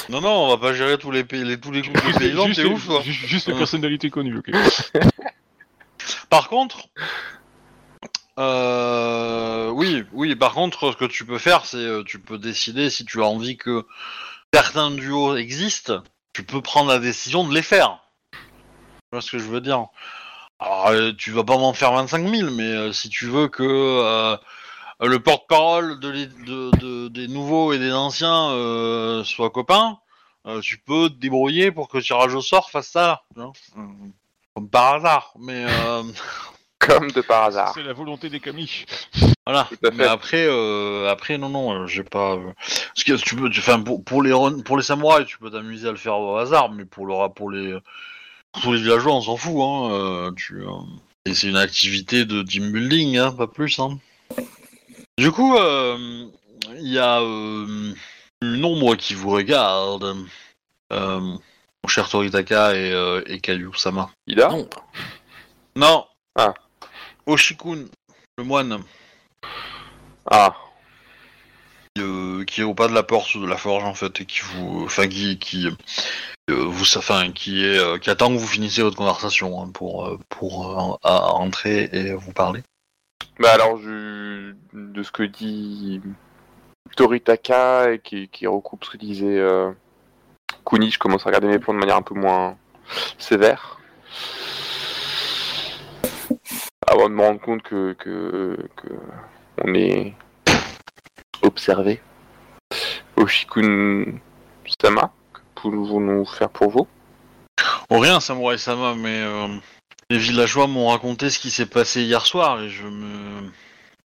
[0.10, 2.52] Non, non, on va pas gérer tous les, pays- les, tous les groupes de paysans,
[2.54, 3.02] t'es ouf, toi.
[3.02, 3.60] juste, juste les Ouais.
[3.60, 4.52] personnalités connues, ok.
[6.30, 6.88] Par contre,
[8.40, 10.36] euh, oui, oui.
[10.36, 13.26] Par contre, ce que tu peux faire, c'est euh, tu peux décider si tu as
[13.26, 13.86] envie que
[14.54, 16.04] certains duos existent.
[16.34, 18.00] Tu peux prendre la décision de les faire.
[18.34, 18.40] Tu
[19.14, 19.86] vois ce que je veux dire?
[20.60, 23.64] Alors, euh, tu vas pas m'en faire 25 000, mais euh, si tu veux que
[23.64, 24.38] euh,
[25.08, 29.98] le porte-parole de les- de- de- des nouveaux et des anciens euh, soit copain,
[30.48, 33.22] euh, tu peux te débrouiller pour que le tirage au sort fasse ça.
[33.38, 33.48] Euh,
[34.56, 35.66] Comme par hasard, mais.
[35.68, 36.04] euh,
[36.80, 37.74] Comme de par hasard.
[37.76, 38.86] C'est la volonté des Camille.
[39.46, 39.70] Voilà.
[39.94, 42.34] Mais après, euh, après non, non, euh, j'ai pas.
[42.34, 44.32] euh, Parce que tu peux, tu- enfin, pour, pour les
[44.66, 47.52] pour les samouraïs, tu peux t'amuser à le faire au hasard, mais pour le pour
[47.52, 47.78] les
[48.52, 49.54] pour tous les villageois, on s'en fout.
[49.62, 49.92] Hein.
[49.92, 50.72] euh, tu, euh,
[51.32, 53.78] c'est une activité de team building, hein, pas plus.
[53.80, 54.00] Hein.
[55.22, 56.26] Du coup, euh,
[56.80, 57.94] il y a euh,
[58.42, 60.16] une ombre qui vous regarde,
[60.92, 64.10] euh, mon cher Toritaka et, euh, et Kayu-sama.
[64.26, 64.68] Il a Non.
[65.76, 66.06] Non.
[66.36, 66.56] Ah.
[67.28, 67.86] Oshikun,
[68.40, 68.84] le moine.
[70.26, 70.56] Ah,
[72.00, 74.40] euh, qui est au pas de la porte de la forge en fait et qui
[74.40, 75.68] vous enfin qui qui
[76.50, 80.08] euh, vous enfin qui est euh, qui attend que vous finissiez votre conversation hein, pour
[80.08, 82.64] euh, pour euh, à- à entrer et vous parler.
[83.40, 86.02] Bah alors de ce que dit
[86.96, 89.72] Toritaka et qui, qui recoupe ce que disait euh,
[90.66, 92.58] Kuni, je commence à regarder mes plans de manière un peu moins
[93.18, 93.80] sévère.
[96.88, 97.96] Avant de me rendre compte que
[99.64, 100.14] on est
[101.42, 102.02] observé.
[103.18, 104.20] Oshikun
[104.82, 106.88] Sama, que pouvons-nous faire pour vous?
[107.90, 109.48] Oh rien Samurai Sama mais euh,
[110.12, 113.50] les villageois m'ont raconté ce qui s'est passé hier soir et je me,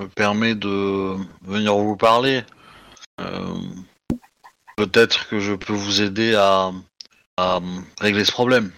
[0.01, 2.45] me permets de venir vous parler.
[3.21, 3.57] Euh,
[4.77, 6.71] Peut-être que je peux vous aider à,
[8.01, 8.71] régler ce problème.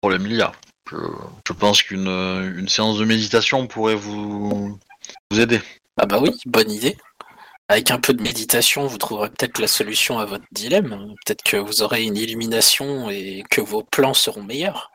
[0.00, 0.52] Problème il y a.
[0.88, 0.96] Je,
[1.48, 4.78] je pense qu'une une séance de méditation pourrait vous,
[5.30, 5.60] vous aider.
[6.00, 6.96] Ah bah oui, bonne idée.
[7.68, 11.12] Avec un peu de méditation, vous trouverez peut-être la solution à votre dilemme.
[11.26, 14.92] Peut-être que vous aurez une illumination et que vos plans seront meilleurs.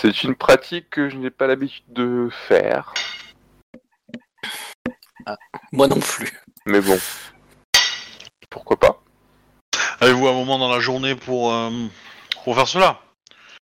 [0.00, 2.92] C'est une pratique que je n'ai pas l'habitude de faire,
[5.72, 6.30] Moi non plus.
[6.66, 6.98] mais bon,
[8.50, 9.02] pourquoi pas?
[10.00, 11.70] Avez-vous un moment dans la journée pour, euh,
[12.44, 13.00] pour faire cela?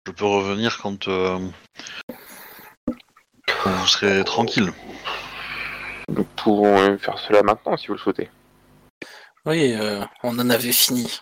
[0.07, 1.37] Je peux revenir quand, euh,
[3.65, 4.71] vous serez tranquille.
[6.07, 8.29] Nous pouvons faire cela maintenant si vous le souhaitez.
[9.45, 11.19] Oui, euh, on en avait fini.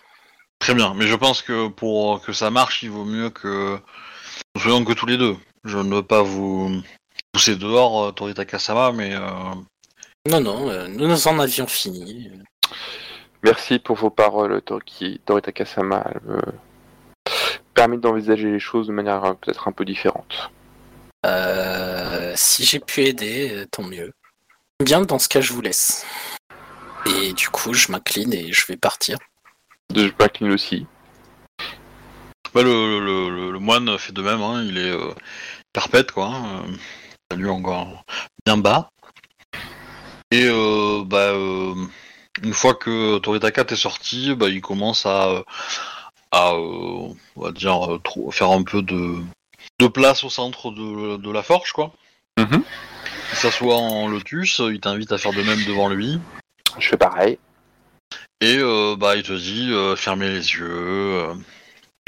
[0.59, 3.79] Très bien, mais je pense que pour que ça marche, il vaut mieux que
[4.57, 5.35] soyons que tous les deux.
[5.63, 6.81] Je ne veux pas vous
[7.31, 9.53] pousser dehors, euh, Toritaka-sama, mais euh,
[10.27, 12.31] Non, non, euh, nous nous en avions fini.
[13.43, 16.05] Merci pour vos paroles, Toriki, Toritaka Sama.
[16.13, 16.41] Elles me
[17.73, 20.51] permettent d'envisager les choses de manière peut-être un peu différente.
[21.25, 24.11] Euh, si j'ai pu aider, tant mieux.
[24.83, 26.05] Bien, dans ce cas, je vous laisse.
[27.05, 29.17] Et du coup, je m'incline et je vais partir.
[29.95, 30.85] Je m'incline aussi.
[32.53, 35.13] Bah, le, le, le- le moine fait de même, hein, il est euh,
[35.73, 36.27] perpète, quoi.
[36.27, 36.71] hein, euh,
[37.31, 38.03] salut encore
[38.45, 38.89] bien bas.
[40.31, 41.73] Et euh, bah, euh,
[42.43, 45.43] une fois que Toritaka est sorti, bah, il commence à,
[46.31, 47.99] à on va dire,
[48.31, 49.15] faire un peu de,
[49.79, 51.91] de place au centre de, de la forge, quoi.
[52.37, 52.63] Mhm.
[53.31, 56.19] Il s'assoit en lotus, il t'invite à faire de même devant lui.
[56.77, 57.37] Je fais pareil.
[58.41, 61.27] Et euh, bah, il te dit, euh, fermez les yeux.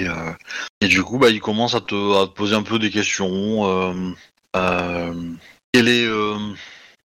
[0.07, 0.33] Euh,
[0.81, 3.65] et, du coup, bah, il commence à te, à te, poser un peu des questions.
[3.65, 3.93] Euh,
[4.55, 5.13] euh,
[5.73, 6.07] quel est,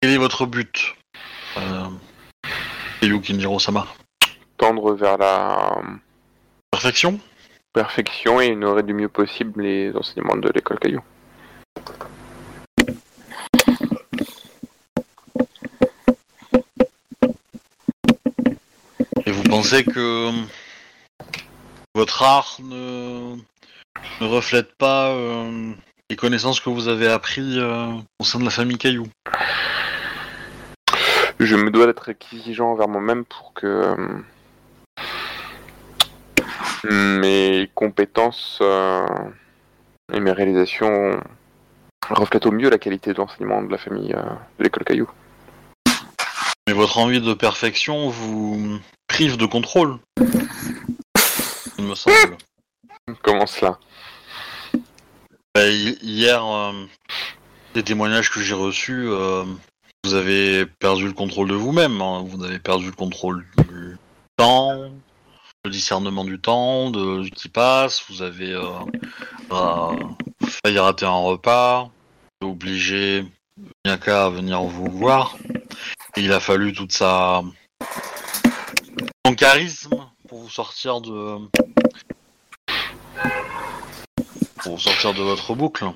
[0.00, 0.94] quel, est, votre but
[3.02, 3.86] Yukinjiro Sama
[4.58, 5.80] Tendre vers la
[6.70, 7.18] perfection
[7.72, 11.02] Perfection et ignorer du mieux possible les enseignements de l'école Caillou.
[19.24, 20.30] Et vous pensez que
[21.94, 23.36] votre art ne,
[24.20, 25.72] ne reflète pas euh,
[26.08, 29.06] les connaissances que vous avez appris euh, au sein de la famille Caillou.
[31.40, 33.96] Je me dois d'être exigeant envers moi-même pour que euh,
[36.84, 39.06] mes compétences euh,
[40.12, 41.20] et mes réalisations
[42.08, 44.22] reflètent au mieux la qualité de l'enseignement de la famille euh,
[44.58, 45.10] de l'école Caillou.
[46.66, 49.98] Mais votre envie de perfection vous prive de contrôle.
[51.80, 52.36] Il me semble.
[53.22, 53.78] Comment cela
[55.54, 56.72] Bah, hi- hier, euh,
[57.72, 59.44] des témoignages que j'ai reçus, euh,
[60.04, 62.02] vous avez perdu le contrôle de vous-même.
[62.02, 62.22] hein.
[62.26, 63.96] Vous avez perdu le contrôle du
[64.36, 64.90] temps,
[65.64, 68.04] le discernement du temps, de ce qui passe.
[68.10, 68.68] Vous avez euh,
[69.52, 69.96] euh,
[70.62, 71.90] failli rater un repas,
[72.42, 73.24] obligé
[73.86, 75.34] Miyaka à venir vous voir.
[76.16, 77.42] Et il a fallu toute sa
[79.26, 79.94] son charisme
[80.30, 81.38] pour vous sortir de
[84.62, 85.86] pour vous sortir de votre boucle.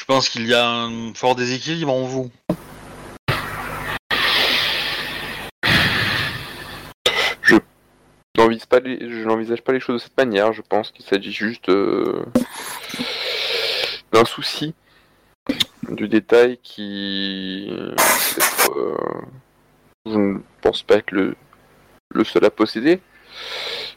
[0.00, 2.30] Je pense qu'il y a un fort déséquilibre en vous.
[8.38, 10.54] n'envisage pas les- je n'envisage pas les choses de cette manière.
[10.54, 12.24] Je pense qu'il s'agit juste euh,
[14.10, 14.74] d'un souci,
[15.90, 17.94] du détail qui, euh,
[20.06, 21.34] je ne pense pas être le,
[22.10, 23.00] le seul à posséder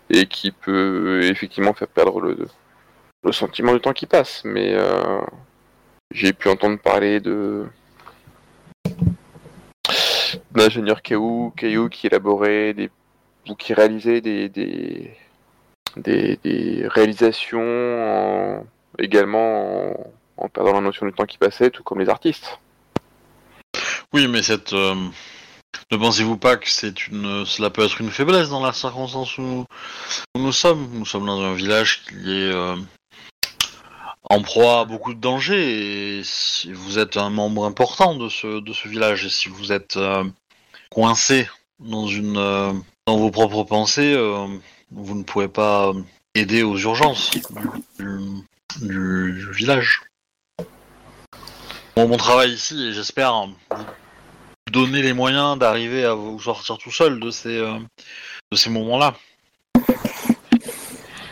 [0.10, 2.48] et qui peut effectivement faire perdre le,
[3.24, 4.42] le sentiment du temps qui passe.
[4.46, 5.20] Mais euh,
[6.12, 7.66] j'ai pu entendre parler de
[10.52, 12.90] d'ingénieurs Caillou, Caillou qui élaborait des
[13.50, 15.14] ou qui réalisait des, des,
[15.96, 18.66] des, réalisations en-
[19.00, 22.60] également en, en perdant la notion du temps qui passait, tout comme les artistes.
[24.14, 24.74] Oui, mais cette.
[24.74, 24.96] euh,
[25.92, 29.66] ne pensez-vous pas que cela peut être une faiblesse dans la circonstance où,
[30.36, 30.90] nous sommes?
[30.94, 32.76] Nous sommes dans un village qui est euh,
[34.30, 38.88] en proie à beaucoup de dangers et si vous êtes un membre important de ce,
[38.88, 40.26] village et si vous êtes euh,
[40.92, 41.48] coincé
[41.82, 42.74] euh,
[43.06, 44.16] dans vos propres pensées,
[44.92, 45.94] vous ne pourrez pas
[46.36, 47.32] aider aux urgences
[48.82, 50.02] du, village.
[51.96, 53.48] Bon, mon travail ici, et j'espère
[54.72, 57.80] donner les moyens d'arriver à vous sortir tout seul de ces, euh,
[58.70, 59.16] moments-là.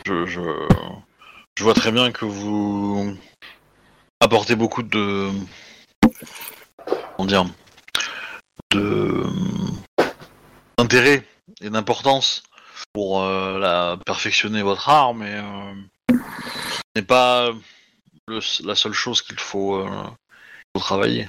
[0.05, 3.17] Je, vois très bien que vous
[4.19, 5.29] apportez beaucoup de.
[7.17, 7.45] Comment dire
[8.71, 9.23] de
[10.77, 11.25] d'intérêt
[11.61, 12.43] et d'importance
[12.93, 15.73] pour euh, la, perfectionner votre art, mais euh,
[16.11, 16.15] ce
[16.95, 17.51] n'est pas
[18.63, 19.85] la seule chose qu'il faut,
[20.75, 21.27] travailler.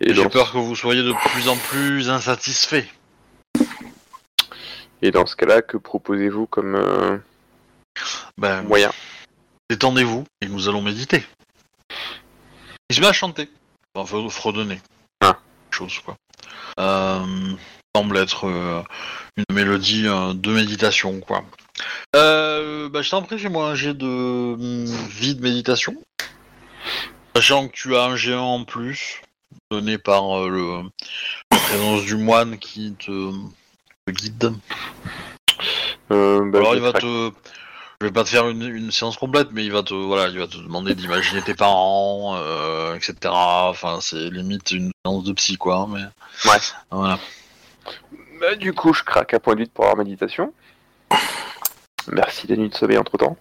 [0.00, 2.88] Et j'ai dans, peur que vous soyez de plus en plus insatisfait.
[5.02, 7.18] et dans ce cas-là, que proposez-vous comme euh,
[8.38, 8.92] Ben, moyen?
[9.68, 11.24] détendez-vous et nous allons méditer.
[12.88, 13.48] Il se met à chanter,
[13.94, 14.80] enfin fre- fredonner,
[15.20, 15.38] Ah.
[15.70, 16.16] chose quoi.
[16.80, 17.54] Euh,
[17.94, 18.82] semble être euh,
[19.36, 21.44] une mélodie euh, de méditation quoi.
[22.12, 25.94] Bah, je t'en prie, fais-moi un jet de hum, vie de méditation,
[27.36, 29.20] sachant que tu as un géant en plus
[29.70, 30.82] donné par euh, le
[31.52, 33.32] la présence du moine qui te,
[34.06, 34.52] te guide.
[36.10, 37.30] Euh, bah, Alors il va te,
[38.00, 40.38] je vais pas te faire une, une séance complète, mais il va te, voilà, il
[40.38, 43.14] va te demander d'imaginer tes parents, euh, etc.
[43.32, 45.86] Enfin, c'est limite une séance de psy, quoi.
[45.88, 46.02] Mais
[46.50, 46.58] Ouais.
[46.90, 47.18] voilà.
[48.40, 50.52] Bah, du coup, je craque un point de vue pour avoir méditation.
[52.08, 53.36] Merci des nuits de sommeil entre temps.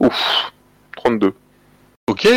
[0.00, 0.52] Ouf,
[0.96, 1.34] 32.
[2.08, 2.28] Ok.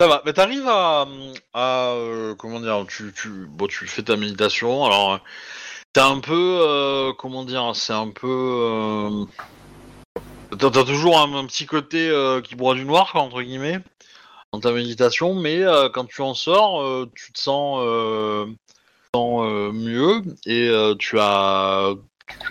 [0.00, 0.22] Ça va.
[0.24, 1.08] Mais t'arrives à,
[1.56, 3.12] euh, comment dire, tu,
[3.88, 4.84] fais ta méditation.
[4.84, 5.18] Alors, euh,
[5.92, 9.26] t'as un peu, euh, comment dire, c'est un peu.
[10.56, 12.12] T'as, toujours un, petit côté
[12.44, 13.80] qui broie du noir, entre guillemets,
[14.52, 17.84] dans ta méditation, mais quand tu en sors, tu te sens,
[19.12, 20.70] sens mieux et
[21.00, 21.94] tu as.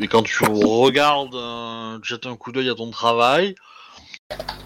[0.01, 3.55] Et quand tu regardes, tu jettes un coup d'œil à ton travail,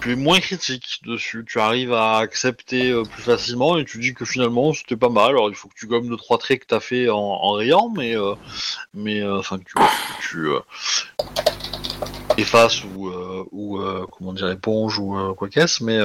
[0.01, 4.13] tu es moins critique dessus, tu arrives à accepter euh, plus facilement et tu dis
[4.13, 5.29] que finalement c'était pas mal.
[5.29, 8.15] Alors il faut que tu gommes deux trois traits que t'as fait en, riant, mais
[8.15, 8.33] euh,
[8.97, 9.71] euh, enfin que
[10.21, 10.49] tu,
[12.37, 13.11] effaces ou
[13.51, 13.79] ou
[14.11, 15.99] comment dire éponge ou quoi qu'est-ce, mais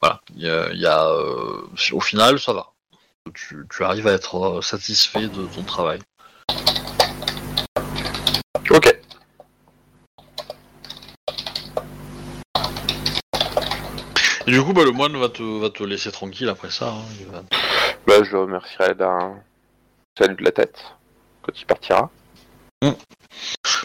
[0.00, 2.70] voilà, il y au final ça va.
[3.34, 5.98] Tu, arrives à être satisfait de ton travail.
[8.70, 8.94] Ok.
[14.46, 16.88] Et du coup, bah, le moine va te, va te laisser tranquille après ça.
[16.88, 17.02] hein.
[17.20, 17.42] Il va-
[18.06, 19.36] Bah, je le remercierai d'un
[20.18, 20.78] salut de la tête
[21.42, 22.10] quand il partira.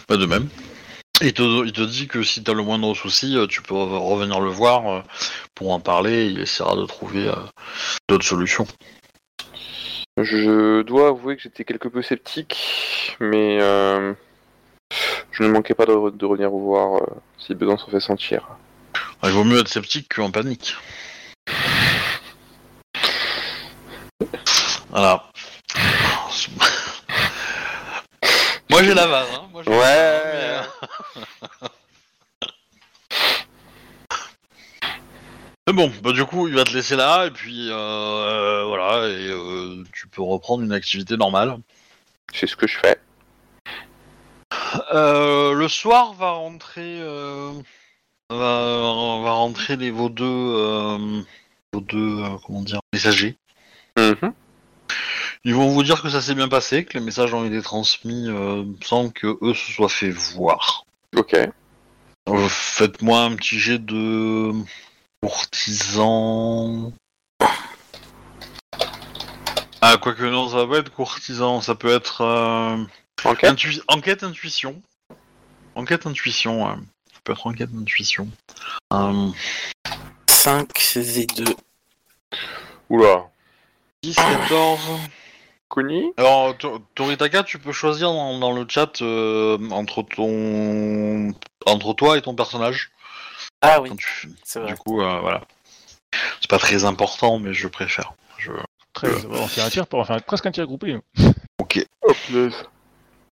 [0.06, 0.48] Pas de même.
[1.22, 3.98] Il te, il te dit que si t'as le moindre souci, euh, tu peux re-
[3.98, 5.00] revenir le voir euh,
[5.54, 6.26] pour en parler.
[6.26, 7.34] Il essaiera de trouver euh,
[8.08, 8.66] d'autres solutions.
[10.18, 14.12] Je dois avouer que j'étais quelque peu sceptique, mais euh,
[15.30, 17.06] je ne manquais pas de, de revenir vous voir euh,
[17.38, 18.46] si besoin s'en fait sentir.
[19.22, 20.74] Il vaut mieux être sceptique qu'en panique.
[24.88, 25.24] Voilà.
[28.70, 29.48] Moi j'ai la vanne, hein.
[29.52, 30.48] Moi, j'ai la vanne, mais,
[31.60, 31.68] euh,
[35.66, 39.28] Mais bon, bah du coup, il va te laisser là, et puis euh, voilà, et
[39.28, 41.58] euh, tu peux reprendre une activité normale.
[42.32, 42.98] C'est ce que je fais.
[44.92, 47.00] Euh, le soir va rentrer,
[48.30, 51.22] euh, va, va rentrer les vos deux, euh,
[51.72, 53.36] vos deux, euh, comment dire, messagers.
[53.98, 54.32] Mhm.
[55.44, 58.28] Ils vont vous dire que ça s'est bien passé, que les messages ont été transmis
[58.28, 60.84] euh, sans que eux se soient fait voir.
[61.16, 61.36] Ok.
[62.48, 64.52] Faites-moi un petit jet de
[65.22, 66.92] courtisan.
[69.80, 72.20] Ah, quoique non, ça va pas être courtisan, ça peut être
[73.24, 73.50] Enquête?
[73.50, 74.80] intui- enquête intuition.
[75.74, 76.66] Enquête intuition,
[77.28, 78.28] être enquête intuition.
[78.92, 79.28] Euh,
[80.28, 81.44] 5 et 2.
[82.88, 83.28] Oula.
[84.02, 84.80] 10, 14.
[85.68, 91.32] Kuni Alors, To- Toritaka, tu peux choisir dans, dans le chat euh, entre ton
[91.66, 92.90] entre toi et ton personnage.
[93.62, 94.30] Ah oui, Quand tu...
[94.42, 94.72] c'est vrai.
[94.72, 95.42] Du coup, euh, voilà.
[96.40, 98.14] C'est pas très important, mais je préfère.
[98.38, 98.50] Je...
[98.94, 100.98] 13, on fait un tir, on un- presque un tir groupé.
[101.60, 101.86] Ok.
[102.02, 102.54] Oh punaise.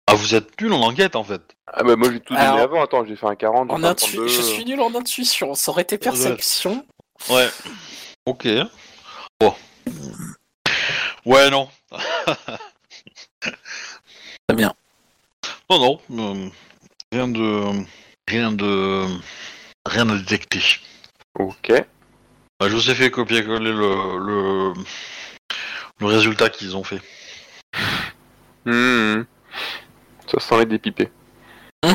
[0.07, 1.41] Ah, vous êtes nul en enquête en fait.
[1.67, 3.91] Ah bah moi j'ai tout donné Alors, avant, attends, j'ai fait un 40, En un
[3.91, 4.27] intu- 32.
[4.27, 5.53] Je suis nul en intuition.
[5.53, 6.85] Ça aurait été perception.
[7.29, 7.49] Ouais.
[8.25, 8.47] Ok.
[9.39, 9.53] Bon.
[11.25, 11.69] Ouais, non.
[13.41, 14.73] Très bien.
[15.69, 16.45] Non, non.
[16.45, 16.49] euh,
[17.11, 17.83] rien de.
[18.27, 19.05] Rien de.
[19.85, 20.61] Rien à détecter.
[21.37, 21.71] Ok.
[22.59, 24.73] Bah, je vous ai fait copier-coller le, le.
[25.99, 27.01] le résultat qu'ils ont fait.
[28.65, 29.23] Hmm.
[30.31, 31.09] Ça sent les dépipés.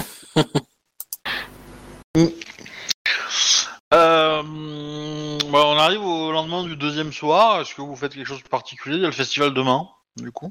[3.95, 7.61] Euh, bah, on arrive au lendemain du deuxième soir.
[7.61, 8.97] Est-ce que vous faites quelque chose de particulier?
[8.97, 9.87] Il y a le festival demain,
[10.17, 10.51] du coup.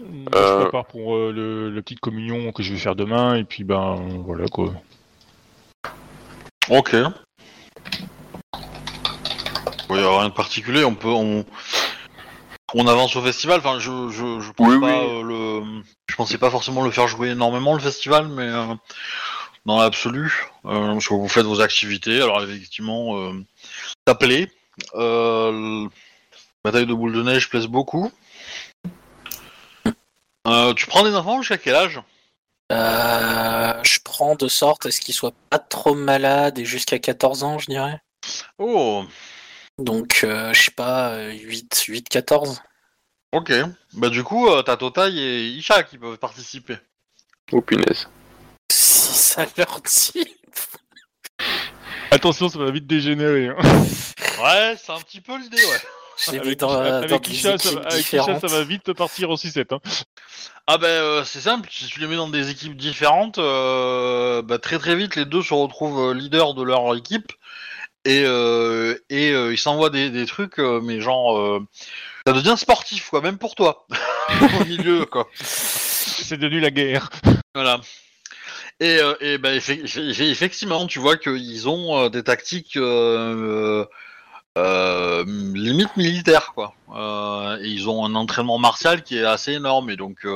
[0.00, 0.04] Je
[0.36, 0.62] Euh.
[0.62, 3.96] prépare pour euh, le, la petite communion que je vais faire demain, et puis ben
[4.26, 4.74] voilà quoi.
[6.68, 6.94] Ok.
[9.90, 10.84] Il n'y a rien de particulier.
[10.84, 11.08] On peut.
[11.08, 11.44] On,
[12.74, 13.60] on avance au festival.
[13.60, 15.08] Enfin, je, je, je pense Oui, pas oui.
[15.10, 15.82] euh, le.
[16.08, 18.74] Je pensais pas forcément le faire jouer énormément le festival, mais euh,
[19.66, 22.20] dans l'absolu, euh, parce que vous faites vos activités.
[22.20, 23.32] Alors effectivement, euh,
[24.06, 24.50] ça plaît.
[24.94, 25.84] Euh,
[26.64, 28.10] la bataille de boule de neige plaise beaucoup.
[30.46, 32.00] Euh, tu prends des enfants jusqu'à quel âge?
[32.72, 37.44] Euh, je prends de sorte à ce qu'ils soient pas trop malades et jusqu'à 14
[37.44, 38.00] ans, je dirais.
[38.58, 39.04] Oh,
[39.78, 42.62] Donc, euh, je sais pas, euh, 8, 8, 14.
[43.32, 43.52] ok.
[43.94, 46.76] Bah du coup, euh, t'as Totai et Isha qui peuvent participer.
[47.52, 48.08] Oh punaise.
[48.72, 50.26] Si ça leur dit.
[52.10, 53.48] Attention, ça va vite dégénérer.
[53.48, 53.56] Hein.
[54.42, 56.32] Ouais, c'est un petit peu l'idée, ouais.
[56.32, 58.40] Mis Avec, dans, euh, avec dans des Isha, ça, équipes va- avec Isha, différentes.
[58.40, 59.72] ça va vite partir en 6-7.
[59.74, 59.80] Hein.
[60.68, 64.58] Ah ben euh, c'est simple, si tu les mets dans des équipes différentes, euh, bah,
[64.60, 67.32] très très vite les deux se retrouvent euh, leaders de leur équipe
[68.04, 71.60] et, euh, et euh, ils s'envoient des, des trucs, euh, mais genre euh,
[72.26, 73.86] ça devient sportif quoi, même pour toi
[74.60, 75.26] au milieu quoi.
[75.34, 77.10] C'est devenu la guerre.
[77.54, 77.80] Voilà.
[78.80, 82.76] Et, euh, et ben, effe- effe- effectivement, tu vois qu'ils ont des tactiques
[84.56, 86.74] limite militaires, quoi.
[87.60, 90.26] Et ils ont un entraînement martial qui est assez énorme, et donc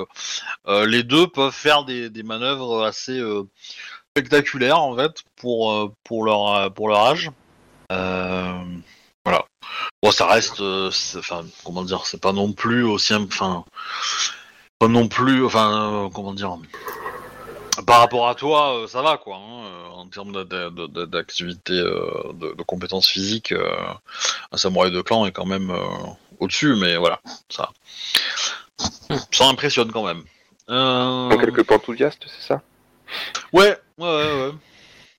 [0.68, 3.20] les deux peuvent faire des, des manœuvres assez
[4.16, 7.30] spectaculaires en fait pour pour leur pour leur âge.
[7.92, 8.62] Euh,
[9.24, 9.44] voilà.
[10.02, 13.64] Bon, ça reste, euh, enfin, comment dire, c'est pas non plus aussi, enfin,
[14.78, 16.56] pas non plus, enfin, euh, comment dire.
[17.86, 19.36] Par rapport à toi, ça va quoi.
[19.36, 23.52] hein, en termes de- de- de- d'activité, de, compétences physiques,
[24.52, 25.72] un samouraï de clan est quand même
[26.40, 27.70] au-dessus, mais voilà, ça,
[29.30, 30.22] ça impressionne quand même.
[30.70, 32.62] Euh, quelques enthousiastes, c'est ça?
[33.52, 34.32] Ouais, ouais, ouais.
[34.42, 34.52] ouais.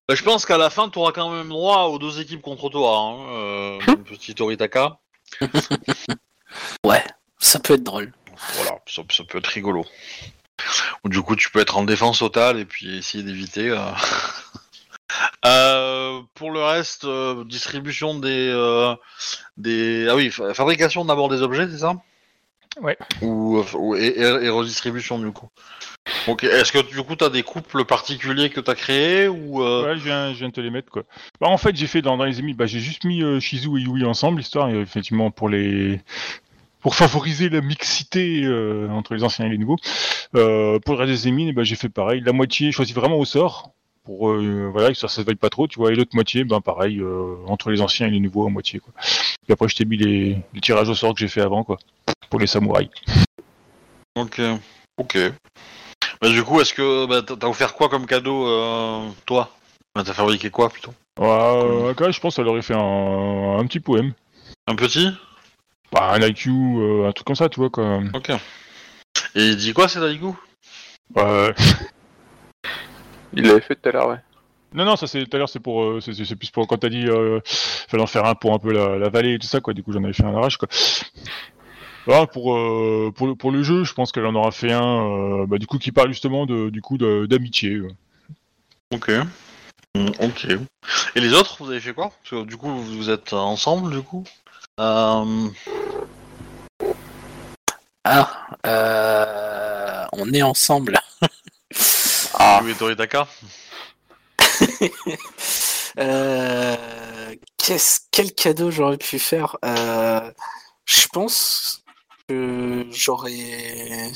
[0.10, 2.68] Bah, je pense qu'à la fin, tu auras quand même droit aux deux équipes contre
[2.70, 4.98] toi, hein, euh, mon petit Toritaka.
[6.84, 7.04] Ouais,
[7.38, 8.12] ça peut être drôle.
[8.56, 9.86] Voilà, ça, ça peut être rigolo.
[11.04, 13.70] Ou du coup, tu peux être en défense totale et puis essayer d'éviter.
[13.70, 13.78] euh.
[15.46, 18.94] Euh, pour le reste, euh, distribution des, euh,
[19.58, 20.08] des.
[20.10, 21.96] Ah oui, fa- fabrication d'abord des objets, c'est ça?
[22.80, 22.96] Ouais.
[23.22, 25.50] Ou, euh, ou- et, et- et redistribution du coup.
[26.28, 26.44] Ok.
[26.44, 30.04] Est-ce que du coup t'as des couples particuliers que t'as créés ou euh, Ouais, je
[30.04, 31.04] viens, je viens de te les mettre quoi.
[31.40, 33.70] Bah, en fait, j'ai fait dans, dans les ennemis, bah, j'ai juste mis euh, Shizu
[33.78, 36.02] et Yui ensemble, histoire euh, effectivement pour les
[36.82, 39.78] pour favoriser la mixité euh, entre les anciens et les nouveaux.
[40.32, 43.72] Pour le reste des ennemis, bah, j'ai fait pareil, la moitié choisi vraiment au sort
[44.06, 47.00] pour voilà, que ça se vaille pas trop, tu vois, et l'autre moitié, ben pareil
[47.46, 48.92] entre les anciens et les nouveaux à moitié quoi.
[49.48, 51.78] Et après, je t'ai mis les, les tirages au sort que j'ai fait avant quoi,
[52.30, 52.90] pour les samouraïs.
[54.16, 54.42] Ok.
[54.98, 55.18] Ok.
[56.22, 59.50] Bah, du coup, est-ce que bah, t'as offert quoi comme cadeau, euh, toi?
[59.96, 60.94] Bah, T'as fabriqué quoi plutôt?
[61.20, 64.14] Ouais, euh, quand même, je pense que ça leur aurait fait un, un petit poème.
[64.68, 65.10] Un petit?
[65.92, 68.00] Bah, un IQ, euh, un truc comme ça, tu vois quoi.
[68.14, 68.30] Ok.
[69.36, 70.36] Et il dit quoi, c'est Daigo
[71.16, 71.54] Ouais.
[73.34, 74.20] Il l'avait fait tout à l'heure, ouais.
[74.74, 76.90] Non, non, ça c'est tout à l'heure, c'est pour, euh, c'est plus pour quand t'as
[76.90, 79.62] dit, euh, fallait en faire un pour un peu la, la vallée et tout ça,
[79.62, 79.74] quoi.
[79.74, 80.68] Du coup, j'en avais fait un arrache, quoi.
[82.06, 85.42] Voilà, pour, euh, pour, le, pour le jeu, je pense qu'elle en aura fait un,
[85.42, 87.82] euh, bah, du coup, qui parle justement de, du coup, d'amitié.
[88.94, 89.12] Ok.
[89.96, 90.48] Mm, Ok.
[91.16, 92.12] Et les autres, vous avez fait quoi?
[92.24, 94.24] Parce que du coup, vous êtes ensemble, du coup?
[94.80, 95.48] Euh...
[98.04, 101.00] Ah, euh, on est ensemble.
[102.42, 103.28] Ah, Yu et Toritaka
[106.00, 106.76] Euh,
[107.58, 109.58] qu'est-ce, quel cadeau j'aurais pu faire?
[109.66, 110.32] Euh,
[110.86, 111.84] Je pense
[112.30, 114.12] que j'aurais,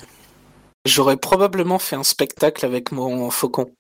[0.86, 3.74] j'aurais probablement fait un spectacle avec mon faucon.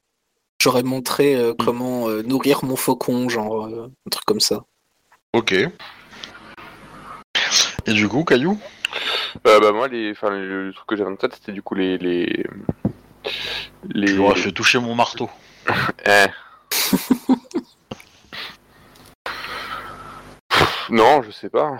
[0.62, 4.64] J'aurais montré euh, comment euh, nourrir mon faucon, genre euh, un truc comme ça.
[5.34, 5.54] Ok.
[7.86, 8.58] Et du coup, Caillou?
[9.46, 11.98] Euh, bah moi, les, enfin, le truc que j'avais en tête, c'était du coup les...
[11.98, 12.46] les...
[13.90, 14.08] Les...
[14.08, 15.30] Tu l'aurais fait toucher mon marteau.
[16.06, 16.26] Eh.
[20.90, 21.78] Non, je sais pas.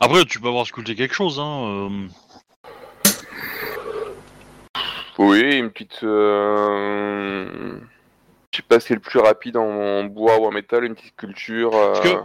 [0.00, 1.88] Après, tu peux avoir sculpté quelque chose, hein.
[1.92, 2.08] euh.
[5.18, 6.02] Oui, une petite...
[6.02, 7.78] Euh...
[8.50, 11.12] Je sais pas si c'est le plus rapide en bois ou en métal, une petite
[11.16, 11.74] sculpture.
[11.74, 12.18] euh, Parce que-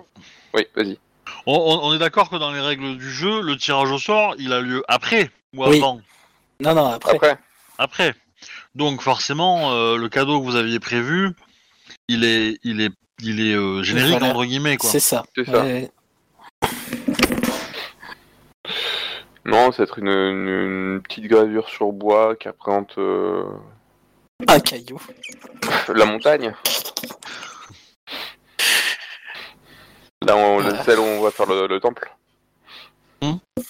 [0.55, 0.97] Oui, vas-y.
[1.45, 4.35] On, on- on est d'accord que dans les règles du jeu, le tirage au sort,
[4.39, 5.77] il a lieu après ou Oui.
[5.77, 6.01] avant?
[6.59, 7.15] Non, non, après.
[7.15, 7.37] Après,
[7.77, 8.13] Après.
[8.75, 11.31] Donc forcément, euh, le cadeau que vous aviez prévu,
[12.07, 12.91] il est, il est,
[13.21, 14.33] il est euh, générique Voilà.
[14.33, 14.89] entre guillemets quoi.
[14.89, 15.23] c'est ça.
[15.35, 15.63] c'est ça.
[15.63, 15.89] Ouais.
[19.49, 23.43] Non, c'est être une, une- une petite gravure sur bois qui représente euh,
[24.47, 24.99] Un caillou.
[25.93, 26.53] la montagne.
[30.21, 30.83] Là, on, Voilà.
[30.83, 32.11] celle où on va faire le, le temple.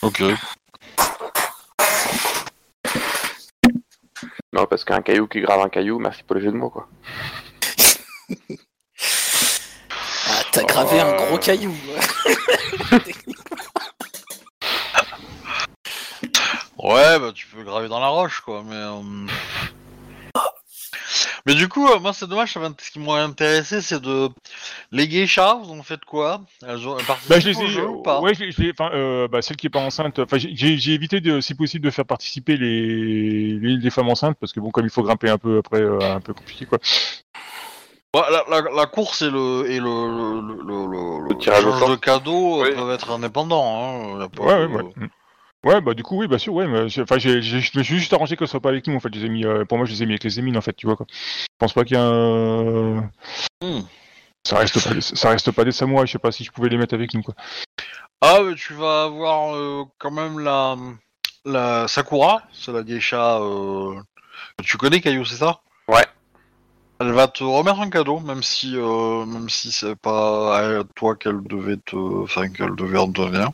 [0.02, 0.22] Ok.
[4.52, 6.88] Non, parce qu'un caillou qui grave un caillou, merci pour le jeu de mots, quoi.
[10.28, 11.26] Ah, t'as gravé un Euh.
[11.28, 11.74] gros caillou.
[16.82, 18.76] Ouais, bah tu peux graver dans la roche quoi, mais.
[18.76, 19.02] euh,
[21.46, 22.54] Mais du coup, euh, moi c'est dommage.
[22.54, 24.30] ça m'a- Ce qui m'aurait intéressé, c'est de
[24.92, 25.56] les geishas.
[25.64, 26.42] Vous en faites quoi?
[26.66, 28.22] Elles ont elles participent Bah, je les au ai, jeu ou pas?
[28.22, 30.20] ouais, je les- je les- enfin, euh, bah, celle qui est pas enceinte.
[30.20, 34.10] Enfin, j'ai- j'ai j'ai évité de, si possible, de faire participer les, les, les femmes
[34.10, 36.66] enceintes parce que bon, comme il faut grimper un peu après, euh, un peu compliqué
[36.66, 36.78] quoi.
[38.16, 41.74] Ouais, la, la- la course et le et le le, le, le- Le tirage au
[41.78, 41.90] sort.
[41.90, 42.76] de cadeaux euh, Oui.
[42.76, 44.16] peuvent être indépendants.
[44.18, 44.20] Hein.
[44.20, 44.94] y a pas Ouais, de- ouais, ouais.
[44.98, 45.08] Mm.
[45.66, 46.68] Ouais, bah du coup, oui, bah sûr, ouais.
[46.68, 48.88] Mais, j'ai- enfin, j'ai, j'ai- je me suis juste arrangé que ce soit pas avec
[48.88, 49.10] nous en fait.
[49.14, 50.62] Je les ai mis, euh, pour moi, je les ai mis avec les émines en
[50.62, 51.06] fait, tu vois quoi.
[51.10, 53.02] Je pense pas qu'il y a un.
[53.62, 53.82] Hmm.
[54.48, 56.08] Ça reste pas, des, ça reste pas des samouraïs.
[56.08, 57.36] Je sais pas si je pouvais les mettre avec nous quoi.
[58.22, 60.76] Ah, mais tu vas avoir euh, quand même la
[61.46, 64.00] la Sakura, c'est la geisha euh,
[64.64, 65.60] tu connais, Caillou, c'est ça?
[65.88, 66.06] Ouais.
[67.02, 71.16] Elle va te remettre un cadeau, même si euh, même si c'est pas à toi
[71.16, 73.54] qu'elle devait te, enfin qu'elle devait en donner un.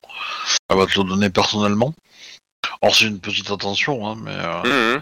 [0.69, 1.93] Elle va te le donner personnellement.
[2.81, 4.35] Alors c'est une petite attention, hein, mais.
[4.35, 4.95] Euh...
[4.95, 5.01] Mhm.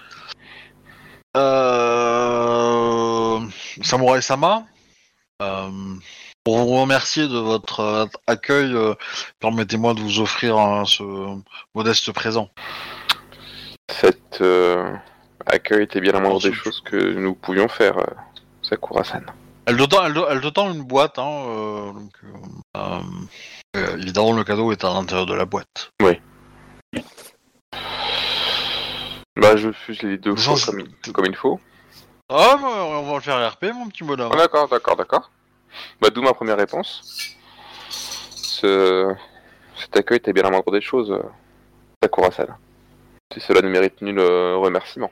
[1.37, 3.39] Euh...
[3.81, 4.65] Samurai Sama,
[5.41, 5.69] euh,
[6.43, 8.93] pour vous remercier de votre accueil, euh,
[9.39, 11.03] permettez-moi de vous offrir un- ce
[11.75, 12.49] modeste présent.
[13.89, 14.41] Cet
[15.45, 17.95] accueil était bien la moindre des choses que nous pouvions faire,
[18.63, 19.25] Sakura-san.
[19.65, 22.27] Elle te tend, elle, elle te tend une boîte, hein, euh, donc, euh,
[22.77, 22.99] euh,
[23.77, 25.91] euh, évidemment le cadeau est à l'intérieur de la boîte.
[29.35, 31.59] Bah, je fuse les deux fois comme, il- comme il faut.
[32.29, 34.31] Ah, bah, on va le faire RP, mon petit bonhomme.
[34.33, 35.31] Ah, d'accord, d'accord, d'accord.
[36.01, 37.35] Bah, d'où ma première réponse.
[37.89, 39.13] Ce...
[39.75, 41.17] Cet accueil était bien la moindre des choses,
[42.01, 42.47] Sakura-san.
[43.33, 45.11] Si cela ne mérite nul remerciement.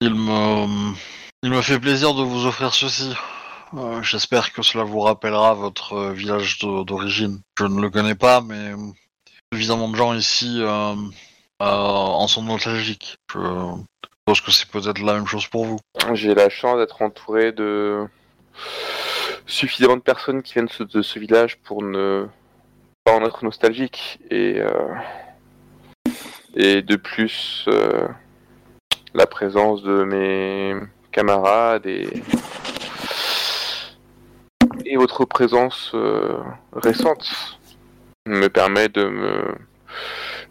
[0.00, 0.92] Il me,
[1.42, 3.14] il me fait plaisir de vous offrir ceci.
[3.74, 7.40] Euh, J'espère que cela vous rappellera votre euh, village d'origine.
[7.58, 8.76] Je ne le connais pas, mais euh,
[9.52, 10.62] suffisamment de gens ici
[11.60, 13.16] en sont nostalgiques.
[13.32, 13.38] Je
[14.24, 15.78] pense que c'est peut-être la même chose pour vous.
[16.14, 18.06] J'ai la chance d'être entouré de
[19.46, 22.26] suffisamment de personnes qui viennent de ce- village pour ne
[23.04, 24.18] pas en être nostalgique.
[24.30, 24.60] Et,
[26.56, 27.66] de plus,
[29.14, 30.74] la présence de mes
[31.12, 32.22] camarades et,
[34.84, 36.38] et votre présence euh,
[36.72, 37.58] récente
[38.26, 39.54] me permet de me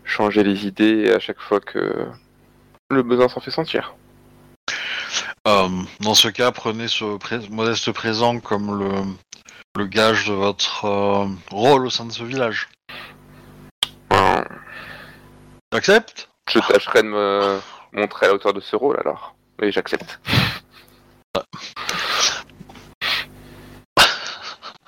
[0.03, 2.07] changer les idées à chaque fois que
[2.89, 3.95] le besoin s'en fait sentir.
[5.47, 5.69] Euh,
[6.01, 8.91] dans ce cas, prenez ce pré- modeste présent comme le,
[9.77, 12.67] le gage de votre euh, rôle au sein de ce village.
[15.69, 17.59] T'acceptes Je tâcherai de me
[17.93, 19.35] montrer à la hauteur de ce rôle alors.
[19.61, 20.19] Oui, j'accepte.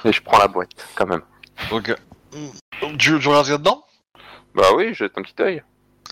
[0.06, 1.22] Et je prends la boîte, quand même.
[1.72, 1.94] Ok.
[2.98, 3.84] Tu, tu regardes ce qu'il y a dedans?
[4.56, 5.64] Bah oui, jette un petit œil.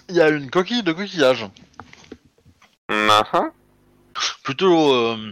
[0.09, 1.45] Il y a une coquille de coquillage.
[2.89, 3.51] Mhm.
[4.43, 5.31] Plutôt, euh,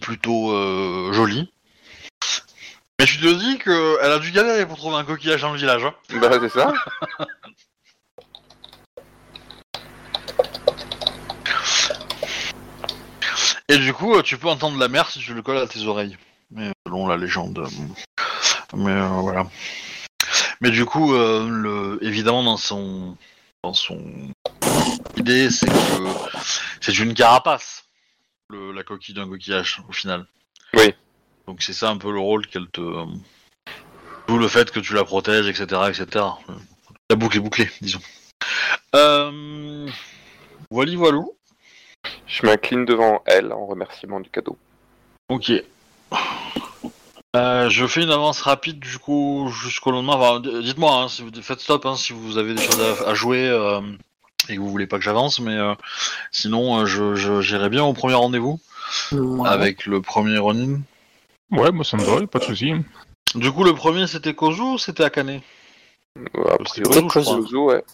[0.00, 1.52] plutôt euh, jolie.
[2.98, 5.84] Mais tu te dis qu'elle a dû galérer pour trouver un coquillage dans le village.
[5.84, 5.94] hein.
[6.20, 6.72] Bah c'est ça.
[13.68, 15.82] Et du coup, euh, tu peux entendre la mer si tu le colles à tes
[15.84, 16.16] oreilles.
[16.50, 17.58] Mais selon la légende.
[17.58, 17.68] euh,
[18.74, 19.46] Mais euh, voilà.
[20.60, 23.16] Mais du coup, euh, le, évidemment, dans son,
[23.62, 24.32] dans son
[25.16, 25.72] idée, c'est que
[26.80, 27.84] c'est une carapace,
[28.50, 30.26] le- la coquille d'un coquillage, au final.
[30.74, 30.94] Oui.
[31.46, 32.80] Donc c'est ça un peu le rôle qu'elle te.
[34.26, 36.24] D'où le fait que tu la protèges, etc., etc.
[37.08, 38.00] La boucle est bouclée, disons.
[38.94, 39.88] Euh...
[40.70, 41.37] Voili voilou.
[42.28, 44.56] Je m'incline devant elle en remerciement du cadeau.
[45.30, 45.50] Ok.
[47.36, 50.14] Euh, je fais une avance rapide du coup jusqu'au lendemain.
[50.14, 53.14] Enfin, dites-moi, hein, si vous faites stop hein, si vous avez des choses à, à
[53.14, 53.80] jouer euh,
[54.48, 55.74] et que vous voulez pas que j'avance, mais euh,
[56.32, 58.60] sinon euh, je, j'irai bien au premier rendez-vous
[59.12, 59.48] Ouais.
[59.48, 60.80] avec le premier Ronin.
[61.50, 62.72] Ouais, moi ça me va, pas de soucis.
[63.34, 65.40] Du coup, le premier c'était Kozu ou c'était Akane?
[66.32, 67.22] Kozu, je crois.
[67.22, 67.84] Kozu, ouais.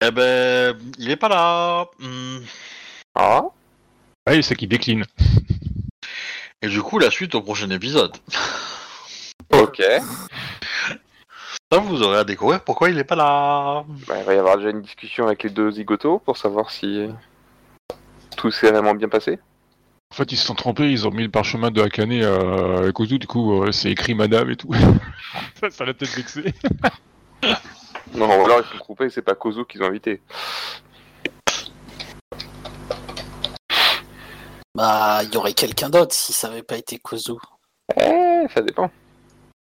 [0.00, 1.86] Eh ben, il est pas là.
[1.98, 2.38] Hmm.
[3.16, 3.42] Ah
[4.28, 5.04] Ouais, c'est qui décline.
[6.62, 8.16] Et du coup, la suite au prochain épisode.
[9.52, 9.82] Ok.
[11.72, 13.84] Ça, vous aurez à découvrir pourquoi il est pas là.
[14.06, 17.08] Bah, il va y avoir déjà une discussion avec les deux zigotos pour savoir si
[18.36, 19.38] tout s'est vraiment bien passé.
[20.12, 22.92] En fait, ils se sont trompés, ils ont mis le parchemin de Akane à à
[22.92, 24.74] Kozu, du coup, euh, c'est écrit madame et tout.
[25.60, 26.52] ça, ça l'a peut-être vexé.
[28.14, 30.20] Non, ou alors ils se sont trompés, c'est pas Kozu qu'ils ont invité.
[34.74, 37.32] Bah, il y aurait quelqu'un d'autre si ça avait pas été Kozu.
[37.96, 38.90] Eh, ça dépend.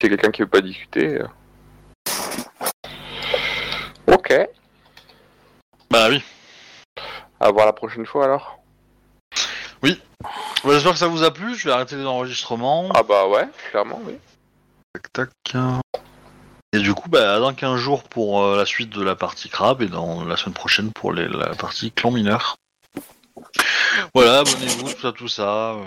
[0.01, 1.21] C'est quelqu'un qui veut pas discuter.
[1.21, 1.27] euh.
[4.13, 4.35] Ok.
[5.91, 6.23] Bah oui.
[7.41, 8.59] À voir la prochaine fois alors.
[9.83, 11.55] Bah, J'espère que ça vous a plu.
[11.55, 12.89] Je vais arrêter les enregistrements.
[12.95, 14.15] Ah bah ouais, clairement, oui.
[15.13, 15.63] Tac, tac.
[16.73, 19.83] Et du coup, bah, dans 15 jours pour euh, la suite de la partie crabe
[19.83, 22.57] et dans la semaine prochaine pour les- la partie clan mineur.
[24.15, 25.73] Voilà, abonnez-vous, tout ça, tout ça.
[25.75, 25.85] euh.